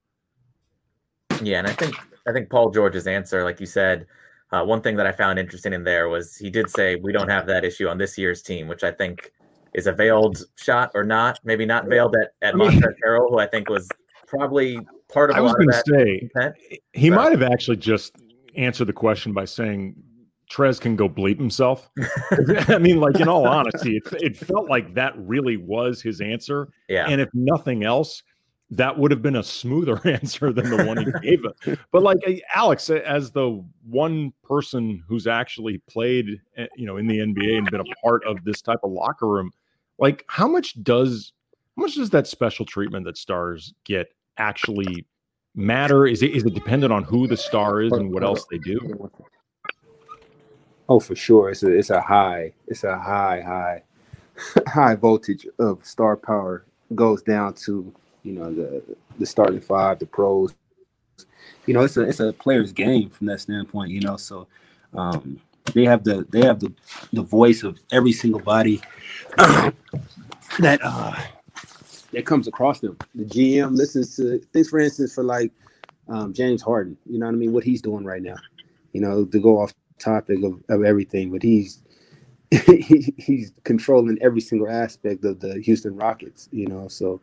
Yeah, 1.42 1.58
and 1.58 1.66
I 1.66 1.72
think 1.72 1.94
I 2.26 2.32
think 2.32 2.48
Paul 2.50 2.70
George's 2.70 3.06
answer, 3.06 3.44
like 3.44 3.60
you 3.60 3.66
said, 3.66 4.06
uh, 4.52 4.64
one 4.64 4.80
thing 4.80 4.96
that 4.96 5.06
I 5.06 5.12
found 5.12 5.38
interesting 5.38 5.72
in 5.72 5.84
there 5.84 6.08
was 6.08 6.36
he 6.36 6.50
did 6.50 6.70
say 6.70 6.96
we 6.96 7.12
don't 7.12 7.28
have 7.28 7.46
that 7.46 7.64
issue 7.64 7.88
on 7.88 7.98
this 7.98 8.16
year's 8.16 8.42
team, 8.42 8.66
which 8.68 8.82
I 8.82 8.90
think 8.90 9.32
is 9.74 9.86
a 9.86 9.92
veiled 9.92 10.42
shot 10.56 10.90
or 10.94 11.04
not, 11.04 11.38
maybe 11.44 11.66
not 11.66 11.86
veiled 11.86 12.16
at 12.16 12.32
at 12.42 12.54
Harrell, 12.54 13.28
who 13.28 13.38
I 13.38 13.46
think 13.46 13.68
was 13.68 13.88
probably 14.26 14.80
part 15.12 15.30
of. 15.30 15.36
I 15.36 15.40
was 15.40 15.54
going 15.54 15.68
to 15.68 15.82
say 15.86 16.20
intent, 16.22 16.54
he 16.92 17.10
but. 17.10 17.16
might 17.16 17.32
have 17.32 17.42
actually 17.42 17.76
just 17.76 18.16
answered 18.56 18.86
the 18.86 18.92
question 18.92 19.32
by 19.34 19.44
saying 19.44 19.94
Trez 20.50 20.80
can 20.80 20.96
go 20.96 21.08
bleep 21.08 21.38
himself. 21.38 21.90
I 22.68 22.78
mean, 22.78 23.00
like 23.00 23.20
in 23.20 23.28
all 23.28 23.46
honesty, 23.46 23.96
it, 23.96 24.22
it 24.22 24.36
felt 24.36 24.68
like 24.68 24.94
that 24.94 25.12
really 25.16 25.56
was 25.58 26.00
his 26.00 26.20
answer. 26.20 26.68
Yeah. 26.88 27.06
And 27.06 27.20
if 27.20 27.28
nothing 27.34 27.84
else, 27.84 28.22
that 28.70 28.98
would 28.98 29.10
have 29.10 29.22
been 29.22 29.36
a 29.36 29.42
smoother 29.42 30.00
answer 30.08 30.52
than 30.52 30.68
the 30.70 30.84
one 30.84 30.98
he 30.98 31.04
gave 31.22 31.44
it. 31.44 31.78
But 31.90 32.02
like 32.02 32.18
Alex, 32.54 32.90
as 32.90 33.30
the 33.30 33.64
one 33.88 34.32
person 34.42 35.02
who's 35.08 35.26
actually 35.26 35.78
played, 35.88 36.40
eh, 36.56 36.66
you 36.76 36.86
know, 36.86 36.96
in 36.96 37.06
the 37.06 37.18
NBA 37.18 37.58
and 37.58 37.70
been 37.70 37.80
a 37.80 37.94
part 38.02 38.24
of 38.24 38.44
this 38.44 38.60
type 38.60 38.80
of 38.82 38.90
locker 38.90 39.28
room, 39.28 39.50
like 39.98 40.24
how 40.28 40.48
much 40.48 40.82
does 40.82 41.32
how 41.76 41.82
much 41.82 41.94
does 41.94 42.10
that 42.10 42.26
special 42.26 42.66
treatment 42.66 43.04
that 43.06 43.16
stars 43.16 43.72
get 43.84 44.12
actually 44.36 45.06
matter? 45.54 46.06
Is 46.06 46.22
it 46.22 46.32
is 46.32 46.44
it 46.44 46.54
dependent 46.54 46.92
on 46.92 47.04
who 47.04 47.26
the 47.26 47.36
star 47.36 47.80
is 47.80 47.92
and 47.92 48.12
what 48.12 48.22
else 48.22 48.46
they 48.50 48.58
do? 48.58 49.10
Oh, 50.90 51.00
for 51.00 51.14
sure. 51.14 51.50
It's 51.50 51.62
a 51.62 51.70
it's 51.70 51.90
a 51.90 52.00
high, 52.00 52.52
it's 52.66 52.84
a 52.84 52.98
high, 52.98 53.42
high, 53.42 53.82
high 54.66 54.94
voltage 54.94 55.46
of 55.58 55.84
star 55.84 56.16
power 56.16 56.64
goes 56.94 57.22
down 57.22 57.52
to 57.52 57.94
you 58.22 58.32
know 58.32 58.52
the 58.52 58.82
the 59.18 59.26
starting 59.26 59.60
five, 59.60 59.98
the 59.98 60.06
pros. 60.06 60.54
You 61.66 61.74
know, 61.74 61.82
it's 61.82 61.96
a 61.96 62.02
it's 62.02 62.20
a 62.20 62.32
player's 62.32 62.72
game 62.72 63.10
from 63.10 63.26
that 63.26 63.40
standpoint. 63.40 63.90
You 63.90 64.00
know, 64.00 64.16
so 64.16 64.46
um, 64.94 65.40
they 65.74 65.84
have 65.84 66.04
the 66.04 66.26
they 66.30 66.44
have 66.44 66.60
the 66.60 66.72
the 67.12 67.22
voice 67.22 67.62
of 67.62 67.78
every 67.92 68.12
single 68.12 68.40
body 68.40 68.80
that 69.36 70.80
uh, 70.82 71.16
that 72.12 72.26
comes 72.26 72.48
across 72.48 72.80
them. 72.80 72.96
The 73.14 73.24
GM 73.24 73.76
listens 73.76 74.16
to 74.16 74.38
things, 74.52 74.68
for 74.68 74.78
instance, 74.78 75.14
for 75.14 75.24
like 75.24 75.52
um, 76.08 76.32
James 76.32 76.62
Harden. 76.62 76.96
You 77.06 77.18
know 77.18 77.26
what 77.26 77.34
I 77.34 77.38
mean? 77.38 77.52
What 77.52 77.64
he's 77.64 77.82
doing 77.82 78.04
right 78.04 78.22
now. 78.22 78.36
You 78.92 79.00
know, 79.00 79.24
to 79.24 79.38
go 79.38 79.60
off 79.60 79.74
topic 79.98 80.42
of, 80.42 80.62
of 80.68 80.84
everything, 80.84 81.30
but 81.30 81.42
he's 81.42 81.82
he, 82.50 83.12
he's 83.18 83.52
controlling 83.64 84.18
every 84.22 84.40
single 84.40 84.70
aspect 84.70 85.24
of 85.24 85.40
the 85.40 85.60
Houston 85.60 85.94
Rockets. 85.96 86.48
You 86.50 86.66
know, 86.66 86.88
so 86.88 87.20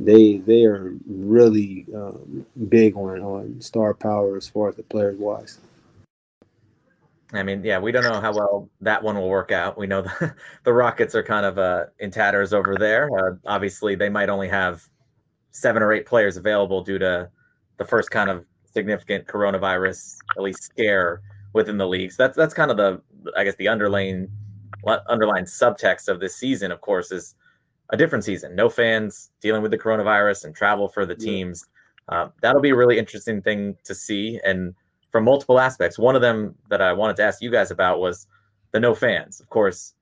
they 0.00 0.38
they 0.38 0.64
are 0.64 0.94
really 1.06 1.86
um, 1.94 2.46
big 2.68 2.96
on 2.96 3.20
on 3.20 3.60
star 3.60 3.94
power 3.94 4.36
as 4.36 4.48
far 4.48 4.70
as 4.70 4.76
the 4.76 4.82
players 4.82 5.18
wise. 5.18 5.58
I 7.32 7.44
mean, 7.44 7.62
yeah, 7.62 7.78
we 7.78 7.92
don't 7.92 8.02
know 8.02 8.20
how 8.20 8.32
well 8.32 8.68
that 8.80 9.02
one 9.02 9.16
will 9.16 9.28
work 9.28 9.52
out. 9.52 9.78
We 9.78 9.86
know 9.86 10.02
the, 10.20 10.34
the 10.64 10.72
Rockets 10.72 11.14
are 11.14 11.22
kind 11.22 11.46
of 11.46 11.58
uh, 11.58 11.84
in 11.98 12.10
tatters 12.10 12.52
over 12.52 12.74
there. 12.76 13.08
Uh, 13.16 13.36
obviously, 13.46 13.94
they 13.94 14.08
might 14.08 14.28
only 14.28 14.48
have 14.48 14.88
seven 15.52 15.82
or 15.82 15.92
eight 15.92 16.06
players 16.06 16.36
available 16.36 16.82
due 16.82 16.98
to 16.98 17.28
the 17.76 17.84
first 17.84 18.10
kind 18.10 18.30
of 18.30 18.44
significant 18.72 19.26
coronavirus, 19.26 20.16
at 20.36 20.42
least 20.42 20.62
scare 20.62 21.20
within 21.52 21.76
the 21.76 21.86
league. 21.86 22.12
So 22.12 22.24
that's 22.24 22.36
that's 22.36 22.54
kind 22.54 22.70
of 22.70 22.76
the, 22.76 23.00
I 23.36 23.44
guess, 23.44 23.56
the 23.56 23.68
underlying 23.68 24.28
underlying 25.08 25.44
subtext 25.44 26.08
of 26.08 26.20
this 26.20 26.36
season. 26.36 26.72
Of 26.72 26.80
course, 26.80 27.12
is 27.12 27.34
a 27.90 27.96
different 27.96 28.24
season. 28.24 28.54
No 28.54 28.68
fans 28.68 29.30
dealing 29.40 29.62
with 29.62 29.70
the 29.70 29.78
coronavirus 29.78 30.44
and 30.44 30.54
travel 30.54 30.88
for 30.88 31.04
the 31.04 31.14
teams. 31.14 31.66
Uh, 32.08 32.28
that'll 32.40 32.60
be 32.60 32.70
a 32.70 32.76
really 32.76 32.98
interesting 32.98 33.42
thing 33.42 33.76
to 33.84 33.94
see, 33.94 34.40
and 34.44 34.74
from 35.10 35.24
multiple 35.24 35.60
aspects. 35.60 35.98
One 35.98 36.16
of 36.16 36.22
them 36.22 36.54
that 36.68 36.80
I 36.80 36.92
wanted 36.92 37.16
to 37.16 37.24
ask 37.24 37.42
you 37.42 37.50
guys 37.50 37.70
about 37.70 38.00
was 38.00 38.26
the 38.72 38.80
no 38.80 38.94
fans. 38.94 39.40
Of 39.40 39.48
course, 39.48 39.94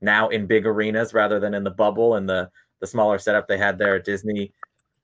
now 0.00 0.28
in 0.28 0.46
big 0.46 0.66
arenas 0.66 1.14
rather 1.14 1.38
than 1.38 1.54
in 1.54 1.64
the 1.64 1.70
bubble 1.70 2.16
and 2.16 2.28
the 2.28 2.50
the 2.80 2.86
smaller 2.86 3.18
setup 3.18 3.46
they 3.46 3.58
had 3.58 3.78
there 3.78 3.94
at 3.94 4.04
Disney. 4.04 4.52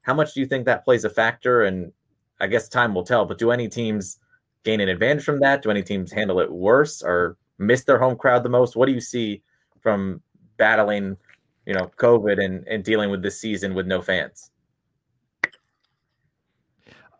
How 0.02 0.12
much 0.14 0.34
do 0.34 0.40
you 0.40 0.46
think 0.46 0.66
that 0.66 0.84
plays 0.84 1.04
a 1.04 1.10
factor? 1.10 1.62
And 1.62 1.92
I 2.40 2.48
guess 2.48 2.68
time 2.68 2.92
will 2.92 3.04
tell. 3.04 3.24
But 3.24 3.38
do 3.38 3.52
any 3.52 3.68
teams 3.68 4.18
gain 4.64 4.80
an 4.80 4.88
advantage 4.88 5.24
from 5.24 5.38
that? 5.40 5.62
Do 5.62 5.70
any 5.70 5.82
teams 5.82 6.10
handle 6.10 6.40
it 6.40 6.50
worse 6.50 7.02
or 7.02 7.36
miss 7.58 7.84
their 7.84 7.98
home 7.98 8.16
crowd 8.16 8.42
the 8.42 8.48
most? 8.48 8.74
What 8.74 8.86
do 8.86 8.92
you 8.92 9.00
see 9.00 9.42
from 9.80 10.20
battling, 10.56 11.16
you 11.68 11.74
know, 11.74 11.90
COVID 11.98 12.42
and, 12.42 12.66
and 12.66 12.82
dealing 12.82 13.10
with 13.10 13.22
this 13.22 13.38
season 13.38 13.74
with 13.74 13.86
no 13.86 14.00
fans? 14.00 14.50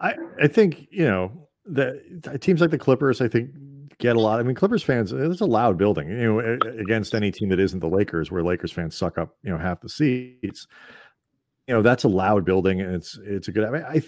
I 0.01 0.15
I 0.43 0.49
think 0.49 0.89
you 0.91 1.05
know 1.05 1.49
the 1.67 2.39
teams 2.41 2.63
like 2.63 2.71
the 2.71 2.79
Clippers, 2.79 3.21
I 3.21 3.29
think, 3.29 3.51
get 3.99 4.17
a 4.17 4.21
lot. 4.21 4.41
I 4.41 4.43
mean, 4.43 4.55
Clippers 4.55 4.83
fans, 4.83 5.13
it's 5.13 5.43
a 5.43 5.47
loud 5.47 5.77
building, 5.77 6.09
you 6.09 6.41
know, 6.41 6.59
against 6.81 7.15
any 7.15 7.31
team 7.31 7.51
that 7.51 7.61
isn't 7.61 7.81
the 7.81 7.89
Lakers, 7.89 8.31
where 8.31 8.43
Lakers 8.43 8.73
fans 8.73 8.97
suck 8.97 9.19
up, 9.19 9.37
you 9.43 9.51
know, 9.51 9.59
half 9.59 9.83
the 9.83 9.89
seats. 9.91 10.67
You 11.67 11.75
know, 11.75 11.83
that's 11.83 12.05
a 12.05 12.09
loud 12.09 12.47
building, 12.47 12.81
and 12.81 12.95
it's 12.95 13.19
it's 13.23 13.49
a 13.49 13.53
good. 13.53 13.65
I 13.65 13.71
mean, 13.71 13.83
I 13.83 14.03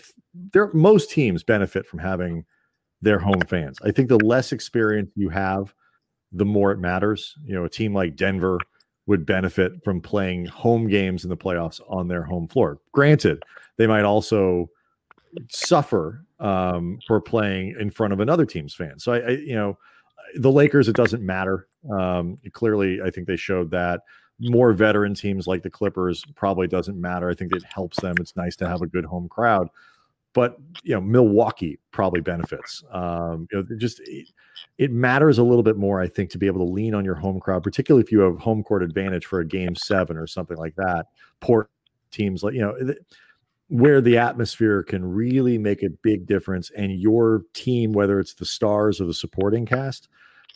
there 0.52 0.72
most 0.72 1.10
teams 1.10 1.42
benefit 1.42 1.86
from 1.86 1.98
having 1.98 2.46
their 3.02 3.18
home 3.18 3.42
fans. 3.46 3.78
I 3.84 3.90
think 3.90 4.08
the 4.08 4.24
less 4.24 4.52
experience 4.52 5.10
you 5.16 5.28
have, 5.28 5.74
the 6.32 6.46
more 6.46 6.72
it 6.72 6.78
matters. 6.78 7.34
You 7.44 7.56
know, 7.56 7.64
a 7.64 7.68
team 7.68 7.92
like 7.92 8.16
Denver 8.16 8.58
would 9.10 9.26
benefit 9.26 9.72
from 9.82 10.00
playing 10.00 10.46
home 10.46 10.86
games 10.86 11.24
in 11.24 11.30
the 11.30 11.36
playoffs 11.36 11.80
on 11.88 12.06
their 12.06 12.22
home 12.22 12.46
floor. 12.46 12.78
Granted, 12.92 13.42
they 13.76 13.88
might 13.88 14.04
also 14.04 14.70
suffer 15.48 16.24
um, 16.38 17.00
for 17.08 17.20
playing 17.20 17.74
in 17.80 17.90
front 17.90 18.12
of 18.12 18.20
another 18.20 18.46
team's 18.46 18.72
fans. 18.72 19.02
So 19.02 19.12
I, 19.12 19.18
I 19.18 19.30
you 19.30 19.56
know, 19.56 19.76
the 20.36 20.52
Lakers, 20.52 20.86
it 20.86 20.94
doesn't 20.94 21.26
matter. 21.26 21.66
Um, 21.92 22.36
clearly, 22.52 23.02
I 23.02 23.10
think 23.10 23.26
they 23.26 23.34
showed 23.34 23.72
that 23.72 24.02
more 24.38 24.72
veteran 24.72 25.14
teams 25.14 25.48
like 25.48 25.64
the 25.64 25.70
Clippers 25.70 26.24
probably 26.36 26.68
doesn't 26.68 26.98
matter. 26.98 27.28
I 27.28 27.34
think 27.34 27.52
it 27.52 27.64
helps 27.64 27.98
them. 27.98 28.14
It's 28.20 28.36
nice 28.36 28.54
to 28.56 28.68
have 28.68 28.80
a 28.80 28.86
good 28.86 29.04
home 29.04 29.28
crowd, 29.28 29.66
but 30.32 30.56
you 30.82 30.94
know, 30.94 31.00
Milwaukee 31.00 31.78
probably 31.90 32.20
benefits. 32.20 32.82
Um, 32.92 33.48
you 33.50 33.58
know, 33.58 33.76
just 33.78 34.00
it, 34.00 34.28
it 34.78 34.92
matters 34.92 35.38
a 35.38 35.42
little 35.42 35.62
bit 35.62 35.76
more, 35.76 36.00
I 36.00 36.08
think, 36.08 36.30
to 36.30 36.38
be 36.38 36.46
able 36.46 36.64
to 36.64 36.72
lean 36.72 36.94
on 36.94 37.04
your 37.04 37.14
home 37.14 37.40
crowd, 37.40 37.62
particularly 37.62 38.02
if 38.02 38.12
you 38.12 38.20
have 38.20 38.38
home 38.38 38.62
court 38.62 38.82
advantage 38.82 39.26
for 39.26 39.40
a 39.40 39.46
game 39.46 39.74
seven 39.74 40.16
or 40.16 40.26
something 40.26 40.56
like 40.56 40.76
that. 40.76 41.06
Port 41.40 41.70
teams 42.10 42.42
like 42.42 42.54
you 42.54 42.60
know 42.60 42.94
where 43.68 44.00
the 44.00 44.18
atmosphere 44.18 44.82
can 44.82 45.04
really 45.04 45.56
make 45.56 45.82
a 45.82 45.90
big 46.02 46.26
difference 46.26 46.70
and 46.76 47.00
your 47.00 47.42
team 47.54 47.92
whether 47.92 48.18
it's 48.18 48.34
the 48.34 48.44
stars 48.44 49.00
or 49.00 49.04
the 49.04 49.14
supporting 49.14 49.64
cast 49.64 50.08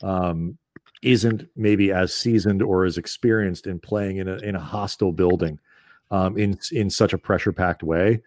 um, 0.02 0.58
isn't 1.02 1.48
maybe 1.54 1.92
as 1.92 2.12
seasoned 2.12 2.60
or 2.60 2.84
as 2.84 2.98
experienced 2.98 3.66
in 3.66 3.78
playing 3.78 4.16
in 4.16 4.28
a, 4.28 4.37
in 4.38 4.56
a 4.56 4.60
hostile 4.60 5.12
building 5.12 5.58
um, 6.10 6.37
in 6.37 6.58
in 6.72 6.90
such 6.90 7.12
a 7.12 7.18
pressure 7.18 7.52
packed 7.52 7.82
way 7.82 8.20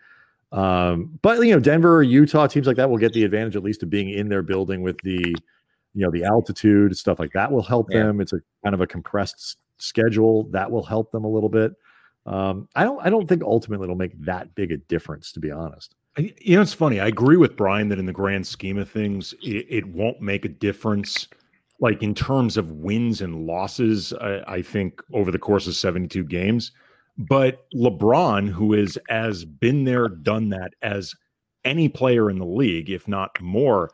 um, 0.52 1.18
but 1.22 1.40
you 1.46 1.54
know 1.54 1.60
denver 1.60 2.02
utah 2.02 2.48
teams 2.48 2.68
like 2.68 2.78
that 2.78 2.90
will 2.90 2.98
get 2.98 3.14
the 3.14 3.24
advantage 3.24 3.56
at 3.56 3.64
least 3.64 3.84
of 3.84 3.90
being 3.90 4.10
in 4.10 4.30
their 4.30 4.42
building 4.42 4.82
with 4.82 5.00
the 5.02 5.36
you 5.94 6.04
know 6.04 6.12
the 6.12 6.24
altitude 6.24 6.98
stuff 6.98 7.20
like 7.20 7.34
that 7.34 7.52
will 7.52 7.64
help 7.64 7.88
yeah. 7.92 8.04
them 8.04 8.22
it's 8.22 8.34
a 8.34 8.40
kind 8.64 8.74
of 8.74 8.82
a 8.82 8.88
compressed 8.88 9.58
schedule 9.78 10.44
that 10.52 10.70
will 10.72 10.84
help 10.84 11.12
them 11.12 11.24
a 11.24 11.30
little 11.30 11.50
bit 11.50 11.74
um, 12.28 12.68
I 12.76 12.84
don't 12.84 13.00
I 13.04 13.10
don't 13.10 13.28
think 13.28 13.42
ultimately 13.42 13.86
it'll 13.86 13.96
make 13.96 14.20
that 14.26 14.54
big 14.54 14.72
a 14.72 14.78
difference, 14.78 15.32
to 15.32 15.40
be 15.40 15.50
honest. 15.50 15.96
You 16.18 16.58
know, 16.58 16.62
it's 16.62 16.74
funny. 16.74 17.00
I 17.00 17.08
agree 17.08 17.38
with 17.38 17.56
Brian 17.56 17.90
that 17.90 18.00
in 18.00 18.06
the 18.06 18.14
grand 18.14 18.46
scheme 18.46 18.78
of 18.78 18.90
things, 18.90 19.34
it, 19.42 19.66
it 19.70 19.86
won't 19.86 20.20
make 20.20 20.46
a 20.46 20.50
difference. 20.50 21.28
Like 21.80 22.02
in 22.02 22.14
terms 22.14 22.58
of 22.58 22.72
wins 22.72 23.22
and 23.22 23.46
losses, 23.46 24.14
I, 24.14 24.42
I 24.48 24.62
think 24.62 25.02
over 25.14 25.32
the 25.32 25.40
course 25.40 25.68
of 25.68 25.76
72 25.76 26.24
games. 26.24 26.72
But 27.18 27.66
LeBron, 27.74 28.50
who 28.50 28.74
is 28.74 28.98
as 29.10 29.44
been 29.44 29.84
there, 29.86 30.08
done 30.08 30.50
that 30.50 30.74
as 30.82 31.16
any 31.66 31.90
player 31.90 32.30
in 32.30 32.38
the 32.38 32.46
league, 32.46 32.90
if 32.90 33.08
not 33.08 33.40
more, 33.42 33.92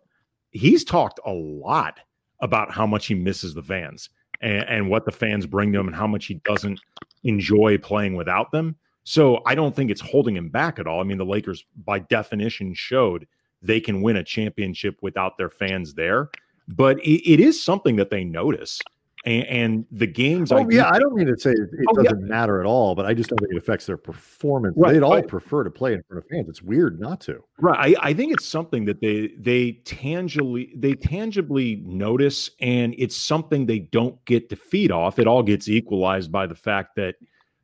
he's 0.52 0.84
talked 0.84 1.20
a 1.26 1.32
lot 1.32 2.00
about 2.42 2.72
how 2.72 2.86
much 2.86 3.08
he 3.08 3.16
misses 3.16 3.54
the 3.54 3.64
fans 3.64 4.10
and, 4.42 4.68
and 4.68 4.90
what 4.90 5.06
the 5.06 5.12
fans 5.12 5.46
bring 5.46 5.72
to 5.72 5.80
him 5.80 5.88
and 5.88 5.96
how 5.96 6.08
much 6.08 6.26
he 6.26 6.36
doesn't 6.46 6.80
enjoy 7.24 7.78
playing 7.78 8.16
without 8.16 8.52
them. 8.52 8.76
So 9.06 9.42
I 9.46 9.56
don't 9.56 9.76
think 9.76 9.90
it's 9.90 10.02
holding 10.02 10.36
him 10.36 10.50
back 10.50 10.78
at 10.80 10.88
all. 10.88 11.00
I 11.00 11.04
mean, 11.04 11.18
the 11.18 11.26
Lakers, 11.26 11.66
by 11.86 12.00
definition, 12.00 12.74
showed 12.74 13.28
they 13.62 13.80
can 13.80 14.02
win 14.02 14.18
a 14.18 14.24
championship 14.24 14.98
without 15.02 15.38
their 15.38 15.50
fans 15.50 15.94
there. 15.94 16.30
But 16.68 17.00
it, 17.00 17.30
it 17.30 17.40
is 17.40 17.62
something 17.62 17.96
that 17.98 18.10
they 18.10 18.24
notice. 18.24 18.80
And, 19.26 19.46
and 19.46 19.86
the 19.90 20.06
games. 20.06 20.52
Oh, 20.52 20.58
I 20.58 20.66
yeah, 20.70 20.90
I 20.92 21.00
don't 21.00 21.16
mean 21.16 21.28
to 21.28 21.40
say 21.40 21.52
it, 21.52 21.58
it 21.58 21.86
oh, 21.88 21.94
doesn't 21.94 22.20
yeah. 22.20 22.26
matter 22.26 22.60
at 22.60 22.66
all, 22.66 22.94
but 22.94 23.06
I 23.06 23.14
just 23.14 23.30
don't 23.30 23.40
think 23.40 23.54
it 23.54 23.58
affects 23.58 23.86
their 23.86 23.96
performance. 23.96 24.76
Right, 24.78 24.94
They'd 24.94 25.02
all 25.02 25.14
right. 25.14 25.26
prefer 25.26 25.64
to 25.64 25.72
play 25.72 25.94
in 25.94 26.04
front 26.04 26.22
of 26.22 26.30
fans. 26.30 26.50
It's 26.50 26.62
weird 26.62 27.00
not 27.00 27.22
to. 27.22 27.42
Right. 27.58 27.96
I, 27.96 28.10
I 28.10 28.14
think 28.14 28.34
it's 28.34 28.46
something 28.46 28.84
that 28.84 29.00
they 29.00 29.32
they 29.40 29.80
tangibly 29.86 30.74
they 30.76 30.96
tangibly 30.96 31.78
notice, 31.86 32.50
and 32.60 32.94
it's 32.98 33.16
something 33.16 33.66
they 33.66 33.80
don't 33.80 34.24
get 34.26 34.50
to 34.50 34.58
feed 34.58 34.92
off. 34.92 35.20
It 35.20 35.28
all 35.28 35.42
gets 35.42 35.70
equalized 35.70 36.30
by 36.30 36.46
the 36.46 36.56
fact 36.56 36.98
that 36.98 37.16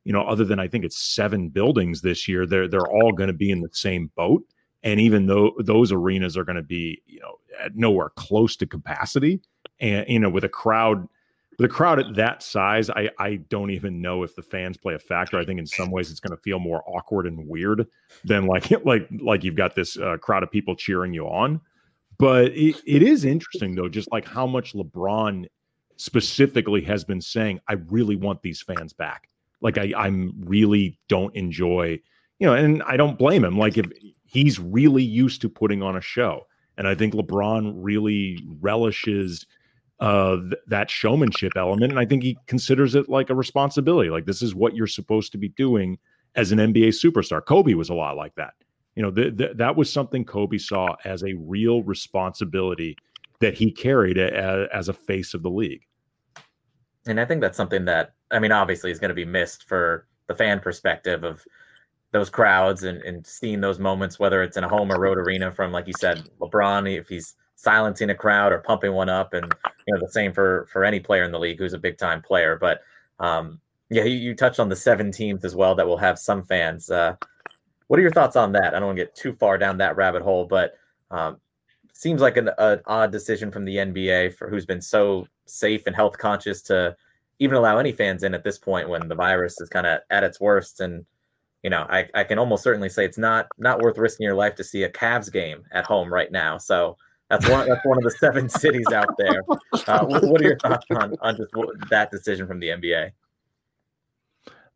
you 0.10 0.14
know, 0.14 0.24
other 0.24 0.44
than 0.46 0.60
I 0.60 0.68
think 0.68 0.86
it's 0.86 0.98
seven 0.98 1.50
buildings 1.50 2.02
this 2.02 2.28
year, 2.28 2.46
they're 2.46 2.68
they're 2.68 2.88
all 2.88 3.12
going 3.12 3.28
to 3.28 3.34
be 3.34 3.52
in 3.52 3.62
the 3.62 3.70
same 3.72 4.10
boat. 4.16 4.44
And 4.82 5.00
even 5.00 5.26
though 5.26 5.52
those 5.60 5.92
arenas 5.92 6.38
are 6.38 6.44
going 6.44 6.56
to 6.56 6.64
be, 6.64 7.02
you 7.06 7.20
know, 7.20 7.36
at 7.60 7.76
nowhere 7.76 8.10
close 8.16 8.56
to 8.56 8.66
capacity, 8.66 9.42
and 9.80 10.08
you 10.08 10.20
know, 10.20 10.30
with 10.30 10.46
a 10.46 10.50
crowd, 10.50 11.08
with 11.60 11.70
a 11.70 11.74
crowd 11.74 12.00
at 12.00 12.16
that 12.16 12.42
size, 12.42 12.90
I 12.90 13.10
I 13.20 13.36
don't 13.50 13.70
even 13.70 14.02
know 14.02 14.24
if 14.24 14.34
the 14.34 14.42
fans 14.42 14.78
play 14.78 14.94
a 14.94 15.00
factor. 15.00 15.38
I 15.38 15.44
think 15.44 15.60
in 15.60 15.68
some 15.68 15.92
ways 15.92 16.10
it's 16.10 16.22
going 16.22 16.36
to 16.36 16.42
feel 16.42 16.58
more 16.58 16.82
awkward 16.88 17.28
and 17.28 17.46
weird 17.48 17.86
than 18.24 18.46
like 18.48 18.72
like 18.86 19.08
like 19.20 19.44
you've 19.44 19.56
got 19.56 19.76
this 19.76 19.98
uh, 19.98 20.16
crowd 20.18 20.42
of 20.42 20.50
people 20.50 20.76
cheering 20.76 21.14
you 21.14 21.26
on. 21.26 21.60
But 22.18 22.54
it, 22.54 22.82
it 22.86 23.04
is 23.04 23.26
interesting 23.26 23.76
though, 23.76 23.90
just 23.90 24.10
like 24.12 24.26
how 24.26 24.48
much 24.48 24.74
LeBron 24.74 25.48
specifically 25.98 26.82
has 26.82 27.04
been 27.04 27.22
saying, 27.22 27.60
I 27.68 27.74
really 27.74 28.16
want 28.16 28.42
these 28.42 28.62
fans 28.62 28.94
back. 28.94 29.28
Like 29.62 29.78
I, 29.78 29.92
I'm 29.98 30.34
really 30.38 30.98
don't 31.10 31.36
enjoy, 31.36 32.00
you 32.40 32.48
know, 32.48 32.54
and 32.54 32.82
I 32.84 32.96
don't 32.96 33.18
blame 33.18 33.44
him. 33.44 33.58
Like 33.58 33.78
if 33.78 33.92
he's 34.26 34.60
really 34.60 35.04
used 35.04 35.42
to 35.42 35.50
putting 35.50 35.84
on 35.84 35.98
a 35.98 36.02
show, 36.02 36.46
and 36.78 36.88
I 36.88 36.96
think 36.96 37.14
LeBron 37.14 37.74
really 37.76 38.40
relishes 38.62 39.46
uh, 40.00 40.38
th- 40.38 40.54
that 40.68 40.90
showmanship 40.90 41.54
element, 41.56 41.92
and 41.92 42.00
I 42.00 42.06
think 42.06 42.24
he 42.24 42.38
considers 42.48 42.96
it 42.96 43.10
like 43.10 43.30
a 43.30 43.36
responsibility. 43.36 44.10
Like 44.10 44.26
this 44.26 44.42
is 44.42 44.56
what 44.56 44.76
you're 44.76 44.88
supposed 44.88 45.32
to 45.34 45.38
be 45.38 45.50
doing 45.50 45.98
as 46.36 46.52
an 46.52 46.60
NBA 46.60 46.90
superstar. 46.90 47.44
Kobe 47.44 47.74
was 47.74 47.90
a 47.90 47.94
lot 47.94 48.16
like 48.16 48.36
that. 48.36 48.54
You 48.96 49.04
know, 49.04 49.12
th- 49.12 49.38
th- 49.38 49.58
that 49.58 49.76
was 49.76 49.92
something 49.92 50.26
Kobe 50.26 50.58
saw 50.58 50.96
as 51.06 51.24
a 51.24 51.34
real 51.34 51.84
responsibility 51.84 52.98
that 53.40 53.54
he 53.54 53.72
carried 53.72 54.18
a- 54.18 54.68
as 54.74 54.90
a 54.90 54.94
face 54.94 55.34
of 55.34 55.44
the 55.44 55.50
league. 55.50 55.86
And 57.08 57.20
I 57.20 57.26
think 57.26 57.42
that's 57.42 57.58
something 57.58 57.86
that 57.86 58.14
I 58.32 58.40
mean, 58.40 58.52
obviously, 58.52 58.92
is 58.92 59.00
going 59.00 59.10
to 59.10 59.16
be 59.16 59.26
missed 59.26 59.68
for 59.68 60.08
the 60.28 60.36
fan 60.36 60.60
perspective 60.60 61.24
of 61.24 61.44
those 62.12 62.30
crowds 62.30 62.84
and, 62.84 63.02
and 63.02 63.26
seeing 63.26 63.62
those 63.62 63.80
moments, 63.80 64.20
whether 64.20 64.44
it's 64.44 64.58
in 64.58 64.64
a 64.64 64.70
home 64.70 64.92
or 64.92 65.00
road 65.00 65.18
arena 65.18 65.52
from, 65.52 65.72
like 65.72 65.88
you 65.88 65.94
said, 66.00 66.28
LeBron, 66.40 66.98
if 66.98 67.08
he's 67.08 67.36
silencing 67.60 68.10
a 68.10 68.16
crowd 68.16 68.54
or 68.54 68.60
pumping 68.60 68.94
one 68.94 69.10
up, 69.10 69.34
and 69.34 69.54
you 69.86 69.94
know 69.94 70.00
the 70.00 70.12
same 70.12 70.32
for 70.32 70.68
for 70.72 70.86
any 70.86 71.00
player 71.00 71.24
in 71.24 71.32
the 71.32 71.40
league 71.40 71.60
who's 71.60 71.74
a 71.74 71.80
big 71.80 71.98
time 71.98 72.22
player. 72.22 72.58
But 72.60 72.82
um, 73.20 73.60
yeah, 73.90 74.06
you, 74.06 74.16
you, 74.16 74.36
touched 74.36 74.62
on 74.62 74.70
the 74.70 74.76
seven 74.76 75.12
teams 75.12 75.44
as 75.44 75.56
well 75.56 75.76
that 75.76 75.86
will 75.86 75.98
have 75.98 76.18
some 76.18 76.44
fans. 76.44 76.90
Uh, 76.90 77.16
what 77.88 78.00
are 78.00 78.02
your 78.02 78.14
thoughts 78.14 78.38
on 78.38 78.54
that? 78.54 78.74
I 78.74 78.80
don't 78.80 78.88
want 78.88 78.98
to 78.98 79.04
get 79.04 79.16
too 79.16 79.34
far 79.34 79.58
down 79.58 79.78
that 79.80 79.98
rabbit 79.98 80.22
hole, 80.22 80.46
but 80.46 80.76
um, 81.12 81.38
seems 81.92 82.22
like 82.22 82.38
an, 82.38 82.50
an 82.60 82.80
odd 82.86 83.12
decision 83.12 83.52
from 83.52 83.66
the 83.66 83.76
NBA 83.76 84.36
for 84.36 84.50
who's 84.50 84.66
been 84.66 84.82
so 84.82 85.28
safe 85.46 85.84
and 85.86 85.96
health 85.96 86.18
conscious 86.18 86.62
to 86.64 86.96
even 87.40 87.58
allow 87.58 87.78
any 87.78 87.92
fans 87.92 88.24
in 88.24 88.34
at 88.34 88.44
this 88.44 88.58
point 88.58 88.88
when 88.88 89.10
the 89.10 89.16
virus 89.16 89.60
is 89.60 89.68
kind 89.68 89.86
of 89.86 90.00
at 90.10 90.24
its 90.24 90.40
worst. 90.40 90.80
And 90.80 91.06
you 91.64 91.70
know, 91.70 91.86
I, 91.90 92.08
I 92.14 92.24
can 92.24 92.40
almost 92.40 92.64
certainly 92.64 92.88
say 92.88 93.04
it's 93.04 93.18
not 93.18 93.48
not 93.58 93.82
worth 93.82 93.98
risking 93.98 94.24
your 94.24 94.36
life 94.36 94.56
to 94.56 94.64
see 94.64 94.84
a 94.84 94.90
Cavs 94.90 95.30
game 95.30 95.64
at 95.74 95.86
home 95.86 96.14
right 96.14 96.32
now. 96.32 96.58
So 96.58 96.96
that's 97.30 97.48
one 97.48 97.68
that's 97.68 97.86
one 97.86 97.98
of 97.98 98.04
the 98.04 98.12
seven 98.12 98.50
cities 98.64 98.88
out 98.94 99.16
there. 99.18 99.44
Uh, 99.88 100.06
what, 100.06 100.42
are 100.42 100.44
your 100.44 100.58
thoughts 100.58 100.86
on 100.92 101.16
on 101.22 101.38
just 101.38 101.52
that 101.90 102.12
decision 102.12 102.48
from 102.48 102.60
the 102.60 102.70
NBA? 102.70 103.12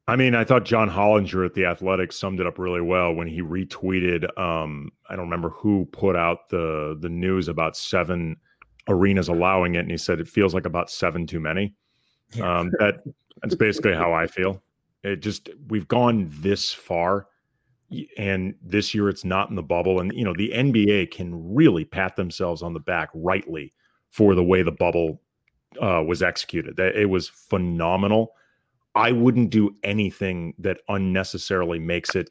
I 0.08 0.18
mean, 0.18 0.36
I 0.36 0.43
thought 0.43 0.66
John 0.66 0.89
Hollinger 0.89 1.45
at 1.45 1.54
the 1.54 1.66
Athletic 1.66 2.12
summed 2.12 2.41
it 2.41 2.47
up 2.47 2.60
really 2.60 2.82
well 2.82 3.14
when 3.14 3.28
he 3.28 3.41
retweeted. 3.41 4.38
Um, 4.38 4.91
I 5.10 5.16
don't 5.16 5.26
remember 5.26 5.49
who 5.49 5.86
put 5.91 6.16
out 6.16 6.49
the 6.49 6.97
the 6.99 7.10
news 7.10 7.47
about 7.47 7.78
seven 7.78 8.38
arenas 8.88 9.30
allowing 9.30 9.76
it, 9.76 9.80
and 9.80 9.91
he 9.91 9.97
said 9.97 10.20
it 10.20 10.28
feels 10.28 10.54
like 10.54 10.66
about 10.66 10.89
seven 10.89 11.26
too 11.26 11.39
many. 11.39 11.74
Um, 12.41 12.72
that 12.80 13.04
that's 13.41 13.56
basically 13.56 13.93
how 13.93 14.14
I 14.14 14.28
feel. 14.28 14.62
It 15.04 15.18
just 15.18 15.49
we've 15.70 15.88
gone 15.88 16.30
this 16.32 16.72
far, 16.72 17.28
and 18.18 18.56
this 18.62 18.94
year 18.94 19.10
it's 19.10 19.26
not 19.26 19.50
in 19.50 19.56
the 19.56 19.64
bubble. 19.64 20.00
And 20.00 20.14
you 20.14 20.24
know 20.24 20.34
the 20.34 20.52
NBA 20.54 21.12
can 21.12 21.54
really 21.54 21.86
pat 21.86 22.16
themselves 22.16 22.62
on 22.62 22.74
the 22.74 22.80
back 22.80 23.10
rightly 23.14 23.74
for 24.10 24.36
the 24.36 24.44
way 24.44 24.64
the 24.64 24.72
bubble 24.72 25.22
uh, 25.82 26.04
was 26.06 26.22
executed. 26.22 26.78
That 26.78 26.96
it 26.96 27.08
was 27.08 27.30
phenomenal. 27.30 28.34
I 28.96 29.12
wouldn't 29.12 29.50
do 29.50 29.76
anything 29.84 30.54
that 30.60 30.82
unnecessarily 30.88 31.80
makes 31.80 32.16
it 32.16 32.30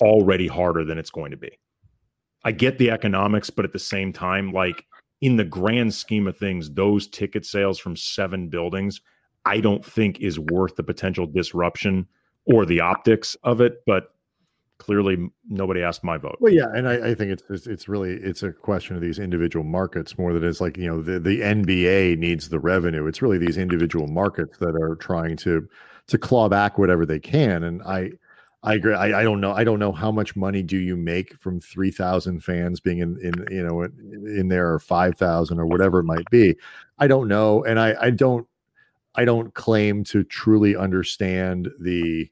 already 0.00 0.46
harder 0.46 0.84
than 0.84 0.98
it's 0.98 1.10
going 1.10 1.32
to 1.32 1.36
be. 1.36 1.58
I 2.44 2.52
get 2.52 2.78
the 2.78 2.90
economics, 2.90 3.50
but 3.50 3.64
at 3.64 3.72
the 3.72 3.78
same 3.78 4.12
time, 4.12 4.52
like 4.52 4.84
in 5.20 5.36
the 5.36 5.44
grand 5.44 5.94
scheme 5.94 6.26
of 6.28 6.36
things, 6.36 6.70
those 6.70 7.08
ticket 7.08 7.44
sales 7.44 7.78
from 7.78 7.96
seven 7.96 8.48
buildings 8.48 9.00
I 9.44 9.60
don't 9.60 9.84
think 9.84 10.20
is 10.20 10.38
worth 10.38 10.76
the 10.76 10.82
potential 10.82 11.26
disruption 11.26 12.06
or 12.46 12.64
the 12.64 12.80
optics 12.80 13.36
of 13.42 13.60
it. 13.60 13.82
But 13.86 14.13
clearly, 14.84 15.30
nobody 15.48 15.82
asked 15.82 16.04
my 16.04 16.18
vote. 16.18 16.36
Well, 16.40 16.52
yeah, 16.52 16.68
and 16.74 16.86
I, 16.86 17.10
I 17.10 17.14
think 17.14 17.40
it's, 17.48 17.66
it's 17.66 17.88
really 17.88 18.12
it's 18.12 18.42
a 18.42 18.52
question 18.52 18.94
of 18.94 19.00
these 19.00 19.18
individual 19.18 19.64
markets 19.64 20.18
more 20.18 20.34
than 20.34 20.44
it's 20.44 20.60
like 20.60 20.76
you 20.76 20.86
know 20.86 21.00
the 21.00 21.18
the 21.18 21.40
NBA 21.40 22.18
needs 22.18 22.50
the 22.50 22.60
revenue. 22.60 23.06
It's 23.06 23.22
really 23.22 23.38
these 23.38 23.56
individual 23.56 24.06
markets 24.08 24.58
that 24.58 24.74
are 24.74 24.96
trying 24.96 25.38
to 25.38 25.66
to 26.08 26.18
claw 26.18 26.50
back 26.50 26.76
whatever 26.76 27.06
they 27.06 27.18
can. 27.18 27.62
And 27.62 27.82
I 27.82 28.10
I 28.62 28.74
agree. 28.74 28.94
I, 28.94 29.20
I, 29.20 29.22
don't 29.22 29.40
know. 29.40 29.52
I 29.52 29.64
don't 29.64 29.78
know 29.78 29.92
how 29.92 30.10
much 30.10 30.36
money 30.36 30.62
do 30.62 30.76
you 30.76 30.96
make 30.96 31.34
from 31.38 31.60
three 31.60 31.90
thousand 31.90 32.44
fans 32.44 32.78
being 32.78 32.98
in, 32.98 33.18
in 33.22 33.32
you 33.50 33.66
know 33.66 33.84
in, 33.84 34.48
there 34.48 34.70
or 34.70 34.78
five 34.78 35.16
thousand 35.16 35.58
or 35.58 35.64
whatever 35.66 36.00
it 36.00 36.04
might 36.04 36.28
be. 36.30 36.56
I 36.98 37.06
don't 37.06 37.28
know, 37.28 37.64
and 37.64 37.80
I 37.80 37.94
I 37.98 38.10
don't 38.10 38.46
I 39.14 39.24
don't 39.24 39.54
claim 39.54 40.04
to 40.04 40.24
truly 40.24 40.76
understand 40.76 41.70
the 41.80 42.28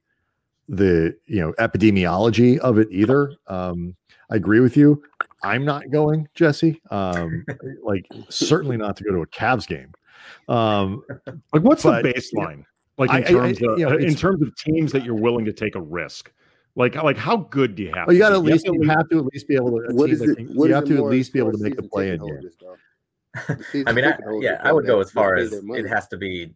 the 0.69 1.17
you 1.27 1.41
know 1.41 1.53
epidemiology 1.55 2.59
of 2.59 2.79
it 2.79 2.89
either. 2.91 3.35
Um, 3.47 3.97
I 4.31 4.37
agree 4.37 4.61
with 4.61 4.77
you. 4.77 5.03
I'm 5.43 5.65
not 5.65 5.91
going, 5.91 6.29
Jesse. 6.35 6.81
Um, 6.91 7.45
like 7.83 8.07
certainly 8.29 8.77
not 8.77 8.97
to 8.97 9.05
go 9.05 9.13
to 9.13 9.23
a 9.23 9.27
Cavs 9.27 9.67
game. 9.67 9.93
Um, 10.49 11.05
like 11.53 11.63
what's 11.63 11.83
but, 11.83 12.03
the 12.03 12.13
baseline? 12.13 12.65
Like 12.99 13.11
in 13.11 13.25
terms 13.25 13.63
I, 13.63 13.67
I, 13.67 13.73
of 13.73 13.79
you 13.79 13.89
know, 13.89 13.97
in 13.97 14.15
terms 14.15 14.43
of 14.43 14.55
teams 14.57 14.93
that 14.93 15.05
you're 15.05 15.15
willing 15.15 15.45
to 15.47 15.53
take 15.53 15.75
a 15.75 15.81
risk. 15.81 16.33
Like 16.75 16.95
like 16.95 17.19
how 17.19 17.37
good 17.37 17.75
do 17.75 17.83
you 17.83 17.93
have? 17.95 18.07
Well, 18.07 18.15
you 18.15 18.21
got 18.21 18.31
to 18.31 18.37
at 18.37 18.43
least 18.43 18.65
you 18.65 18.89
have 18.89 19.09
to 19.11 19.19
at 19.19 19.25
least 19.27 19.47
be 19.47 19.57
able 19.57 19.73
to. 19.73 19.95
What 19.95 20.09
is 20.09 20.23
it, 20.23 20.49
what 20.55 20.69
you 20.69 20.75
have 20.75 20.87
to 20.87 20.97
at 20.97 21.05
least 21.05 21.33
be 21.33 21.39
able 21.39 21.53
to 21.53 21.59
make 21.59 21.77
the 21.77 21.83
play 21.83 22.11
in 22.13 22.21
game. 22.21 23.87
I 23.87 23.93
mean, 23.93 24.05
I, 24.05 24.17
yeah, 24.41 24.61
I 24.63 24.73
would 24.73 24.87
go 24.87 25.01
as 25.01 25.11
far 25.11 25.37
as 25.37 25.53
it 25.53 25.89
has 25.89 26.09
to 26.09 26.17
be 26.17 26.55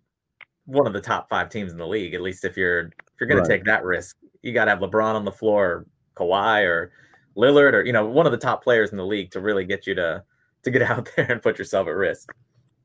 one 0.67 0.87
of 0.87 0.93
the 0.93 1.01
top 1.01 1.29
five 1.29 1.49
teams 1.49 1.73
in 1.73 1.79
the 1.79 1.87
league. 1.87 2.15
At 2.15 2.21
least 2.21 2.45
if 2.45 2.57
you're 2.57 2.81
if 2.81 3.21
you're 3.21 3.29
going 3.29 3.39
right. 3.41 3.47
to 3.47 3.53
take 3.53 3.65
that 3.65 3.85
risk, 3.85 4.17
you 4.43 4.53
got 4.53 4.67
to 4.67 4.73
have 4.73 4.81
LeBron 4.81 5.15
on 5.15 5.25
the 5.25 5.33
floor, 5.33 5.87
Kawhi 6.17 6.65
or 6.67 6.93
Lillard, 7.37 7.73
or 7.73 7.85
you 7.85 7.93
know 7.93 8.07
one 8.07 8.27
of 8.27 8.33
the 8.33 8.39
top 8.39 8.63
players 8.63 8.91
in 8.91 8.97
the 8.97 9.07
league 9.07 9.31
to 9.31 9.41
really 9.41 9.65
get 9.65 9.87
you 9.87 9.95
to 9.95 10.23
to 10.65 10.71
get 10.71 10.83
out 10.91 11.09
there 11.17 11.31
and 11.31 11.43
put 11.43 11.59
yourself 11.59 11.87
at 11.87 11.95
risk. 11.95 12.35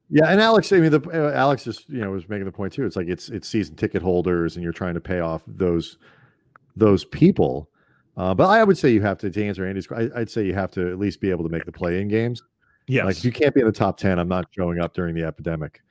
Yeah, 0.10 0.26
and 0.26 0.42
Alex, 0.42 0.72
I 0.74 0.80
mean, 0.80 0.92
the 0.92 1.02
uh, 1.10 1.32
Alex 1.36 1.64
just 1.64 1.90
you 1.90 2.02
know 2.02 2.12
was 2.12 2.28
making 2.30 2.46
the 2.46 2.52
point 2.52 2.74
too. 2.74 2.86
It's 2.86 2.96
like 2.96 3.08
it's 3.08 3.30
it's 3.30 3.48
season 3.48 3.76
ticket 3.76 4.02
holders, 4.02 4.56
and 4.56 4.64
you're 4.64 4.74
trying 4.74 4.94
to 4.94 5.02
pay 5.02 5.20
off 5.20 5.44
those 5.48 5.98
those 6.76 7.06
people. 7.06 7.70
Uh, 8.18 8.34
but 8.34 8.50
I 8.50 8.64
would 8.64 8.78
say 8.78 8.90
you 8.90 9.02
have 9.02 9.18
to 9.20 9.30
to 9.30 9.46
answer 9.46 9.66
Andy's. 9.66 9.90
I, 9.92 10.10
would 10.14 10.30
say 10.30 10.46
you 10.46 10.54
have 10.54 10.70
to 10.72 10.92
at 10.92 11.00
least 11.00 11.22
be 11.22 11.32
able 11.32 11.46
to 11.46 11.50
make 11.50 11.66
the 11.66 11.72
play 11.72 12.02
in 12.02 12.10
games. 12.10 12.44
Yeah, 12.88 13.06
like 13.06 13.18
if 13.18 13.24
you 13.24 13.32
can't 13.32 13.56
be 13.56 13.62
in 13.62 13.68
the 13.68 13.72
top 13.72 13.98
ten, 13.98 14.20
I'm 14.20 14.28
not 14.28 14.48
showing 14.52 14.80
up 14.80 14.94
during 14.94 15.16
the 15.16 15.24
epidemic 15.24 15.82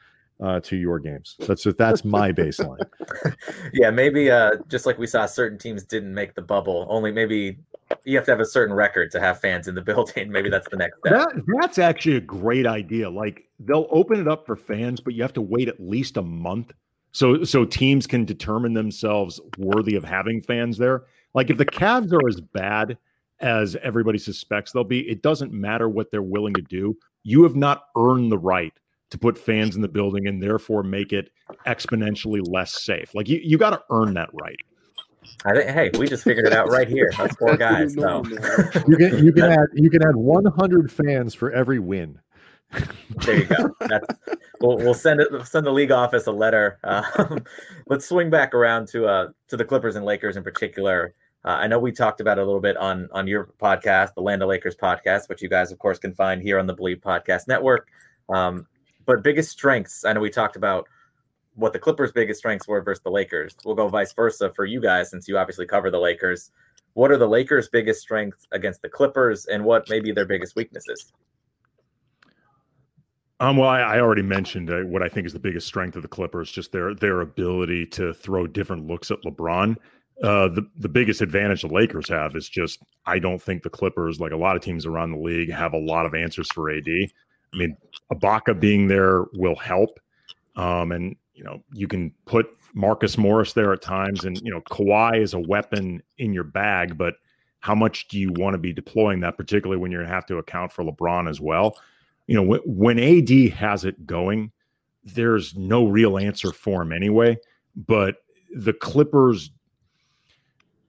uh, 0.42 0.60
to 0.60 0.76
your 0.76 0.98
games. 0.98 1.36
That's 1.40 1.64
that's 1.64 2.04
my 2.04 2.32
baseline. 2.32 2.80
yeah, 3.72 3.90
maybe 3.90 4.30
uh, 4.30 4.52
just 4.68 4.86
like 4.86 4.98
we 4.98 5.06
saw, 5.06 5.26
certain 5.26 5.58
teams 5.58 5.84
didn't 5.84 6.14
make 6.14 6.34
the 6.34 6.42
bubble. 6.42 6.86
Only 6.88 7.12
maybe 7.12 7.58
you 8.04 8.16
have 8.16 8.24
to 8.26 8.30
have 8.30 8.40
a 8.40 8.46
certain 8.46 8.74
record 8.74 9.10
to 9.12 9.20
have 9.20 9.40
fans 9.40 9.68
in 9.68 9.74
the 9.74 9.82
building. 9.82 10.30
Maybe 10.30 10.48
that's 10.48 10.68
the 10.68 10.76
next 10.76 10.98
step. 11.00 11.12
That, 11.12 11.42
that's 11.60 11.78
actually 11.78 12.16
a 12.16 12.20
great 12.20 12.66
idea. 12.66 13.10
Like 13.10 13.48
they'll 13.58 13.88
open 13.90 14.20
it 14.20 14.28
up 14.28 14.46
for 14.46 14.56
fans, 14.56 15.00
but 15.00 15.14
you 15.14 15.22
have 15.22 15.34
to 15.34 15.42
wait 15.42 15.68
at 15.68 15.80
least 15.80 16.16
a 16.16 16.22
month 16.22 16.72
so 17.12 17.42
so 17.44 17.64
teams 17.64 18.06
can 18.06 18.24
determine 18.24 18.74
themselves 18.74 19.40
worthy 19.58 19.96
of 19.96 20.04
having 20.04 20.40
fans 20.40 20.78
there. 20.78 21.04
Like 21.34 21.50
if 21.50 21.58
the 21.58 21.66
Cavs 21.66 22.12
are 22.12 22.28
as 22.28 22.40
bad 22.40 22.96
as 23.40 23.74
everybody 23.76 24.18
suspects 24.18 24.72
they'll 24.72 24.84
be, 24.84 25.08
it 25.08 25.22
doesn't 25.22 25.52
matter 25.52 25.88
what 25.88 26.10
they're 26.10 26.22
willing 26.22 26.54
to 26.54 26.62
do. 26.62 26.96
You 27.22 27.42
have 27.42 27.56
not 27.56 27.86
earned 27.96 28.30
the 28.30 28.38
right 28.38 28.72
to 29.10 29.18
put 29.18 29.36
fans 29.36 29.76
in 29.76 29.82
the 29.82 29.88
building 29.88 30.26
and 30.26 30.42
therefore 30.42 30.82
make 30.82 31.12
it 31.12 31.30
exponentially 31.66 32.40
less 32.48 32.82
safe. 32.82 33.14
Like 33.14 33.28
you, 33.28 33.40
you 33.42 33.58
got 33.58 33.70
to 33.70 33.82
earn 33.90 34.14
that 34.14 34.30
right. 34.32 34.56
I 35.44 35.54
think, 35.54 35.70
hey, 35.70 35.90
we 35.98 36.06
just 36.06 36.24
figured 36.24 36.46
it 36.46 36.52
out 36.52 36.70
right 36.70 36.88
here. 36.88 37.10
That's 37.16 37.36
four 37.36 37.56
guys. 37.56 37.94
So 37.94 38.22
you 38.88 38.96
can 38.96 39.24
you 39.24 39.32
can 39.32 39.44
add 39.44 39.66
you 39.74 39.90
can 39.90 40.02
add 40.02 40.16
100 40.16 40.92
fans 40.92 41.34
for 41.34 41.50
every 41.52 41.78
win. 41.78 42.18
there 43.24 43.38
you 43.38 43.44
go. 43.44 43.74
That's, 43.80 44.06
we'll, 44.60 44.76
we'll 44.78 44.94
send 44.94 45.20
it. 45.20 45.28
Send 45.46 45.66
the 45.66 45.72
league 45.72 45.90
office 45.90 46.26
a 46.26 46.32
letter. 46.32 46.78
Uh, 46.84 47.38
let's 47.86 48.08
swing 48.08 48.30
back 48.30 48.54
around 48.54 48.88
to 48.88 49.06
uh 49.06 49.28
to 49.48 49.56
the 49.56 49.64
Clippers 49.64 49.96
and 49.96 50.04
Lakers 50.04 50.36
in 50.36 50.42
particular. 50.42 51.14
Uh, 51.44 51.48
I 51.48 51.66
know 51.66 51.78
we 51.78 51.90
talked 51.90 52.20
about 52.20 52.38
it 52.38 52.42
a 52.42 52.44
little 52.44 52.60
bit 52.60 52.76
on 52.76 53.08
on 53.12 53.26
your 53.26 53.50
podcast, 53.60 54.14
the 54.14 54.22
Land 54.22 54.42
of 54.42 54.48
Lakers 54.48 54.76
podcast, 54.76 55.28
which 55.28 55.42
you 55.42 55.48
guys, 55.48 55.72
of 55.72 55.78
course, 55.78 55.98
can 55.98 56.14
find 56.14 56.42
here 56.42 56.58
on 56.58 56.66
the 56.66 56.74
Believe 56.74 56.98
Podcast 56.98 57.48
Network. 57.48 57.88
Um, 58.28 58.66
but 59.10 59.24
biggest 59.24 59.50
strengths, 59.50 60.04
I 60.04 60.12
know 60.12 60.20
we 60.20 60.30
talked 60.30 60.54
about 60.54 60.86
what 61.54 61.72
the 61.72 61.80
Clippers' 61.80 62.12
biggest 62.12 62.38
strengths 62.38 62.68
were 62.68 62.80
versus 62.80 63.02
the 63.02 63.10
Lakers. 63.10 63.56
We'll 63.64 63.74
go 63.74 63.88
vice 63.88 64.12
versa 64.12 64.52
for 64.54 64.64
you 64.64 64.80
guys, 64.80 65.10
since 65.10 65.26
you 65.26 65.36
obviously 65.36 65.66
cover 65.66 65.90
the 65.90 65.98
Lakers. 65.98 66.52
What 66.92 67.10
are 67.10 67.16
the 67.16 67.26
Lakers' 67.26 67.68
biggest 67.68 68.00
strengths 68.02 68.46
against 68.52 68.82
the 68.82 68.88
Clippers, 68.88 69.46
and 69.46 69.64
what 69.64 69.90
may 69.90 69.98
be 69.98 70.12
their 70.12 70.26
biggest 70.26 70.54
weaknesses? 70.54 71.12
Um, 73.40 73.56
well, 73.56 73.68
I, 73.68 73.80
I 73.80 74.00
already 74.00 74.22
mentioned 74.22 74.70
uh, 74.70 74.82
what 74.82 75.02
I 75.02 75.08
think 75.08 75.26
is 75.26 75.32
the 75.32 75.40
biggest 75.40 75.66
strength 75.66 75.96
of 75.96 76.02
the 76.02 76.08
Clippers, 76.08 76.52
just 76.52 76.70
their 76.70 76.94
their 76.94 77.20
ability 77.20 77.86
to 77.86 78.14
throw 78.14 78.46
different 78.46 78.86
looks 78.86 79.10
at 79.10 79.20
LeBron. 79.22 79.76
Uh, 80.22 80.46
the 80.46 80.70
the 80.76 80.88
biggest 80.88 81.20
advantage 81.20 81.62
the 81.62 81.68
Lakers 81.68 82.08
have 82.08 82.36
is 82.36 82.48
just 82.48 82.78
I 83.06 83.18
don't 83.18 83.42
think 83.42 83.64
the 83.64 83.70
Clippers, 83.70 84.20
like 84.20 84.30
a 84.30 84.36
lot 84.36 84.54
of 84.54 84.62
teams 84.62 84.86
around 84.86 85.10
the 85.10 85.18
league, 85.18 85.50
have 85.50 85.72
a 85.72 85.78
lot 85.78 86.06
of 86.06 86.14
answers 86.14 86.46
for 86.52 86.70
AD. 86.70 86.86
I 87.52 87.56
mean, 87.56 87.76
Ibaka 88.12 88.58
being 88.58 88.88
there 88.88 89.24
will 89.34 89.56
help, 89.56 89.98
um, 90.56 90.92
and 90.92 91.16
you 91.34 91.44
know 91.44 91.62
you 91.72 91.88
can 91.88 92.12
put 92.26 92.46
Marcus 92.74 93.18
Morris 93.18 93.52
there 93.52 93.72
at 93.72 93.82
times, 93.82 94.24
and 94.24 94.40
you 94.42 94.50
know 94.50 94.60
Kawhi 94.70 95.20
is 95.20 95.34
a 95.34 95.38
weapon 95.38 96.02
in 96.18 96.32
your 96.32 96.44
bag, 96.44 96.96
but 96.96 97.14
how 97.60 97.74
much 97.74 98.08
do 98.08 98.18
you 98.18 98.32
want 98.32 98.54
to 98.54 98.58
be 98.58 98.72
deploying 98.72 99.20
that, 99.20 99.36
particularly 99.36 99.80
when 99.80 99.92
you 99.92 100.00
have 100.00 100.26
to 100.26 100.38
account 100.38 100.72
for 100.72 100.82
LeBron 100.82 101.28
as 101.28 101.40
well? 101.40 101.78
You 102.26 102.36
know, 102.36 102.58
when, 102.64 102.98
AD 102.98 103.52
has 103.54 103.84
it 103.84 104.06
going, 104.06 104.52
there's 105.04 105.56
no 105.56 105.86
real 105.86 106.16
answer 106.16 106.52
for 106.52 106.82
him 106.82 106.92
anyway. 106.92 107.36
But 107.76 108.16
the 108.54 108.72
Clippers, 108.72 109.50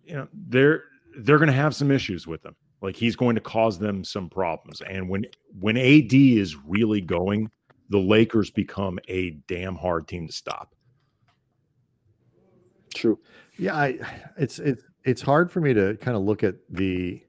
you 0.06 0.16
know, 0.16 0.28
they're 0.34 0.86
they're 1.18 1.38
going 1.38 1.48
to 1.48 1.54
have 1.54 1.76
some 1.76 1.92
issues 1.92 2.26
with 2.26 2.46
him. 2.46 2.56
Like 2.82 2.96
he's 2.96 3.16
going 3.16 3.36
to 3.36 3.42
cause 3.42 3.80
them 3.80 4.04
some 4.04 4.30
problems. 4.30 4.82
And 4.82 5.10
when 5.10 5.26
when 5.60 5.78
AD 5.78 6.14
is 6.14 6.56
really 6.66 7.02
going, 7.02 7.52
the 7.90 8.00
Lakers 8.00 8.50
become 8.50 9.00
a 9.08 9.32
damn 9.48 9.76
hard 9.76 10.08
team 10.08 10.28
to 10.28 10.34
stop. 10.34 10.74
True. 12.96 13.20
Yeah, 13.58 13.76
I 13.76 14.00
it's 14.38 14.60
it's 14.60 14.84
it's 15.04 15.22
hard 15.22 15.52
for 15.52 15.62
me 15.62 15.74
to 15.74 15.98
kind 15.98 16.18
of 16.18 16.24
look 16.24 16.44
at 16.44 16.56
the 16.70 17.22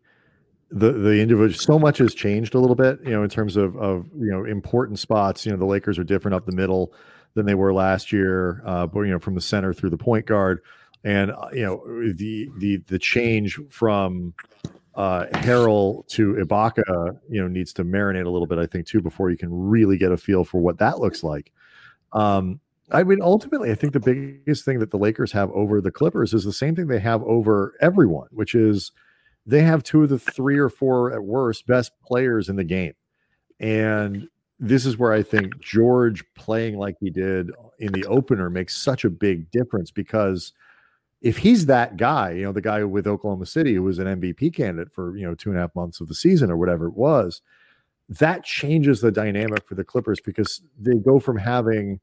the 0.70 0.92
the 0.92 1.20
individual 1.20 1.52
so 1.52 1.78
much 1.78 1.98
has 1.98 2.14
changed 2.14 2.54
a 2.54 2.58
little 2.58 2.76
bit, 2.76 3.00
you 3.04 3.10
know, 3.10 3.22
in 3.22 3.28
terms 3.28 3.56
of 3.56 3.76
of 3.76 4.06
you 4.16 4.30
know 4.30 4.44
important 4.44 4.98
spots. 4.98 5.44
You 5.44 5.52
know, 5.52 5.58
the 5.58 5.66
Lakers 5.66 5.98
are 5.98 6.04
different 6.04 6.34
up 6.34 6.46
the 6.46 6.52
middle 6.52 6.94
than 7.34 7.46
they 7.46 7.54
were 7.54 7.72
last 7.72 8.12
year, 8.12 8.62
uh, 8.64 8.86
but 8.86 9.00
you 9.00 9.10
know, 9.10 9.18
from 9.18 9.34
the 9.34 9.40
center 9.40 9.72
through 9.72 9.90
the 9.90 9.98
point 9.98 10.26
guard, 10.26 10.60
and 11.04 11.30
uh, 11.30 11.48
you 11.52 11.62
know 11.62 11.82
the 12.12 12.48
the 12.58 12.76
the 12.86 12.98
change 12.98 13.58
from 13.68 14.34
uh, 14.94 15.26
Harrell 15.32 16.06
to 16.08 16.34
Ibaka, 16.34 17.18
you 17.28 17.40
know, 17.40 17.48
needs 17.48 17.72
to 17.74 17.84
marinate 17.84 18.26
a 18.26 18.30
little 18.30 18.46
bit, 18.46 18.58
I 18.58 18.66
think, 18.66 18.86
too, 18.86 19.00
before 19.00 19.30
you 19.30 19.36
can 19.36 19.48
really 19.50 19.96
get 19.96 20.12
a 20.12 20.16
feel 20.16 20.44
for 20.44 20.60
what 20.60 20.78
that 20.78 20.98
looks 21.00 21.22
like. 21.22 21.52
Um, 22.12 22.60
I 22.90 23.02
mean, 23.04 23.22
ultimately, 23.22 23.70
I 23.70 23.74
think 23.74 23.94
the 23.94 24.00
biggest 24.00 24.64
thing 24.64 24.78
that 24.80 24.90
the 24.90 24.98
Lakers 24.98 25.32
have 25.32 25.50
over 25.52 25.80
the 25.80 25.90
Clippers 25.90 26.34
is 26.34 26.44
the 26.44 26.52
same 26.52 26.76
thing 26.76 26.88
they 26.88 27.00
have 27.00 27.22
over 27.22 27.74
everyone, 27.80 28.28
which 28.32 28.54
is 28.54 28.92
they 29.46 29.62
have 29.62 29.82
two 29.82 30.02
of 30.02 30.10
the 30.10 30.18
three 30.18 30.58
or 30.58 30.68
four 30.68 31.12
at 31.12 31.24
worst 31.24 31.66
best 31.66 31.92
players 32.04 32.48
in 32.50 32.56
the 32.56 32.64
game. 32.64 32.92
And 33.60 34.28
this 34.58 34.84
is 34.84 34.98
where 34.98 35.12
I 35.12 35.22
think 35.22 35.58
George 35.58 36.22
playing 36.34 36.76
like 36.76 36.96
he 37.00 37.10
did 37.10 37.50
in 37.78 37.92
the 37.92 38.04
opener 38.06 38.50
makes 38.50 38.76
such 38.76 39.04
a 39.04 39.10
big 39.10 39.50
difference 39.50 39.90
because 39.90 40.52
if 41.22 41.38
he's 41.38 41.66
that 41.66 41.96
guy, 41.96 42.32
you 42.32 42.42
know, 42.42 42.52
the 42.52 42.60
guy 42.60 42.82
with 42.82 43.06
Oklahoma 43.06 43.46
City 43.46 43.74
who 43.74 43.84
was 43.84 44.00
an 44.00 44.20
MVP 44.20 44.54
candidate 44.54 44.92
for, 44.92 45.16
you 45.16 45.24
know, 45.24 45.34
two 45.36 45.50
and 45.50 45.58
a 45.58 45.62
half 45.62 45.74
months 45.74 46.00
of 46.00 46.08
the 46.08 46.14
season 46.14 46.50
or 46.50 46.56
whatever 46.56 46.88
it 46.88 46.96
was, 46.96 47.40
that 48.08 48.44
changes 48.44 49.00
the 49.00 49.12
dynamic 49.12 49.64
for 49.66 49.76
the 49.76 49.84
Clippers 49.84 50.20
because 50.20 50.60
they 50.78 50.96
go 50.96 51.20
from 51.20 51.38
having, 51.38 52.00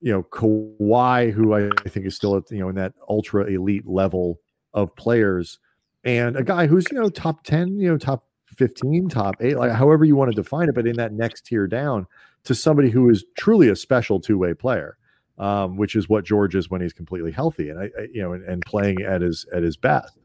you 0.00 0.12
know, 0.12 0.22
Kawhi, 0.22 1.32
who 1.32 1.52
I, 1.52 1.68
think 1.88 2.06
is 2.06 2.14
still 2.14 2.36
at, 2.36 2.48
you 2.50 2.60
know, 2.60 2.68
in 2.68 2.76
that 2.76 2.94
ultra 3.08 3.44
elite 3.46 3.86
level 3.86 4.40
of 4.72 4.94
players, 4.94 5.58
and 6.04 6.36
a 6.36 6.44
guy 6.44 6.66
who's, 6.66 6.86
you 6.92 6.98
know, 6.98 7.08
top 7.08 7.42
10, 7.42 7.80
you 7.80 7.88
know, 7.88 7.98
top 7.98 8.24
15, 8.56 9.08
top 9.08 9.34
eight, 9.40 9.56
like 9.56 9.72
however 9.72 10.04
you 10.04 10.14
want 10.14 10.30
to 10.30 10.34
define 10.34 10.68
it, 10.68 10.74
but 10.74 10.86
in 10.86 10.96
that 10.96 11.12
next 11.12 11.46
tier 11.46 11.66
down 11.66 12.06
to 12.44 12.54
somebody 12.54 12.90
who 12.90 13.10
is 13.10 13.24
truly 13.36 13.68
a 13.68 13.74
special 13.74 14.20
two 14.20 14.38
way 14.38 14.54
player 14.54 14.96
um, 15.38 15.76
which 15.76 15.96
is 15.96 16.08
what 16.08 16.24
George 16.24 16.54
is 16.54 16.70
when 16.70 16.80
he's 16.80 16.92
completely 16.92 17.32
healthy 17.32 17.70
and 17.70 17.78
I, 17.78 17.84
I 17.84 18.06
you 18.12 18.22
know 18.22 18.32
and, 18.32 18.44
and, 18.44 18.64
playing 18.64 19.02
at 19.02 19.20
his 19.20 19.46
at 19.52 19.62
his 19.62 19.76
best. 19.76 20.16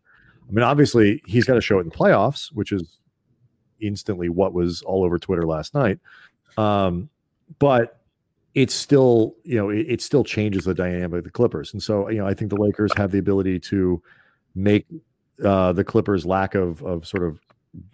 I 0.47 0.51
mean, 0.51 0.64
obviously 0.64 1.22
he's 1.26 1.45
got 1.45 1.55
to 1.55 1.62
show 1.62 1.78
it 1.78 1.82
in 1.82 1.89
the 1.89 1.95
playoffs, 1.95 2.47
which 2.53 2.72
is 2.72 2.99
instantly 3.80 4.30
what 4.30 4.53
was 4.53 4.82
all 4.82 5.03
over 5.03 5.18
Twitter 5.18 5.45
last 5.45 5.74
night. 5.74 5.99
Um, 6.57 7.10
but 7.60 7.99
it's 8.55 8.74
still 8.74 9.36
you 9.43 9.55
know 9.55 9.70
it, 9.70 9.86
it, 9.88 10.01
still 10.01 10.24
changes 10.24 10.66
the 10.66 10.74
dynamic 10.74 11.20
of 11.20 11.24
the 11.24 11.30
Clippers, 11.30 11.74
and 11.74 11.82
so 11.82 12.10
you 12.10 12.18
know 12.18 12.28
I 12.28 12.34
think 12.34 12.49
the 12.49 12.62
Lakers 12.62 12.91
have 12.97 13.12
the 13.12 13.20
ability 13.20 13.60
to 13.60 14.01
make 14.55 14.86
uh, 15.43 15.72
the 15.74 15.84
Clippers' 15.84 16.26
lack 16.26 16.55
of 16.55 16.84
of 16.84 17.07
sort 17.07 17.24
of 17.24 17.39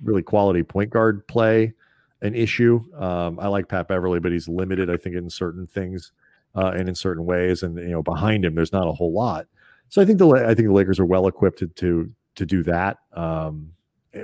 really 0.03 0.23
quality 0.23 0.63
point 0.63 0.89
guard 0.89 1.27
play 1.27 1.73
an 2.21 2.33
issue. 2.33 2.81
Um, 2.97 3.39
I 3.39 3.47
like 3.47 3.67
Pat 3.67 3.87
Beverley, 3.87 4.19
but 4.19 4.31
he's 4.31 4.47
limited, 4.47 4.89
I 4.89 4.97
think, 4.97 5.15
in 5.15 5.29
certain 5.29 5.67
things 5.67 6.11
uh, 6.55 6.71
and 6.75 6.89
in 6.89 6.95
certain 6.95 7.25
ways. 7.25 7.63
And 7.63 7.77
you 7.77 7.89
know, 7.89 8.03
behind 8.03 8.45
him, 8.45 8.55
there's 8.55 8.73
not 8.73 8.87
a 8.87 8.91
whole 8.91 9.13
lot. 9.13 9.47
So 9.89 10.01
I 10.01 10.05
think 10.05 10.19
the 10.19 10.27
I 10.29 10.55
think 10.55 10.67
the 10.67 10.73
Lakers 10.73 10.99
are 10.99 11.05
well 11.05 11.27
equipped 11.27 11.59
to 11.59 11.67
to, 11.67 12.11
to 12.35 12.45
do 12.45 12.63
that. 12.63 12.97
Um, 13.13 13.71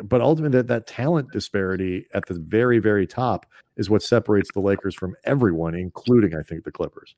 but 0.03 0.21
ultimately, 0.21 0.57
that 0.59 0.67
that 0.67 0.87
talent 0.87 1.31
disparity 1.31 2.05
at 2.13 2.25
the 2.25 2.35
very 2.35 2.79
very 2.79 3.05
top 3.05 3.45
is 3.77 3.89
what 3.89 4.01
separates 4.01 4.49
the 4.53 4.61
Lakers 4.61 4.95
from 4.95 5.15
everyone, 5.23 5.75
including 5.75 6.35
I 6.35 6.41
think 6.41 6.63
the 6.63 6.71
Clippers. 6.71 7.15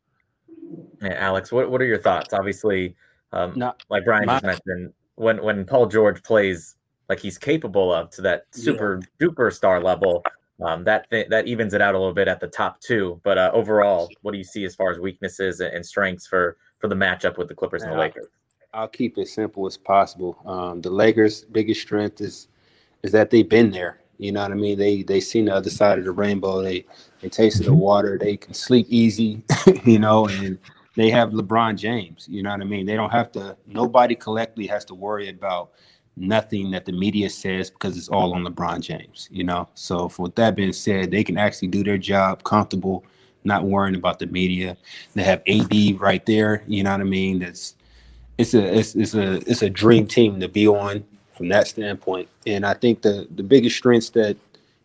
Hey, 1.02 1.16
Alex, 1.16 1.52
what 1.52 1.70
what 1.70 1.82
are 1.82 1.86
your 1.86 2.02
thoughts? 2.02 2.34
Obviously, 2.34 2.96
um, 3.32 3.54
like 3.90 4.06
Brian 4.06 4.26
my, 4.26 4.40
just 4.40 4.46
mentioned, 4.46 4.94
when 5.16 5.44
when 5.44 5.66
Paul 5.66 5.88
George 5.88 6.22
plays 6.24 6.76
like 7.10 7.20
he's 7.20 7.38
capable 7.38 7.94
of 7.94 8.10
to 8.12 8.22
that 8.22 8.46
super 8.52 9.00
yeah. 9.20 9.28
duper 9.28 9.52
star 9.54 9.82
level, 9.82 10.24
um, 10.62 10.84
that 10.84 11.10
th- 11.10 11.28
that 11.30 11.48
evens 11.48 11.74
it 11.74 11.82
out 11.82 11.96
a 11.96 11.98
little 11.98 12.14
bit 12.14 12.28
at 12.28 12.40
the 12.40 12.48
top 12.48 12.80
two. 12.80 13.20
But 13.24 13.38
uh, 13.38 13.52
overall, 13.54 14.10
what 14.22 14.32
do 14.32 14.38
you 14.38 14.44
see 14.44 14.66
as 14.66 14.76
far 14.76 14.92
as 14.92 15.00
weaknesses 15.00 15.60
and 15.60 15.86
strengths 15.86 16.28
for 16.28 16.58
for 16.80 16.88
the 16.88 16.96
matchup 16.96 17.38
with 17.38 17.48
the 17.48 17.56
Clippers 17.56 17.84
and 17.84 17.92
the 17.92 17.98
Lakers? 17.98 18.28
I'll 18.74 18.88
keep 18.88 19.18
it 19.18 19.28
simple 19.28 19.68
as 19.68 19.78
possible. 19.78 20.38
Um, 20.46 20.82
the 20.82 20.90
Lakers' 20.90 21.46
biggest 21.46 21.82
strength 21.82 22.22
is 22.22 22.48
is 23.04 23.12
that 23.12 23.30
they've 23.30 23.48
been 23.48 23.72
there. 23.72 24.00
You 24.18 24.32
know 24.32 24.42
what 24.42 24.52
I 24.52 24.56
mean? 24.56 24.78
They 24.78 25.04
they 25.04 25.20
seen 25.20 25.46
the 25.46 25.56
other 25.56 25.70
side 25.70 26.00
of 26.00 26.06
the 26.06 26.12
rainbow. 26.12 26.62
They 26.62 26.86
they 27.22 27.30
tasted 27.30 27.66
the 27.66 27.72
mm-hmm. 27.72 27.80
water. 27.80 28.18
They 28.20 28.38
can 28.38 28.54
sleep 28.54 28.88
easy. 28.90 29.44
you 29.86 30.00
know, 30.00 30.28
and 30.28 30.60
they 30.96 31.10
have 31.10 31.30
LeBron 31.30 31.78
James. 31.78 32.28
You 32.30 32.44
know 32.44 32.52
what 32.52 32.62
I 32.62 32.66
mean? 32.66 32.86
They 32.86 32.96
don't 32.96 33.10
have 33.10 33.32
to. 33.34 33.58
Nobody 33.66 34.16
collectively 34.16 34.68
has 34.68 34.86
to 34.86 34.96
worry 34.96 35.30
about 35.30 35.72
nothing 36.16 36.72
that 36.72 36.86
the 36.86 36.92
media 36.92 37.30
says 37.30 37.70
because 37.70 37.98
it's 37.98 38.10
all 38.10 38.34
on 38.34 38.44
LeBron 38.44 38.82
James, 38.82 39.28
you 39.32 39.44
know. 39.44 39.68
So 39.76 40.10
for 40.10 40.30
that 40.30 40.56
being 40.56 40.74
said, 40.74 41.12
they 41.12 41.24
can 41.24 41.38
actually 41.38 41.70
do 41.70 41.84
their 41.84 41.98
job 41.98 42.44
comfortable, 42.44 43.04
not 43.44 43.64
worrying 43.66 43.96
about 43.96 44.20
the 44.20 44.28
media. 44.28 44.78
They 45.16 45.24
have 45.24 45.42
AD 45.48 46.00
right 46.00 46.26
there, 46.26 46.64
you 46.68 46.84
know 46.84 46.92
what 46.92 47.02
I 47.02 47.06
mean? 47.06 47.40
That's 47.40 47.76
it's 48.38 48.54
a 48.54 48.78
it's, 48.78 48.96
it's 48.96 49.14
a 49.14 49.36
it's 49.50 49.62
a 49.62 49.70
dream 49.70 50.08
team 50.08 50.40
to 50.40 50.48
be 50.48 50.68
on 50.68 51.04
from 51.36 51.50
that 51.50 51.68
standpoint. 51.68 52.30
And 52.46 52.66
I 52.66 52.74
think 52.74 53.02
the 53.02 53.28
the 53.36 53.44
biggest 53.44 53.78
strengths 53.78 54.10
that 54.12 54.38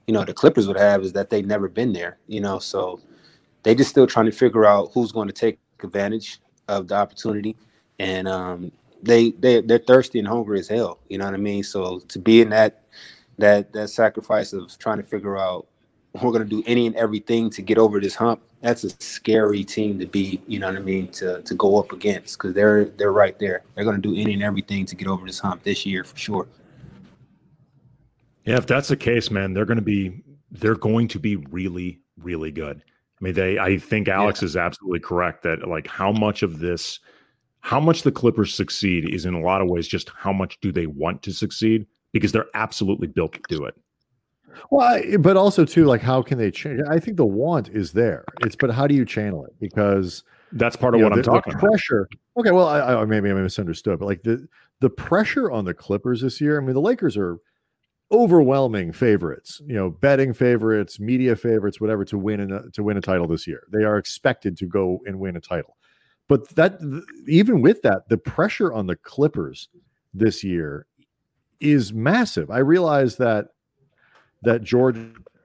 you 0.06 0.14
know 0.14 0.24
the 0.24 0.34
Clippers 0.34 0.66
would 0.66 0.78
have 0.78 1.02
is 1.02 1.12
that 1.12 1.30
they've 1.30 1.46
never 1.46 1.68
been 1.68 1.92
there, 1.92 2.18
you 2.26 2.40
know. 2.40 2.58
So 2.58 3.00
they 3.62 3.74
just 3.74 3.90
still 3.90 4.06
trying 4.06 4.26
to 4.26 4.32
figure 4.32 4.64
out 4.64 4.90
who's 4.94 5.12
going 5.12 5.28
to 5.28 5.34
take 5.34 5.58
advantage 5.82 6.40
of 6.68 6.88
the 6.88 6.94
opportunity. 6.94 7.56
And 7.98 8.28
um, 8.28 8.72
they 9.02 9.30
they 9.32 9.60
they're 9.60 9.78
thirsty 9.78 10.18
and 10.18 10.28
hungry 10.28 10.58
as 10.58 10.68
hell. 10.68 10.98
You 11.08 11.18
know 11.18 11.24
what 11.24 11.34
I 11.34 11.38
mean? 11.38 11.62
So 11.62 12.00
to 12.00 12.18
be 12.18 12.40
in 12.40 12.50
that 12.50 12.84
that 13.38 13.72
that 13.72 13.88
sacrifice 13.88 14.52
of 14.52 14.76
trying 14.78 14.98
to 14.98 15.02
figure 15.02 15.38
out 15.38 15.66
we're 16.22 16.32
gonna 16.32 16.44
do 16.44 16.62
any 16.66 16.86
and 16.86 16.96
everything 16.96 17.50
to 17.50 17.62
get 17.62 17.78
over 17.78 18.00
this 18.00 18.14
hump. 18.14 18.42
That's 18.60 18.82
a 18.82 18.90
scary 18.98 19.62
team 19.62 19.98
to 20.00 20.06
be. 20.06 20.40
You 20.46 20.58
know 20.58 20.66
what 20.66 20.76
I 20.76 20.80
mean? 20.80 21.08
To 21.12 21.42
to 21.42 21.54
go 21.54 21.78
up 21.78 21.92
against 21.92 22.38
because 22.38 22.54
they're 22.54 22.86
they're 22.86 23.12
right 23.12 23.38
there. 23.38 23.62
They're 23.74 23.84
gonna 23.84 23.98
do 23.98 24.14
any 24.16 24.34
and 24.34 24.42
everything 24.42 24.84
to 24.86 24.96
get 24.96 25.06
over 25.08 25.24
this 25.26 25.38
hump 25.38 25.62
this 25.62 25.86
year 25.86 26.04
for 26.04 26.16
sure. 26.16 26.48
Yeah, 28.44 28.56
if 28.56 28.66
that's 28.66 28.88
the 28.88 28.96
case, 28.96 29.30
man, 29.30 29.52
they're 29.52 29.66
going 29.66 29.76
to 29.76 29.82
be 29.82 30.22
they're 30.50 30.74
going 30.74 31.06
to 31.08 31.18
be 31.18 31.36
really 31.36 32.00
really 32.16 32.50
good. 32.50 32.82
I 33.20 33.24
mean, 33.24 33.34
they 33.34 33.58
I 33.58 33.76
think 33.76 34.08
Alex 34.08 34.40
yeah. 34.40 34.46
is 34.46 34.56
absolutely 34.56 35.00
correct 35.00 35.42
that 35.42 35.68
like 35.68 35.86
how 35.86 36.12
much 36.12 36.42
of 36.42 36.58
this 36.58 36.98
how 37.60 37.80
much 37.80 38.02
the 38.02 38.12
Clippers 38.12 38.54
succeed 38.54 39.12
is 39.12 39.26
in 39.26 39.34
a 39.34 39.40
lot 39.40 39.60
of 39.60 39.68
ways 39.68 39.86
just 39.86 40.10
how 40.10 40.32
much 40.32 40.58
do 40.60 40.72
they 40.72 40.86
want 40.86 41.22
to 41.22 41.32
succeed 41.32 41.86
because 42.12 42.32
they're 42.32 42.46
absolutely 42.54 43.08
built 43.08 43.34
to 43.34 43.40
do 43.48 43.64
it. 43.64 43.74
Well, 44.70 45.00
but 45.20 45.36
also 45.36 45.64
too, 45.64 45.84
like 45.84 46.00
how 46.00 46.22
can 46.22 46.38
they 46.38 46.50
change? 46.50 46.80
I 46.88 46.98
think 46.98 47.16
the 47.16 47.26
want 47.26 47.68
is 47.68 47.92
there. 47.92 48.24
It's 48.40 48.56
but 48.56 48.70
how 48.70 48.86
do 48.86 48.94
you 48.94 49.04
channel 49.04 49.44
it? 49.44 49.52
Because 49.60 50.24
that's 50.52 50.76
part 50.76 50.94
of 50.94 51.00
what 51.00 51.10
know, 51.10 51.16
I'm 51.16 51.22
the, 51.22 51.30
talking 51.30 51.52
the 51.52 51.58
pressure. 51.58 52.08
About. 52.34 52.40
Okay, 52.40 52.50
well, 52.52 52.66
I, 52.66 52.80
I, 52.80 53.04
maybe 53.04 53.30
I 53.30 53.34
misunderstood, 53.34 53.98
but 53.98 54.06
like 54.06 54.22
the 54.22 54.48
the 54.80 54.90
pressure 54.90 55.50
on 55.50 55.64
the 55.64 55.74
Clippers 55.74 56.22
this 56.22 56.40
year. 56.40 56.60
I 56.60 56.64
mean, 56.64 56.74
the 56.74 56.80
Lakers 56.80 57.16
are 57.16 57.38
overwhelming 58.10 58.92
favorites. 58.92 59.60
You 59.66 59.74
know, 59.74 59.90
betting 59.90 60.32
favorites, 60.32 60.98
media 60.98 61.36
favorites, 61.36 61.80
whatever 61.80 62.04
to 62.06 62.18
win 62.18 62.52
a, 62.52 62.70
to 62.70 62.82
win 62.82 62.96
a 62.96 63.02
title 63.02 63.26
this 63.26 63.46
year. 63.46 63.62
They 63.72 63.84
are 63.84 63.98
expected 63.98 64.56
to 64.58 64.66
go 64.66 65.00
and 65.06 65.18
win 65.18 65.36
a 65.36 65.40
title. 65.40 65.76
But 66.28 66.48
that 66.50 66.78
even 67.26 67.62
with 67.62 67.82
that, 67.82 68.08
the 68.08 68.18
pressure 68.18 68.72
on 68.72 68.86
the 68.86 68.96
Clippers 68.96 69.68
this 70.12 70.44
year 70.44 70.86
is 71.60 71.92
massive. 71.92 72.50
I 72.50 72.58
realize 72.58 73.16
that 73.16 73.48
that 74.42 74.62
George 74.62 74.98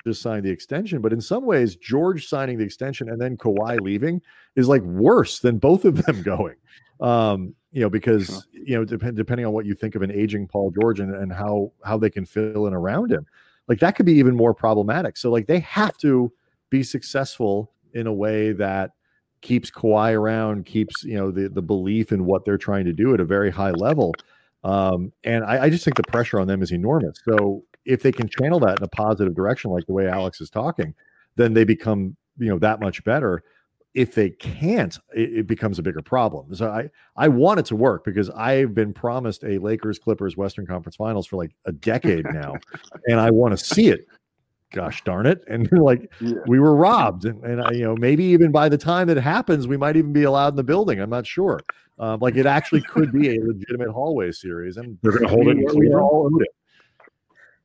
just 0.05 0.21
signed 0.21 0.45
the 0.45 0.51
extension, 0.51 1.01
but 1.01 1.13
in 1.13 1.21
some 1.21 1.45
ways, 1.45 1.77
George 1.77 2.27
signing 2.27 2.57
the 2.57 2.65
extension 2.65 3.09
and 3.09 3.19
then 3.19 3.37
Kawhi 3.37 3.79
leaving 3.79 4.21
is 4.55 4.67
like 4.67 4.81
worse 4.83 5.39
than 5.39 5.57
both 5.57 5.85
of 5.85 6.03
them 6.03 6.21
going. 6.23 6.55
Um, 6.99 7.55
you 7.71 7.81
know, 7.81 7.89
because 7.89 8.45
you 8.51 8.75
know, 8.75 8.85
depend, 8.85 9.17
depending 9.17 9.45
on 9.45 9.53
what 9.53 9.65
you 9.65 9.73
think 9.73 9.95
of 9.95 10.01
an 10.03 10.11
aging 10.11 10.47
Paul 10.47 10.71
George 10.71 10.99
and, 10.99 11.15
and 11.15 11.31
how 11.31 11.71
how 11.83 11.97
they 11.97 12.09
can 12.09 12.25
fill 12.25 12.67
in 12.67 12.73
around 12.73 13.11
him, 13.11 13.25
like 13.67 13.79
that 13.79 13.95
could 13.95 14.05
be 14.05 14.13
even 14.13 14.35
more 14.35 14.53
problematic. 14.53 15.17
So 15.17 15.31
like 15.31 15.47
they 15.47 15.59
have 15.59 15.97
to 15.99 16.31
be 16.69 16.83
successful 16.83 17.71
in 17.93 18.05
a 18.05 18.13
way 18.13 18.51
that 18.51 18.91
keeps 19.43 19.69
Kawhi 19.69 20.17
around, 20.17 20.65
keeps 20.65 21.03
you 21.03 21.15
know 21.15 21.29
the 21.29 21.49
the 21.49 21.61
belief 21.61 22.11
in 22.11 22.25
what 22.25 22.45
they're 22.45 22.57
trying 22.57 22.85
to 22.85 22.93
do 22.93 23.13
at 23.13 23.19
a 23.19 23.25
very 23.25 23.51
high 23.51 23.71
level. 23.71 24.15
Um, 24.63 25.11
and 25.23 25.43
I, 25.43 25.65
I 25.65 25.69
just 25.69 25.83
think 25.83 25.97
the 25.97 26.03
pressure 26.03 26.39
on 26.39 26.47
them 26.47 26.63
is 26.63 26.71
enormous. 26.71 27.19
So 27.27 27.63
if 27.85 28.01
they 28.01 28.13
can 28.13 28.29
channel 28.29 28.59
that 28.61 28.79
in 28.79 28.83
a 28.83 28.87
positive 28.87 29.35
direction, 29.35 29.69
like 29.69 29.85
the 29.85 29.93
way 29.93 30.07
Alex 30.07 30.39
is 30.39 30.49
talking, 30.49 30.95
then 31.35 31.53
they 31.53 31.65
become 31.65 32.15
you 32.39 32.49
know 32.49 32.57
that 32.59 32.79
much 32.79 33.03
better. 33.03 33.43
If 33.93 34.15
they 34.15 34.31
can't, 34.31 34.97
it, 35.13 35.37
it 35.37 35.47
becomes 35.47 35.77
a 35.77 35.83
bigger 35.83 36.01
problem. 36.01 36.55
So 36.55 36.67
I 36.69 36.89
I 37.15 37.27
want 37.27 37.59
it 37.59 37.65
to 37.67 37.75
work 37.75 38.05
because 38.05 38.29
I've 38.31 38.73
been 38.73 38.93
promised 38.93 39.43
a 39.43 39.59
Lakers 39.59 39.99
Clippers 39.99 40.35
Western 40.35 40.65
Conference 40.65 40.95
Finals 40.95 41.27
for 41.27 41.35
like 41.35 41.51
a 41.65 41.71
decade 41.71 42.25
now, 42.33 42.55
and 43.07 43.19
I 43.19 43.29
want 43.29 43.55
to 43.57 43.63
see 43.63 43.89
it 43.89 44.07
gosh 44.73 45.03
darn 45.03 45.25
it. 45.25 45.41
And 45.47 45.71
like 45.79 46.11
yeah. 46.19 46.33
we 46.47 46.59
were 46.59 46.75
robbed. 46.75 47.23
And, 47.23 47.41
and 47.45 47.61
I, 47.61 47.71
you 47.71 47.83
know 47.83 47.95
maybe 47.95 48.25
even 48.25 48.51
by 48.51 48.67
the 48.67 48.77
time 48.77 49.09
it 49.09 49.17
happens 49.17 49.67
we 49.67 49.77
might 49.77 49.95
even 49.95 50.11
be 50.11 50.23
allowed 50.23 50.49
in 50.49 50.55
the 50.57 50.63
building. 50.63 50.99
I'm 50.99 51.09
not 51.09 51.25
sure. 51.25 51.61
Um, 51.99 52.19
like 52.19 52.35
it 52.35 52.45
actually 52.45 52.81
could 52.81 53.13
be 53.13 53.37
a 53.37 53.41
legitimate 53.41 53.91
hallway 53.91 54.31
series. 54.31 54.75
And 54.75 54.97
they're 55.01 55.11
going 55.11 55.23
to 55.23 55.29
hold 55.29 55.47
it 55.47 55.75
we 55.75 55.93
all 55.93 56.29
it. 56.41 56.47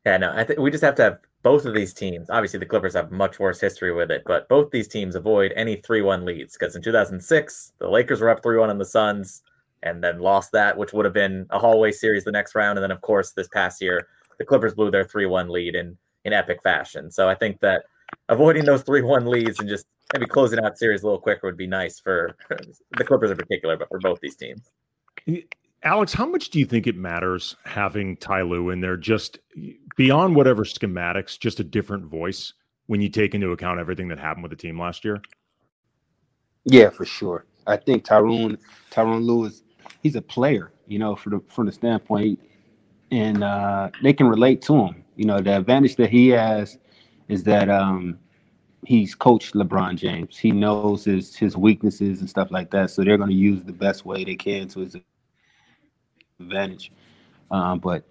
Yeah 0.07 0.19
no 0.19 0.33
i 0.33 0.45
think 0.45 0.61
we 0.61 0.71
just 0.71 0.85
have 0.85 0.95
to 0.97 1.03
have 1.03 1.19
both 1.43 1.65
of 1.65 1.75
these 1.75 1.95
teams. 1.95 2.31
Obviously 2.31 2.59
the 2.59 2.67
clippers 2.67 2.95
have 2.95 3.11
much 3.11 3.39
worse 3.39 3.61
history 3.61 3.93
with 3.93 4.11
it 4.11 4.23
but 4.27 4.49
both 4.49 4.71
these 4.71 4.89
teams 4.89 5.17
avoid 5.17 5.53
any 5.57 5.77
3-1 5.79 6.25
leads. 6.25 6.57
Because 6.57 6.77
in 6.77 6.83
2006 6.83 7.73
the 7.79 7.89
lakers 7.89 8.21
were 8.21 8.31
up 8.31 8.43
3-1 8.43 8.69
on 8.69 8.79
the 8.79 8.85
suns 8.85 9.43
and 9.83 10.03
then 10.03 10.19
lost 10.19 10.53
that 10.53 10.77
which 10.77 10.93
would 10.93 11.05
have 11.05 11.15
been 11.15 11.47
a 11.51 11.59
hallway 11.59 11.93
series 11.93 12.25
the 12.25 12.33
next 12.33 12.55
round. 12.55 12.79
And 12.79 12.83
then 12.83 12.91
of 12.91 13.01
course 13.01 13.33
this 13.33 13.49
past 13.49 13.81
year 13.81 14.09
the 14.39 14.45
clippers 14.45 14.75
blew 14.75 14.91
their 14.91 15.05
3-1 15.05 15.51
lead. 15.51 15.75
And 15.75 15.97
in 16.25 16.33
epic 16.33 16.62
fashion. 16.62 17.11
So 17.11 17.29
I 17.29 17.35
think 17.35 17.61
that 17.61 17.85
avoiding 18.29 18.64
those 18.64 18.83
three 18.83 19.03
one 19.03 19.27
leads 19.27 19.59
and 19.61 19.69
just 19.69 19.87
maybe 20.12 20.27
closing 20.27 20.59
out 20.61 20.79
series 20.79 21.03
a 21.03 21.07
little 21.07 21.21
quicker 21.21 21.47
would 21.47 21.57
be 21.57 21.66
nice 21.66 21.99
for 21.99 22.37
the 22.97 23.05
Clippers 23.05 23.31
in 23.31 23.37
particular, 23.37 23.77
but 23.77 23.89
for 23.89 23.99
both 23.99 24.19
these 24.21 24.37
teams. 24.37 24.71
Alex, 25.83 26.12
how 26.12 26.27
much 26.27 26.51
do 26.51 26.59
you 26.59 26.66
think 26.66 26.87
it 26.87 26.97
matters 26.97 27.57
having 27.64 28.16
Ty 28.16 28.43
Lue 28.43 28.71
in 28.71 28.81
there 28.81 28.97
just 28.97 29.39
beyond 29.97 30.35
whatever 30.35 30.64
schematics, 30.64 31.39
just 31.39 31.61
a 31.61 31.64
different 31.64 32.05
voice 32.05 32.55
when 32.87 33.01
you 33.01 33.09
take 33.09 33.35
into 33.35 33.53
account 33.53 33.79
everything 33.79 34.09
that 34.09 34.19
happened 34.19 34.43
with 34.43 34.51
the 34.51 34.57
team 34.57 34.81
last 34.81 35.05
year? 35.05 35.21
Yeah, 36.64 36.91
for 36.91 37.05
sure. 37.05 37.47
I 37.66 37.77
think 37.77 38.05
Tyronn 38.05 38.59
Tyronn 38.91 39.25
Lewis, 39.25 39.62
he's 40.03 40.16
a 40.16 40.23
player, 40.23 40.73
you 40.87 40.99
know, 40.99 41.14
for 41.14 41.31
the 41.31 41.41
from 41.49 41.66
the 41.66 41.73
standpoint, 41.73 42.41
and 43.11 43.45
uh, 43.45 43.91
they 44.03 44.12
can 44.12 44.27
relate 44.27 44.62
to 44.62 44.75
him. 44.75 45.05
You 45.19 45.27
know, 45.27 45.41
the 45.41 45.59
advantage 45.59 45.97
that 45.97 46.11
he 46.11 46.29
has 46.29 46.79
is 47.29 47.43
that 47.45 47.69
um, 47.69 48.19
he's 48.87 49.14
coached 49.14 49.55
LeBron 49.55 49.97
James. 49.97 50.39
He 50.39 50.53
knows 50.53 51.05
his 51.05 51.37
his 51.37 51.57
weaknesses 51.57 52.21
and 52.21 52.31
stuff 52.31 52.51
like 52.51 52.71
that. 52.71 52.91
So 52.91 53.05
they're 53.05 53.19
going 53.19 53.29
to 53.29 53.37
use 53.37 53.62
the 53.64 53.73
best 53.73 54.07
way 54.07 54.25
they 54.25 54.37
can 54.37 54.69
to 54.69 54.81
his 54.81 54.97
advantage. 56.41 56.93
Um, 57.51 57.81
but 57.81 58.05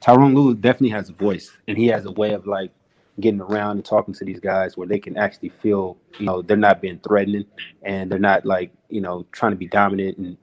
Tyronn 0.00 0.34
Lue 0.34 0.54
definitely 0.54 0.90
has 0.90 1.10
a 1.10 1.12
voice, 1.12 1.52
and 1.68 1.76
he 1.78 1.86
has 1.88 2.06
a 2.06 2.12
way 2.12 2.32
of 2.32 2.46
like 2.46 2.72
getting 3.20 3.40
around 3.40 3.76
and 3.76 3.84
talking 3.84 4.14
to 4.14 4.24
these 4.24 4.40
guys 4.40 4.76
where 4.76 4.88
they 4.88 4.98
can 4.98 5.16
actually 5.16 5.48
feel, 5.48 5.96
you 6.18 6.26
know, 6.26 6.42
they're 6.42 6.56
not 6.56 6.82
being 6.82 6.98
threatening 6.98 7.46
and 7.82 8.10
they're 8.10 8.18
not 8.18 8.44
like, 8.44 8.70
you 8.90 9.00
know, 9.00 9.24
trying 9.32 9.52
to 9.52 9.56
be 9.56 9.66
dominant 9.66 10.18
and 10.18 10.36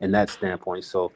in 0.00 0.12
that 0.12 0.30
standpoint. 0.30 0.84
So 0.84 1.12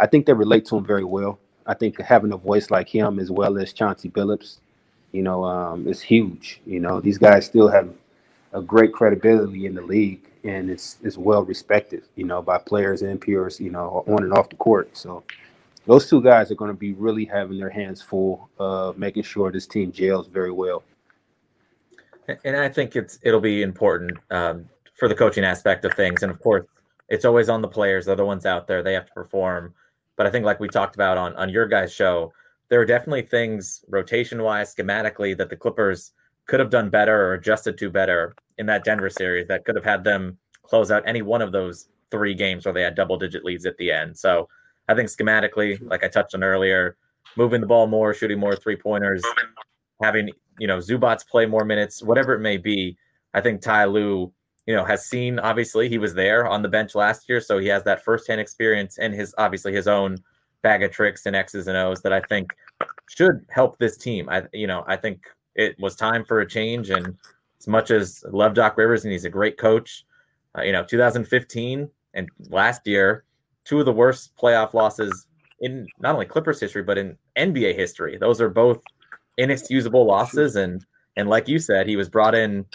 I 0.00 0.06
think 0.06 0.26
they 0.26 0.32
relate 0.32 0.64
to 0.66 0.76
him 0.76 0.84
very 0.84 1.04
well. 1.04 1.38
I 1.66 1.74
think 1.74 2.00
having 2.00 2.32
a 2.32 2.36
voice 2.36 2.70
like 2.70 2.88
him 2.88 3.18
as 3.18 3.30
well 3.30 3.58
as 3.58 3.72
Chauncey 3.72 4.08
Billups, 4.08 4.58
you 5.12 5.22
know, 5.22 5.44
um, 5.44 5.86
is 5.88 6.00
huge. 6.00 6.60
You 6.66 6.80
know, 6.80 7.00
these 7.00 7.18
guys 7.18 7.46
still 7.46 7.68
have 7.68 7.88
a 8.52 8.62
great 8.62 8.92
credibility 8.92 9.66
in 9.66 9.74
the 9.74 9.82
league, 9.82 10.30
and 10.44 10.70
it's 10.70 10.98
it's 11.02 11.18
well 11.18 11.44
respected, 11.44 12.04
you 12.14 12.24
know, 12.24 12.40
by 12.42 12.58
players 12.58 13.02
and 13.02 13.20
peers, 13.20 13.60
you 13.60 13.70
know, 13.70 14.04
on 14.06 14.22
and 14.22 14.32
off 14.32 14.48
the 14.48 14.56
court. 14.56 14.96
So 14.96 15.24
those 15.86 16.08
two 16.08 16.20
guys 16.22 16.50
are 16.50 16.56
going 16.56 16.70
to 16.70 16.76
be 16.76 16.92
really 16.92 17.24
having 17.24 17.58
their 17.58 17.70
hands 17.70 18.02
full, 18.02 18.48
of 18.58 18.98
making 18.98 19.22
sure 19.22 19.50
this 19.50 19.66
team 19.66 19.92
gels 19.92 20.26
very 20.26 20.52
well. 20.52 20.82
And 22.44 22.56
I 22.56 22.68
think 22.68 22.96
it's 22.96 23.18
it'll 23.22 23.40
be 23.40 23.62
important 23.62 24.18
um, 24.30 24.68
for 24.98 25.08
the 25.08 25.14
coaching 25.14 25.44
aspect 25.44 25.84
of 25.84 25.94
things, 25.94 26.22
and 26.22 26.30
of 26.30 26.40
course, 26.40 26.66
it's 27.08 27.24
always 27.24 27.48
on 27.48 27.62
the 27.62 27.68
players. 27.68 28.06
They're 28.06 28.16
the 28.16 28.24
ones 28.24 28.46
out 28.46 28.66
there; 28.66 28.82
they 28.82 28.94
have 28.94 29.06
to 29.06 29.12
perform. 29.12 29.74
But 30.16 30.26
I 30.26 30.30
think, 30.30 30.44
like 30.44 30.60
we 30.60 30.68
talked 30.68 30.94
about 30.94 31.18
on 31.18 31.34
on 31.36 31.48
your 31.48 31.66
guys' 31.66 31.92
show, 31.92 32.32
there 32.68 32.80
are 32.80 32.86
definitely 32.86 33.22
things 33.22 33.84
rotation 33.88 34.42
wise, 34.42 34.74
schematically, 34.74 35.36
that 35.36 35.50
the 35.50 35.56
Clippers 35.56 36.12
could 36.46 36.60
have 36.60 36.70
done 36.70 36.90
better 36.90 37.26
or 37.26 37.34
adjusted 37.34 37.76
to 37.78 37.90
better 37.90 38.34
in 38.58 38.66
that 38.66 38.84
Denver 38.84 39.10
series 39.10 39.48
that 39.48 39.64
could 39.64 39.74
have 39.74 39.84
had 39.84 40.04
them 40.04 40.38
close 40.62 40.90
out 40.90 41.02
any 41.06 41.22
one 41.22 41.42
of 41.42 41.52
those 41.52 41.88
three 42.10 42.34
games 42.34 42.64
where 42.64 42.72
they 42.72 42.82
had 42.82 42.94
double 42.94 43.16
digit 43.16 43.44
leads 43.44 43.66
at 43.66 43.76
the 43.78 43.90
end. 43.90 44.16
So 44.16 44.48
I 44.88 44.94
think 44.94 45.08
schematically, 45.08 45.78
like 45.82 46.04
I 46.04 46.08
touched 46.08 46.34
on 46.34 46.44
earlier, 46.44 46.96
moving 47.36 47.60
the 47.60 47.66
ball 47.66 47.86
more, 47.86 48.14
shooting 48.14 48.38
more 48.38 48.56
three 48.56 48.76
pointers, 48.76 49.22
having 50.02 50.30
you 50.58 50.66
know 50.66 50.78
Zubac 50.78 51.26
play 51.28 51.46
more 51.46 51.64
minutes, 51.64 52.02
whatever 52.02 52.34
it 52.34 52.40
may 52.40 52.56
be. 52.56 52.96
I 53.34 53.40
think 53.40 53.60
Ty 53.60 53.86
Lue 53.86 54.32
you 54.66 54.74
know, 54.74 54.84
has 54.84 55.06
seen 55.06 55.38
obviously 55.38 55.88
he 55.88 55.98
was 55.98 56.14
there 56.14 56.46
on 56.46 56.62
the 56.62 56.68
bench 56.68 56.94
last 56.94 57.28
year, 57.28 57.40
so 57.40 57.58
he 57.58 57.68
has 57.68 57.84
that 57.84 58.04
firsthand 58.04 58.40
experience 58.40 58.98
and 58.98 59.14
his 59.14 59.34
obviously 59.38 59.72
his 59.72 59.86
own 59.86 60.18
bag 60.62 60.82
of 60.82 60.90
tricks 60.90 61.26
and 61.26 61.36
X's 61.36 61.68
and 61.68 61.76
O's 61.76 62.02
that 62.02 62.12
I 62.12 62.20
think 62.20 62.52
should 63.08 63.46
help 63.50 63.78
this 63.78 63.96
team. 63.96 64.28
I 64.28 64.42
you 64.52 64.66
know, 64.66 64.84
I 64.88 64.96
think 64.96 65.26
it 65.54 65.76
was 65.78 65.94
time 65.94 66.24
for 66.24 66.40
a 66.40 66.48
change 66.48 66.90
and 66.90 67.16
as 67.60 67.68
much 67.68 67.90
as 67.90 68.24
love 68.30 68.54
Doc 68.54 68.76
Rivers 68.76 69.04
and 69.04 69.12
he's 69.12 69.24
a 69.24 69.30
great 69.30 69.56
coach, 69.56 70.04
uh, 70.58 70.62
you 70.62 70.72
know, 70.72 70.84
2015 70.84 71.88
and 72.14 72.28
last 72.48 72.86
year, 72.86 73.24
two 73.64 73.80
of 73.80 73.86
the 73.86 73.92
worst 73.92 74.36
playoff 74.36 74.74
losses 74.74 75.28
in 75.60 75.86
not 76.00 76.14
only 76.14 76.26
Clippers 76.26 76.60
history 76.60 76.82
but 76.82 76.98
in 76.98 77.16
NBA 77.36 77.76
history. 77.76 78.18
Those 78.18 78.40
are 78.40 78.50
both 78.50 78.82
inexcusable 79.38 80.04
losses 80.04 80.56
and 80.56 80.84
and 81.16 81.28
like 81.28 81.48
you 81.48 81.58
said, 81.58 81.86
he 81.86 81.96
was 81.96 82.08
brought 82.08 82.34
in 82.34 82.66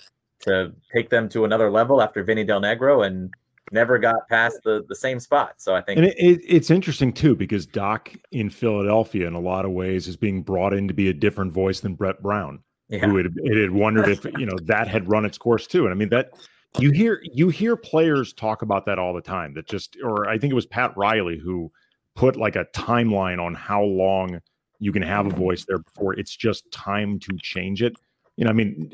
to 0.42 0.74
take 0.94 1.10
them 1.10 1.30
to 1.30 1.46
another 1.46 1.70
level 1.70 2.02
after 2.02 2.24
Vinny 2.24 2.44
Del 2.44 2.62
Negro 2.62 3.06
and 3.06 3.34
never 3.72 3.98
got 3.98 4.28
past 4.30 4.60
the, 4.64 4.86
the 4.90 4.96
same 4.96 5.20
spot. 5.20 5.56
So 5.58 5.76
I 5.76 5.82
think 5.82 5.98
and 5.98 6.08
it, 6.08 6.18
it, 6.18 6.42
it's 6.48 6.70
interesting 6.70 7.14
too 7.14 7.36
because 7.36 7.66
Doc 7.66 8.12
in 8.32 8.50
Philadelphia 8.50 9.28
in 9.28 9.34
a 9.34 9.40
lot 9.40 9.66
of 9.66 9.72
ways 9.72 10.08
is 10.08 10.18
being 10.18 10.42
brought 10.42 10.74
in 10.74 10.88
to 10.88 10.94
be 10.94 11.10
a 11.10 11.14
different 11.14 11.52
voice 11.52 11.80
than 11.80 11.96
Brett 11.96 12.22
Brown, 12.22 12.60
yeah. 12.90 13.06
who 13.06 13.18
had, 13.18 13.28
it 13.38 13.62
had 13.62 13.72
wondered 13.72 14.10
if 14.10 14.26
you 14.38 14.46
know 14.46 14.58
that 14.64 14.88
had 14.88 15.10
run 15.10 15.26
its 15.26 15.38
course 15.38 15.68
too. 15.68 15.86
And 15.86 15.92
I 15.92 15.96
mean 15.96 16.10
that 16.10 16.32
you 16.80 16.92
hear 16.92 17.22
you 17.34 17.50
hear 17.50 17.76
players 17.76 18.34
talk 18.34 18.62
about 18.62 18.86
that 18.86 19.00
all 19.00 19.14
the 19.14 19.22
time. 19.22 19.54
That 19.54 19.68
just 19.68 19.98
or 20.04 20.30
I 20.30 20.38
think 20.38 20.52
it 20.52 20.56
was 20.56 20.66
Pat 20.66 20.96
Riley 20.98 21.38
who 21.38 21.72
put 22.16 22.36
like 22.36 22.56
a 22.56 22.66
timeline 22.76 23.44
on 23.44 23.54
how 23.54 23.84
long 23.84 24.42
you 24.80 24.92
can 24.92 25.02
have 25.02 25.28
a 25.28 25.30
voice 25.30 25.66
there 25.66 25.78
before 25.78 26.14
it's 26.16 26.36
just 26.36 26.70
time 26.72 27.20
to 27.20 27.38
change 27.42 27.84
it. 27.84 27.94
You 28.36 28.46
know, 28.46 28.50
I 28.50 28.54
mean, 28.54 28.92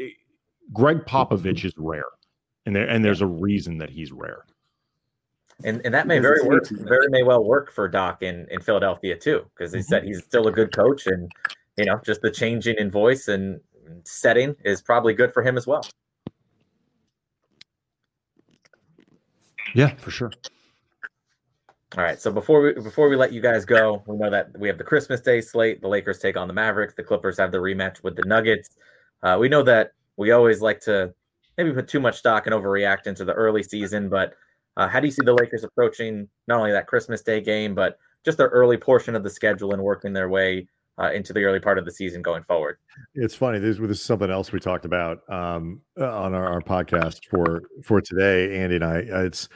Gregg 0.73 1.05
Popovich 1.05 1.65
is 1.65 1.73
rare, 1.77 2.05
and 2.65 2.75
there 2.75 2.87
and 2.87 3.03
there's 3.03 3.21
a 3.21 3.27
reason 3.27 3.77
that 3.79 3.89
he's 3.89 4.11
rare. 4.11 4.45
And 5.63 5.81
and 5.85 5.93
that 5.93 6.07
may 6.07 6.19
very 6.19 6.43
work, 6.43 6.67
very 6.69 7.07
may 7.09 7.23
well 7.23 7.43
work 7.43 7.71
for 7.71 7.87
Doc 7.87 8.21
in 8.21 8.47
in 8.51 8.61
Philadelphia 8.61 9.17
too, 9.17 9.45
because 9.55 9.73
he 9.73 9.81
said 9.81 10.03
mm-hmm. 10.03 10.09
he's 10.09 10.23
still 10.23 10.47
a 10.47 10.51
good 10.51 10.75
coach, 10.75 11.07
and 11.07 11.31
you 11.77 11.85
know 11.85 11.99
just 12.05 12.21
the 12.21 12.31
changing 12.31 12.75
in 12.77 12.91
voice 12.91 13.27
and 13.27 13.59
setting 14.03 14.55
is 14.63 14.81
probably 14.81 15.13
good 15.13 15.33
for 15.33 15.41
him 15.41 15.57
as 15.57 15.65
well. 15.65 15.83
Yeah, 19.73 19.95
for 19.95 20.11
sure. 20.11 20.31
All 21.97 22.03
right. 22.03 22.19
So 22.19 22.31
before 22.31 22.61
we 22.61 22.73
before 22.73 23.09
we 23.09 23.15
let 23.15 23.31
you 23.31 23.41
guys 23.41 23.65
go, 23.65 24.03
we 24.05 24.17
know 24.17 24.29
that 24.29 24.57
we 24.59 24.67
have 24.67 24.77
the 24.77 24.83
Christmas 24.83 25.21
Day 25.21 25.41
slate. 25.41 25.81
The 25.81 25.87
Lakers 25.87 26.19
take 26.19 26.37
on 26.37 26.47
the 26.47 26.53
Mavericks. 26.53 26.93
The 26.93 27.03
Clippers 27.03 27.37
have 27.37 27.51
the 27.51 27.57
rematch 27.57 28.03
with 28.03 28.15
the 28.15 28.23
Nuggets. 28.23 28.71
Uh, 29.23 29.37
we 29.39 29.49
know 29.49 29.63
that 29.63 29.93
we 30.17 30.31
always 30.31 30.61
like 30.61 30.81
to 30.81 31.13
maybe 31.57 31.71
put 31.71 31.87
too 31.87 31.99
much 31.99 32.17
stock 32.17 32.45
and 32.47 32.55
overreact 32.55 33.07
into 33.07 33.25
the 33.25 33.33
early 33.33 33.63
season, 33.63 34.09
but 34.09 34.33
uh, 34.75 34.87
how 34.87 34.99
do 34.99 35.07
you 35.07 35.11
see 35.11 35.23
the 35.25 35.33
Lakers 35.33 35.63
approaching 35.63 36.27
not 36.47 36.59
only 36.59 36.71
that 36.71 36.85
Christmas 36.87 37.21
Day 37.21 37.41
game, 37.41 37.73
but 37.73 37.97
just 38.23 38.37
their 38.37 38.49
early 38.49 38.77
portion 38.77 39.15
of 39.15 39.23
the 39.23 39.29
schedule 39.29 39.73
and 39.73 39.81
working 39.81 40.13
their 40.13 40.29
way 40.29 40.67
uh, 40.99 41.11
into 41.11 41.33
the 41.33 41.43
early 41.43 41.59
part 41.59 41.77
of 41.77 41.85
the 41.85 41.91
season 41.91 42.21
going 42.21 42.43
forward? 42.43 42.77
It's 43.15 43.35
funny. 43.35 43.59
This, 43.59 43.77
this 43.77 43.89
is 43.89 44.03
something 44.03 44.29
else 44.29 44.51
we 44.51 44.59
talked 44.59 44.85
about 44.85 45.19
um, 45.29 45.81
on 45.97 46.33
our, 46.33 46.47
our, 46.47 46.61
podcast 46.61 47.25
for 47.29 47.63
for 47.83 48.01
today, 48.01 48.57
Andy 48.57 48.75
and 48.75 48.85
I. 48.85 48.97
It's 49.25 49.49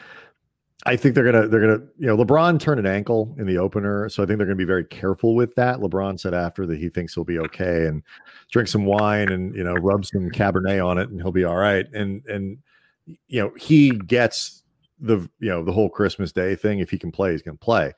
I 0.86 0.96
think 0.96 1.14
they're 1.14 1.32
gonna 1.32 1.48
they're 1.48 1.62
gonna 1.62 1.88
you 2.00 2.08
know 2.08 2.18
LeBron 2.18 2.60
turned 2.60 2.80
an 2.80 2.88
ankle 2.88 3.36
in 3.38 3.46
the 3.46 3.58
opener, 3.58 4.10
so 4.10 4.24
I 4.24 4.26
think 4.26 4.38
they're 4.38 4.48
gonna 4.48 4.56
be 4.56 4.66
very 4.66 4.86
careful 4.86 5.36
with 5.36 5.54
that. 5.56 5.80
LeBron 5.80 6.20
said 6.20 6.34
after 6.34 6.66
that 6.66 6.80
he 6.80 6.90
thinks 6.90 7.14
he'll 7.14 7.24
be 7.24 7.40
okay 7.40 7.86
and 7.86 8.02
drink 8.52 8.68
some 8.68 8.86
wine 8.86 9.30
and 9.30 9.56
you 9.56 9.64
know 9.64 9.74
rub 9.74 10.06
some 10.06 10.32
Cabernet 10.32 10.84
on 10.86 10.98
it 10.98 11.10
and 11.10 11.22
he'll 11.22 11.32
be 11.32 11.44
all 11.44 11.58
right. 11.58 11.86
And 11.94 12.26
and 12.26 12.58
you 13.28 13.42
know 13.42 13.52
he 13.58 13.92
gets 13.92 14.64
the 15.00 15.30
you 15.40 15.50
know 15.50 15.64
the 15.64 15.72
whole 15.72 15.90
Christmas 15.90 16.32
Day 16.32 16.56
thing. 16.56 16.80
If 16.80 16.90
he 16.90 16.98
can 16.98 17.12
play, 17.12 17.32
he's 17.32 17.44
gonna 17.44 17.58
play. 17.58 17.94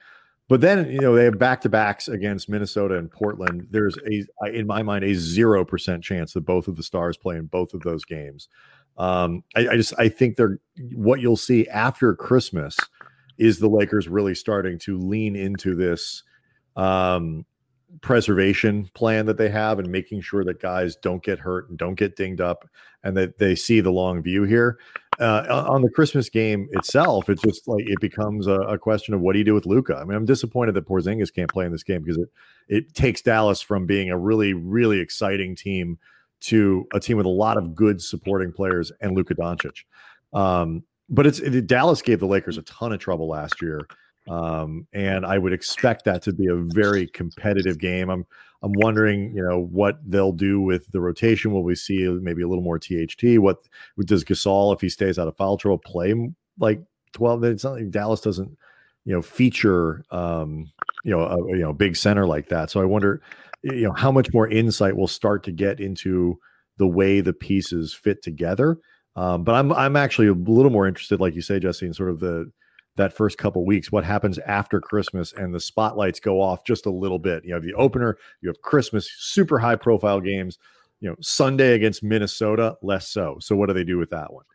But 0.50 0.60
then 0.60 0.92
you 0.92 1.00
know 1.00 1.16
they 1.16 1.24
have 1.24 1.40
back 1.40 1.62
to 1.62 1.70
backs 1.70 2.10
against 2.10 2.50
Minnesota 2.50 2.98
and 2.98 3.10
Portland. 3.10 3.68
There's 3.72 3.98
a 4.06 4.50
in 4.54 4.68
my 4.68 4.84
mind 4.84 5.06
a 5.06 5.14
zero 5.14 5.64
percent 5.64 6.04
chance 6.04 6.34
that 6.34 6.42
both 6.42 6.68
of 6.68 6.76
the 6.76 6.84
stars 6.84 7.16
play 7.16 7.38
in 7.38 7.46
both 7.46 7.74
of 7.74 7.82
those 7.82 8.04
games. 8.04 8.50
Um, 8.98 9.44
I, 9.56 9.70
I 9.70 9.76
just 9.76 9.94
I 9.98 10.10
think 10.10 10.36
they're 10.36 10.60
what 10.94 11.20
you'll 11.20 11.38
see 11.38 11.68
after 11.68 12.16
Christmas 12.16 12.78
is 13.38 13.60
the 13.60 13.70
Lakers 13.70 14.08
really 14.08 14.36
starting 14.36 14.78
to 14.80 14.98
lean 14.98 15.36
into 15.36 15.76
this 15.76 16.24
um, 16.76 17.46
preservation 18.02 18.90
plan 18.94 19.26
that 19.26 19.38
they 19.38 19.50
have 19.50 19.80
and 19.80 19.90
making 19.90 20.22
sure 20.22 20.44
that 20.44 20.62
guys 20.62 20.96
don't 20.96 21.24
get 21.24 21.40
hurt 21.40 21.70
and 21.70 21.78
don't 21.78 21.96
get 21.96 22.16
dinged 22.16 22.42
up 22.42 22.68
and 23.04 23.18
that 23.18 23.38
they 23.38 23.56
see 23.56 23.82
the 23.82 23.92
long 23.92 24.22
view 24.22 24.44
here. 24.44 24.80
Uh, 25.20 25.66
on 25.70 25.84
the 25.84 25.90
Christmas 25.90 26.28
game 26.30 26.68
itself, 26.72 27.30
it's 27.30 27.44
just 27.44 27.68
like 27.68 27.84
it 27.88 28.00
becomes 28.00 28.48
a, 28.48 28.62
a 28.62 28.80
question 28.80 29.14
of 29.14 29.22
what 29.22 29.34
do 29.34 29.40
you 29.40 29.46
do 29.46 29.54
with 29.54 29.66
Luka? 29.66 29.96
I 29.96 30.06
mean, 30.06 30.18
I'm 30.18 30.26
disappointed 30.26 30.74
that 30.74 30.88
Porzingis 30.88 31.34
can't 31.34 31.52
play 31.52 31.66
in 31.66 31.72
this 31.72 31.84
game 31.84 32.02
because 32.02 32.18
it 32.18 32.30
it 32.68 32.94
takes 32.96 33.22
Dallas 33.22 33.62
from 33.62 33.86
being 33.86 34.10
a 34.10 34.18
really 34.18 34.54
really 34.54 35.00
exciting 35.00 35.56
team 35.56 36.00
to 36.44 36.86
a 36.94 37.00
team 37.00 37.18
with 37.18 37.26
a 37.26 37.30
lot 37.30 37.58
of 37.58 37.74
good 37.74 38.02
supporting 38.02 38.52
players 38.52 38.92
and 39.02 39.16
Luka 39.16 39.34
Doncic. 39.34 39.84
Um, 40.34 40.84
but 41.10 41.26
it's 41.26 41.40
it, 41.40 41.68
Dallas 41.68 42.02
gave 42.02 42.20
the 42.20 42.28
Lakers 42.28 42.58
a 42.58 42.64
ton 42.64 42.92
of 42.92 43.00
trouble 43.00 43.28
last 43.28 43.62
year, 43.62 43.88
um, 44.28 44.88
and 44.94 45.26
I 45.26 45.38
would 45.38 45.54
expect 45.54 46.06
that 46.06 46.22
to 46.24 46.34
be 46.34 46.48
a 46.48 46.56
very 46.56 47.08
competitive 47.08 47.78
game. 47.78 48.10
I'm 48.10 48.26
I'm 48.62 48.74
wondering, 48.76 49.36
you 49.36 49.44
know, 49.44 49.60
what 49.60 50.00
they'll 50.06 50.32
do 50.32 50.62
with 50.62 50.92
the 50.92 51.02
rotation. 51.02 51.52
Will 51.52 51.64
we 51.64 51.76
see 51.76 52.08
maybe 52.08 52.42
a 52.42 52.48
little 52.48 52.64
more 52.64 52.80
THT? 52.80 53.40
What 53.40 53.58
does 54.00 54.24
Gasol, 54.24 54.74
if 54.74 54.82
he 54.82 54.90
stays 54.90 55.20
out 55.20 55.28
of 55.28 55.36
foul 55.36 55.58
trouble, 55.58 55.80
play 55.80 56.14
like 56.58 56.82
12? 57.12 57.44
It's 57.44 57.64
not 57.66 57.74
like 57.74 57.92
Dallas 57.92 58.22
doesn't, 58.22 58.58
you 59.04 59.14
know, 59.14 59.22
feature, 59.22 60.06
um, 60.12 60.72
you 61.04 61.12
know, 61.12 61.22
a 61.22 61.38
you 61.50 61.62
know 61.62 61.74
big 61.74 61.98
center 61.98 62.26
like 62.26 62.48
that. 62.50 62.72
So 62.72 62.82
I 62.82 62.86
wonder 62.86 63.22
you 63.64 63.84
know 63.84 63.94
how 63.94 64.12
much 64.12 64.34
more 64.34 64.48
insight 64.48 64.96
we'll 64.96 65.08
start 65.08 65.44
to 65.44 65.52
get 65.52 65.80
into 65.80 66.38
the 66.78 66.88
way 66.88 67.22
the 67.22 67.34
pieces 67.34 67.94
fit 67.94 68.22
together. 68.22 68.78
Um, 69.16 69.44
but 69.44 69.56
I'm 69.56 69.72
I'm 69.74 69.96
actually 69.96 70.28
a 70.28 70.34
little 70.34 70.72
more 70.72 70.88
interested, 70.88 71.20
like 71.20 71.36
you 71.36 71.42
say, 71.42 71.60
Jesse, 71.60 71.86
in 71.86 71.94
sort 71.94 72.10
of 72.10 72.20
the 72.20 72.52
that 72.96 73.14
first 73.14 73.38
couple 73.38 73.66
weeks, 73.66 73.92
what 73.92 74.04
happens 74.04 74.38
after 74.40 74.80
Christmas 74.80 75.34
and 75.34 75.54
the 75.54 75.60
spotlights 75.60 76.20
go 76.20 76.40
off 76.40 76.64
just 76.64 76.86
a 76.86 76.92
little 76.92 77.18
bit. 77.18 77.44
You 77.44 77.56
have 77.56 77.64
the 77.64 77.74
opener, 77.74 78.18
you 78.42 78.50
have 78.50 78.62
Christmas, 78.62 79.10
super 79.18 79.58
high 79.58 79.76
profile 79.76 80.20
games. 80.20 80.58
You 81.00 81.10
know, 81.10 81.16
Sunday 81.20 81.74
against 81.74 82.02
Minnesota, 82.02 82.78
less 82.82 83.10
so. 83.10 83.38
So 83.42 83.58
what 83.58 83.68
do 83.68 83.74
they 83.74 83.84
do 83.84 83.98
with 83.98 84.12
that 84.12 84.32
one? 84.32 84.46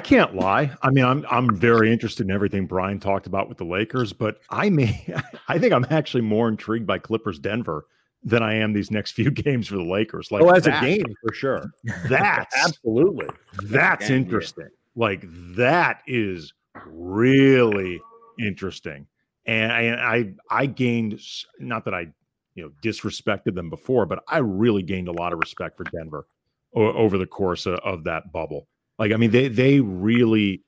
Can't 0.00 0.34
lie. 0.34 0.74
I 0.82 0.90
mean, 0.90 1.04
I'm 1.04 1.24
I'm 1.30 1.54
very 1.54 1.92
interested 1.92 2.26
in 2.26 2.32
everything 2.32 2.66
Brian 2.66 2.98
talked 2.98 3.26
about 3.26 3.48
with 3.48 3.58
the 3.58 3.64
Lakers, 3.64 4.12
but 4.12 4.40
I 4.50 4.68
may 4.68 5.06
I 5.48 5.58
think 5.58 5.72
I'm 5.72 5.86
actually 5.90 6.22
more 6.22 6.48
intrigued 6.48 6.86
by 6.86 6.98
Clippers 6.98 7.38
Denver 7.38 7.86
than 8.24 8.42
I 8.42 8.54
am 8.54 8.72
these 8.72 8.90
next 8.90 9.12
few 9.12 9.30
games 9.30 9.68
for 9.68 9.76
the 9.76 9.84
Lakers. 9.84 10.30
Like, 10.32 10.42
oh, 10.42 10.50
as 10.50 10.64
that, 10.64 10.82
a 10.82 10.86
game 10.86 11.14
for 11.22 11.32
sure. 11.32 11.70
That's 12.08 12.54
absolutely 12.56 13.28
that's 13.64 14.10
interesting. 14.10 14.68
Like 14.96 15.24
that 15.54 16.02
is 16.06 16.52
really 16.86 18.00
interesting. 18.38 19.06
And 19.46 19.70
I, 19.70 20.16
I 20.16 20.34
I 20.50 20.66
gained 20.66 21.20
not 21.60 21.84
that 21.84 21.94
I 21.94 22.08
you 22.56 22.64
know 22.64 22.70
disrespected 22.82 23.54
them 23.54 23.70
before, 23.70 24.06
but 24.06 24.24
I 24.26 24.38
really 24.38 24.82
gained 24.82 25.06
a 25.06 25.12
lot 25.12 25.32
of 25.32 25.38
respect 25.38 25.76
for 25.76 25.84
Denver 25.84 26.26
over 26.74 27.16
the 27.16 27.26
course 27.26 27.66
of, 27.66 27.78
of 27.80 28.04
that 28.04 28.32
bubble. 28.32 28.66
Like, 28.98 29.12
I 29.12 29.16
mean, 29.16 29.30
they 29.30 29.48
they 29.48 29.80
really, 29.80 30.62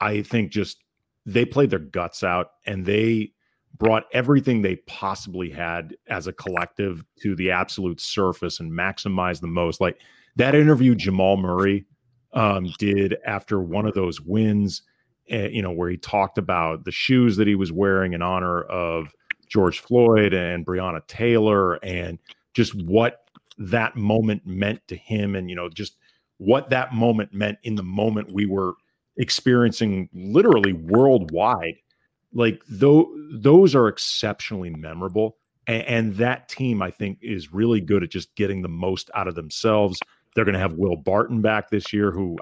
I 0.00 0.22
think, 0.22 0.50
just 0.50 0.78
they 1.26 1.44
played 1.44 1.70
their 1.70 1.78
guts 1.78 2.24
out 2.24 2.48
and 2.66 2.84
they 2.84 3.32
brought 3.78 4.04
everything 4.12 4.60
they 4.60 4.76
possibly 4.86 5.50
had 5.50 5.96
as 6.08 6.26
a 6.26 6.32
collective 6.32 7.04
to 7.22 7.34
the 7.34 7.50
absolute 7.50 8.00
surface 8.00 8.60
and 8.60 8.72
maximized 8.72 9.40
the 9.40 9.46
most. 9.46 9.80
Like 9.80 10.00
that 10.36 10.54
interview 10.54 10.94
Jamal 10.94 11.36
Murray 11.36 11.86
um, 12.32 12.66
did 12.78 13.16
after 13.24 13.60
one 13.60 13.86
of 13.86 13.94
those 13.94 14.20
wins, 14.20 14.82
uh, 15.32 15.48
you 15.48 15.62
know, 15.62 15.70
where 15.70 15.88
he 15.88 15.96
talked 15.96 16.38
about 16.38 16.84
the 16.84 16.92
shoes 16.92 17.36
that 17.36 17.46
he 17.46 17.54
was 17.54 17.72
wearing 17.72 18.12
in 18.12 18.22
honor 18.22 18.62
of 18.62 19.14
George 19.48 19.80
Floyd 19.80 20.32
and 20.32 20.66
Breonna 20.66 21.06
Taylor 21.06 21.74
and 21.84 22.18
just 22.54 22.74
what 22.74 23.24
that 23.58 23.96
moment 23.96 24.46
meant 24.46 24.80
to 24.88 24.96
him 24.96 25.34
and 25.34 25.50
you 25.50 25.56
know 25.56 25.68
just 25.68 25.96
what 26.40 26.70
that 26.70 26.94
moment 26.94 27.34
meant 27.34 27.58
in 27.64 27.74
the 27.74 27.82
moment 27.82 28.32
we 28.32 28.46
were 28.46 28.72
experiencing 29.18 30.08
literally 30.14 30.72
worldwide. 30.72 31.74
Like 32.32 32.62
though 32.66 33.14
those 33.30 33.74
are 33.74 33.88
exceptionally 33.88 34.70
memorable 34.70 35.36
and, 35.66 35.82
and, 35.82 36.14
that 36.14 36.48
team 36.48 36.80
i 36.80 36.90
think 36.90 37.18
is 37.20 37.52
really 37.52 37.80
good 37.80 38.02
at 38.02 38.10
just 38.10 38.34
getting 38.36 38.62
the 38.62 38.68
most 38.68 39.10
out 39.14 39.28
of 39.28 39.34
themselves. 39.34 40.00
They're 40.34 40.46
going 40.46 40.54
to 40.54 40.60
have 40.60 40.74
will 40.74 40.96
barton 40.96 41.42
back 41.42 41.68
this 41.68 41.92
year 41.92 42.10
who 42.10 42.38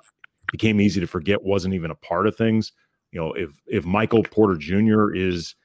became 0.53 0.81
easy 0.81 1.01
to 1.01 1.07
forget 1.07 1.43
wasn't 1.43 1.75
even 1.75 1.91
a 1.91 1.97
part 1.97 2.29
of 2.29 2.37
things. 2.37 2.71
You 3.11 3.21
know 3.21 3.33
if 3.33 3.51
if 3.67 3.85
michael 3.85 4.23
porter 4.23 4.57
jr 4.57 5.13
is 5.13 5.57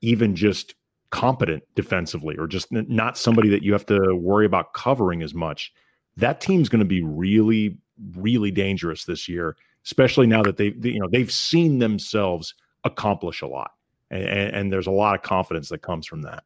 even 0.00 0.34
just 0.34 0.76
competent 1.10 1.62
defensively 1.74 2.36
or 2.38 2.46
just 2.46 2.72
not 2.72 3.18
somebody 3.18 3.50
that 3.50 3.62
you 3.62 3.72
have 3.74 3.84
to 3.84 4.14
worry 4.16 4.46
about 4.46 4.72
covering 4.72 5.22
as 5.22 5.34
much 5.34 5.72
that 6.16 6.40
team's 6.40 6.68
going 6.68 6.80
to 6.80 6.86
be 6.86 7.02
really 7.02 7.76
really 8.16 8.50
dangerous 8.50 9.04
this 9.04 9.28
year, 9.28 9.56
especially 9.84 10.26
now 10.26 10.42
that 10.42 10.56
they, 10.56 10.70
they 10.70 10.90
you 10.90 11.00
know 11.00 11.08
they've 11.10 11.32
seen 11.32 11.78
themselves 11.78 12.54
accomplish 12.84 13.42
a 13.42 13.46
lot, 13.46 13.72
and, 14.10 14.24
and, 14.24 14.72
there's 14.72 14.86
a 14.86 14.92
lot 14.92 15.14
of 15.14 15.22
confidence 15.22 15.68
that 15.68 15.82
comes 15.82 16.06
from 16.06 16.22
that. 16.22 16.44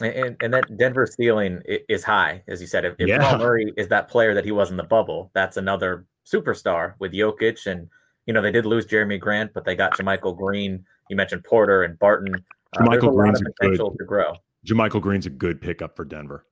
And, 0.00 0.36
and 0.40 0.54
that 0.54 0.76
Denver 0.76 1.06
ceiling 1.06 1.60
is 1.66 2.04
high, 2.04 2.42
as 2.46 2.60
you 2.60 2.68
said. 2.68 2.84
If, 2.84 2.94
if 2.98 3.08
yeah. 3.08 3.36
Murray 3.36 3.72
is 3.76 3.88
that 3.88 4.08
player 4.08 4.32
that 4.34 4.44
he 4.44 4.52
was 4.52 4.70
in 4.70 4.76
the 4.76 4.84
bubble, 4.84 5.30
that's 5.34 5.56
another 5.56 6.06
superstar 6.24 6.94
with 7.00 7.12
Jokic. 7.12 7.66
And 7.66 7.88
you 8.26 8.32
know 8.32 8.42
they 8.42 8.52
did 8.52 8.66
lose 8.66 8.86
Jerami 8.86 9.18
Grant, 9.18 9.52
but 9.54 9.64
they 9.64 9.74
got 9.74 9.94
JaMychal 9.94 10.36
Green. 10.36 10.84
You 11.08 11.16
mentioned 11.16 11.44
Porter 11.44 11.82
and 11.82 11.98
Barton. 11.98 12.34
Uh, 12.34 12.82
JaMychal 12.82 13.14
Green's 13.14 13.40
a 13.40 13.44
potential 13.44 13.90
good, 13.90 13.98
to 13.98 14.04
grow. 14.04 14.34
JaMychal 14.66 15.00
Green's 15.00 15.26
a 15.26 15.30
good 15.30 15.60
pickup 15.60 15.96
for 15.96 16.04
Denver. 16.04 16.44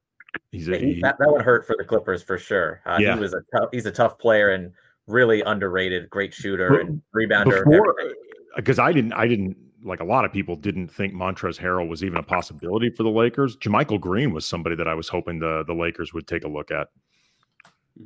He's 0.53 0.69
a, 0.69 0.79
he, 0.79 1.01
that, 1.01 1.17
that 1.19 1.31
would 1.31 1.43
hurt 1.43 1.67
for 1.67 1.77
the 1.79 1.85
Clippers 1.85 2.23
for 2.23 2.39
sure. 2.39 2.81
Uh, 2.87 2.99
yeah. 3.01 3.15
He 3.15 3.21
was 3.21 3.35
a 3.35 3.41
tough, 3.55 3.69
he's 3.73 3.87
a 3.87 3.91
tough 3.91 4.19
player 4.19 4.51
and 4.51 4.73
really 5.07 5.43
underrated, 5.43 6.09
great 6.11 6.35
shooter 6.35 6.71
but 6.71 6.81
and 6.81 7.03
rebounder. 7.15 7.65
Because 8.57 8.79
I 8.79 8.93
didn't, 8.93 9.13
I 9.13 9.27
didn't 9.27 9.57
like 9.85 10.01
a 10.01 10.05
lot 10.05 10.25
of 10.25 10.33
people 10.33 10.57
didn't 10.57 10.89
think 10.89 11.15
Montrezl 11.15 11.61
Harrell 11.61 11.89
was 11.89 12.03
even 12.03 12.19
a 12.19 12.23
possibility 12.23 12.91
for 12.91 13.03
the 13.05 13.11
Lakers. 13.11 13.57
JaMychal 13.59 14.01
Green 14.01 14.33
was 14.33 14.45
somebody 14.45 14.75
that 14.77 14.89
I 14.89 14.95
was 14.95 15.09
hoping 15.09 15.39
the 15.39 15.65
the 15.67 15.75
Lakers 15.75 16.13
would 16.13 16.27
take 16.27 16.45
a 16.45 16.49
look 16.49 16.71
at. 16.71 16.89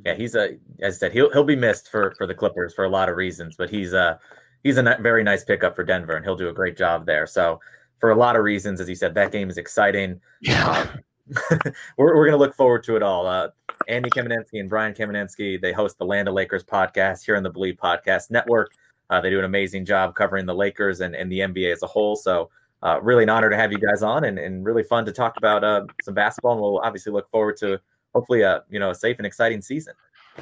Yeah, 0.05 0.13
he's 0.13 0.35
a 0.35 0.57
as 0.81 0.95
I 0.95 0.97
said, 0.97 1.11
he'll 1.11 1.31
he'll 1.31 1.43
be 1.43 1.55
missed 1.55 1.89
for 1.89 2.13
for 2.17 2.27
the 2.27 2.35
Clippers 2.35 2.73
for 2.73 2.85
a 2.85 2.89
lot 2.89 3.09
of 3.09 3.17
reasons, 3.17 3.55
but 3.57 3.69
he's 3.69 3.93
a 3.93 4.19
he's 4.63 4.77
a 4.77 4.97
very 5.01 5.23
nice 5.23 5.43
pickup 5.43 5.75
for 5.75 5.83
Denver, 5.83 6.13
and 6.13 6.23
he'll 6.23 6.35
do 6.35 6.49
a 6.49 6.53
great 6.53 6.77
job 6.77 7.05
there. 7.05 7.25
So 7.25 7.59
for 7.99 8.11
a 8.11 8.15
lot 8.15 8.35
of 8.35 8.43
reasons, 8.43 8.79
as 8.79 8.87
you 8.87 8.95
said, 8.95 9.13
that 9.15 9.31
game 9.31 9.49
is 9.49 9.57
exciting. 9.57 10.19
Yeah. 10.41 10.69
Um, 10.69 10.99
we're, 11.97 12.15
we're 12.15 12.25
going 12.25 12.31
to 12.31 12.37
look 12.37 12.55
forward 12.55 12.83
to 12.83 12.95
it 12.95 13.03
all. 13.03 13.25
Uh, 13.25 13.49
Andy 13.87 14.09
Kamenetzky 14.09 14.59
and 14.59 14.69
Brian 14.69 14.93
Kamenetzky, 14.93 15.59
they 15.59 15.71
host 15.71 15.97
the 15.97 16.05
Land 16.05 16.27
of 16.27 16.33
Lakers 16.33 16.63
podcast 16.63 17.25
here 17.25 17.35
on 17.35 17.43
the 17.43 17.49
Believe 17.49 17.75
Podcast 17.75 18.31
Network. 18.31 18.71
Uh, 19.09 19.19
they 19.19 19.29
do 19.29 19.39
an 19.39 19.45
amazing 19.45 19.85
job 19.85 20.15
covering 20.15 20.45
the 20.45 20.55
Lakers 20.55 21.01
and, 21.01 21.15
and 21.15 21.31
the 21.31 21.39
NBA 21.39 21.71
as 21.73 21.83
a 21.83 21.87
whole. 21.87 22.15
So, 22.15 22.49
uh, 22.83 22.99
really 23.01 23.23
an 23.23 23.29
honor 23.29 23.49
to 23.49 23.55
have 23.55 23.71
you 23.71 23.77
guys 23.77 24.01
on 24.01 24.23
and, 24.23 24.39
and 24.39 24.65
really 24.65 24.83
fun 24.83 25.05
to 25.05 25.11
talk 25.11 25.37
about 25.37 25.63
uh, 25.63 25.85
some 26.01 26.13
basketball. 26.13 26.53
And 26.53 26.61
we'll 26.61 26.79
obviously 26.79 27.11
look 27.11 27.29
forward 27.29 27.57
to 27.57 27.79
hopefully 28.13 28.41
a 28.41 28.63
you 28.69 28.79
know 28.79 28.89
a 28.89 28.95
safe 28.95 29.17
and 29.17 29.25
exciting 29.25 29.61
season. 29.61 29.93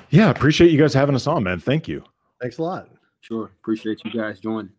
Yeah, 0.10 0.30
appreciate 0.30 0.72
you 0.72 0.78
guys 0.78 0.94
having 0.94 1.16
us 1.16 1.28
on, 1.28 1.44
man. 1.44 1.60
Thank 1.60 1.88
you. 1.88 2.04
Thanks 2.40 2.58
a 2.60 2.64
lot. 2.64 2.90
Sure, 3.22 3.52
appreciate 3.60 4.02
you 4.06 4.12
guys 4.12 4.40
joining. 4.40 4.72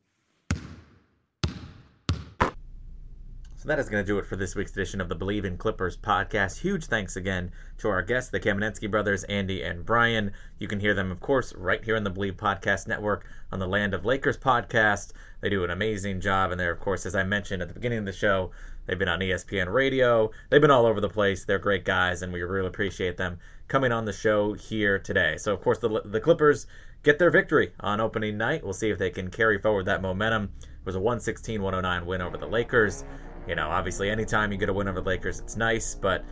So 3.60 3.68
that 3.68 3.78
is 3.78 3.90
going 3.90 4.02
to 4.02 4.06
do 4.10 4.16
it 4.16 4.24
for 4.24 4.36
this 4.36 4.56
week's 4.56 4.72
edition 4.72 5.02
of 5.02 5.10
the 5.10 5.14
Believe 5.14 5.44
in 5.44 5.58
Clippers 5.58 5.94
podcast. 5.94 6.60
Huge 6.60 6.86
thanks 6.86 7.14
again 7.14 7.52
to 7.76 7.90
our 7.90 8.00
guests, 8.00 8.30
the 8.30 8.40
Kamenetzky 8.40 8.90
brothers, 8.90 9.22
Andy 9.24 9.62
and 9.62 9.84
Brian. 9.84 10.32
You 10.58 10.66
can 10.66 10.80
hear 10.80 10.94
them, 10.94 11.10
of 11.10 11.20
course, 11.20 11.54
right 11.54 11.84
here 11.84 11.94
on 11.94 12.02
the 12.02 12.08
Believe 12.08 12.38
Podcast 12.38 12.88
Network 12.88 13.26
on 13.52 13.58
the 13.58 13.68
Land 13.68 13.92
of 13.92 14.06
Lakers 14.06 14.38
podcast. 14.38 15.12
They 15.42 15.50
do 15.50 15.62
an 15.62 15.68
amazing 15.68 16.22
job, 16.22 16.50
and 16.50 16.58
they're, 16.58 16.70
of 16.72 16.80
course, 16.80 17.04
as 17.04 17.14
I 17.14 17.22
mentioned 17.22 17.60
at 17.60 17.68
the 17.68 17.74
beginning 17.74 17.98
of 17.98 18.06
the 18.06 18.14
show, 18.14 18.50
they've 18.86 18.98
been 18.98 19.10
on 19.10 19.20
ESPN 19.20 19.70
Radio. 19.70 20.30
They've 20.48 20.58
been 20.62 20.70
all 20.70 20.86
over 20.86 21.02
the 21.02 21.10
place. 21.10 21.44
They're 21.44 21.58
great 21.58 21.84
guys, 21.84 22.22
and 22.22 22.32
we 22.32 22.40
really 22.40 22.66
appreciate 22.66 23.18
them 23.18 23.38
coming 23.68 23.92
on 23.92 24.06
the 24.06 24.12
show 24.14 24.54
here 24.54 24.98
today. 24.98 25.36
So, 25.36 25.52
of 25.52 25.60
course, 25.60 25.80
the, 25.80 26.00
the 26.06 26.20
Clippers 26.20 26.66
get 27.02 27.18
their 27.18 27.30
victory 27.30 27.74
on 27.80 28.00
opening 28.00 28.38
night. 28.38 28.64
We'll 28.64 28.72
see 28.72 28.88
if 28.88 28.98
they 28.98 29.10
can 29.10 29.28
carry 29.28 29.58
forward 29.58 29.84
that 29.84 30.00
momentum. 30.00 30.50
It 30.62 30.86
was 30.86 30.96
a 30.96 31.00
116 31.00 31.60
109 31.60 32.06
win 32.06 32.22
over 32.22 32.38
the 32.38 32.46
Lakers. 32.46 33.04
You 33.50 33.56
know, 33.56 33.68
obviously, 33.68 34.08
anytime 34.10 34.52
you 34.52 34.58
get 34.58 34.68
a 34.68 34.72
win 34.72 34.86
over 34.86 35.00
the 35.00 35.08
Lakers, 35.08 35.40
it's 35.40 35.56
nice, 35.56 35.96
but 35.96 36.24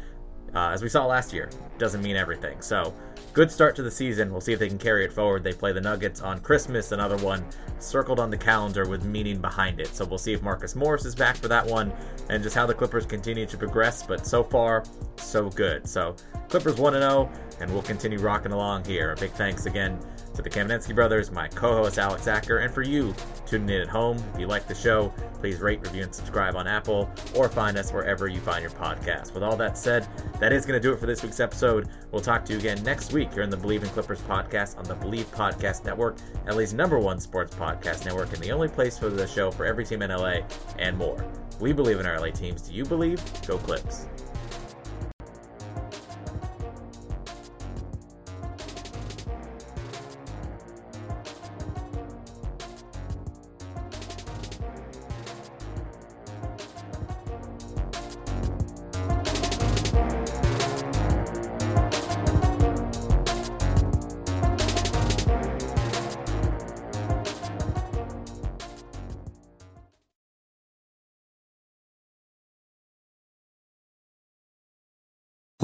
uh, 0.55 0.69
as 0.69 0.83
we 0.83 0.89
saw 0.89 1.05
last 1.05 1.33
year, 1.33 1.51
doesn't 1.77 2.01
mean 2.01 2.15
everything. 2.15 2.63
So, 2.63 2.95
good 3.33 3.51
start 3.51 3.75
to 3.75 3.83
the 3.83 3.91
season. 3.91 4.31
We'll 4.31 4.41
see 4.41 4.53
if 4.53 4.61
they 4.61 4.69
can 4.69 4.79
carry 4.79 5.05
it 5.05 5.13
forward. 5.13 5.43
They 5.43 5.53
play 5.53 5.73
the 5.73 5.81
Nuggets 5.81 6.21
on 6.21 6.39
Christmas, 6.39 6.93
another 6.93 7.17
one 7.17 7.45
circled 7.81 8.21
on 8.21 8.31
the 8.31 8.37
calendar 8.37 8.89
with 8.89 9.05
meaning 9.05 9.41
behind 9.41 9.81
it. 9.81 9.89
So, 9.89 10.05
we'll 10.05 10.19
see 10.19 10.33
if 10.33 10.43
Marcus 10.43 10.77
Morris 10.77 11.05
is 11.05 11.17
back 11.17 11.35
for 11.35 11.49
that 11.49 11.67
one 11.67 11.93
and 12.31 12.41
just 12.41 12.55
how 12.55 12.67
the 12.67 12.75
Clippers 12.75 13.05
continue 13.05 13.47
to 13.47 13.59
progress. 13.59 14.07
But 14.07 14.25
so 14.25 14.45
far, 14.45 14.85
so 15.17 15.51
good. 15.51 15.89
So, 15.89 16.15
Clippers 16.49 16.77
1 16.77 16.93
0, 16.93 17.29
and 17.61 17.69
we'll 17.73 17.83
continue 17.83 18.21
rocking 18.21 18.53
along 18.53 18.85
here. 18.85 19.11
A 19.11 19.17
big 19.17 19.33
thanks 19.33 19.67
again 19.67 19.99
to 20.39 20.43
the 20.43 20.51
Kamenetzky 20.51 20.95
brothers, 20.95 21.33
my 21.33 21.49
co 21.49 21.75
host 21.75 21.99
Alex 21.99 22.29
Acker, 22.29 22.59
and 22.59 22.73
for 22.73 22.83
you 22.83 23.13
tuning 23.45 23.71
in 23.71 23.83
at 23.83 23.89
home. 23.89 24.17
If 24.33 24.41
you 24.41 24.47
like 24.47 24.69
the 24.69 24.75
show, 24.75 25.13
please 25.41 25.59
rate, 25.59 25.81
review, 25.81 26.05
and 26.05 26.15
subscribe 26.15 26.55
on 26.55 26.69
Apple 26.69 27.11
or 27.35 27.49
find 27.49 27.77
us 27.77 27.93
wherever 27.93 28.29
you 28.29 28.41
find 28.41 28.63
your 28.63 28.71
podcast. 28.71 29.35
With 29.35 29.43
all 29.43 29.57
that 29.57 29.77
said, 29.77 30.07
that 30.39 30.53
is 30.53 30.65
going 30.65 30.81
to 30.81 30.87
do 30.89 30.93
it 30.93 31.01
for 31.01 31.07
this 31.07 31.25
week's 31.25 31.41
episode. 31.41 31.89
We'll 32.13 32.23
talk 32.23 32.45
to 32.47 32.53
you 32.53 32.59
again 32.61 32.81
next 32.85 33.13
week 33.13 33.33
here 33.33 33.43
in 33.43 33.51
the 33.51 33.57
Believe 33.57 33.83
in 33.83 33.89
Clippers 33.89 34.21
podcast 34.21 34.79
on 34.79 34.85
the 34.85 34.95
Believe 34.95 35.29
Podcast 35.33 35.85
Network, 35.85 36.19
LA's 36.47 36.73
number 36.73 37.01
one 37.01 37.19
sports 37.19 37.55
podcast 37.57 38.05
network, 38.05 38.33
and 38.33 38.41
the 38.41 38.53
only 38.53 38.69
place 38.69 38.97
for 38.97 39.09
the 39.09 39.27
show 39.27 39.51
for 39.51 39.67
every 39.67 39.85
team 39.85 40.03
in 40.03 40.11
LA 40.11 40.41
and 40.79 40.97
more. 40.97 41.25
We 41.59 41.73
believe 41.73 41.99
in 41.99 42.07
our 42.07 42.21
LA 42.21 42.31
teams. 42.31 42.63
Do 42.63 42.75
you 42.75 42.85
believe? 42.85 43.21
Go 43.45 43.59
Clips. 43.59 44.07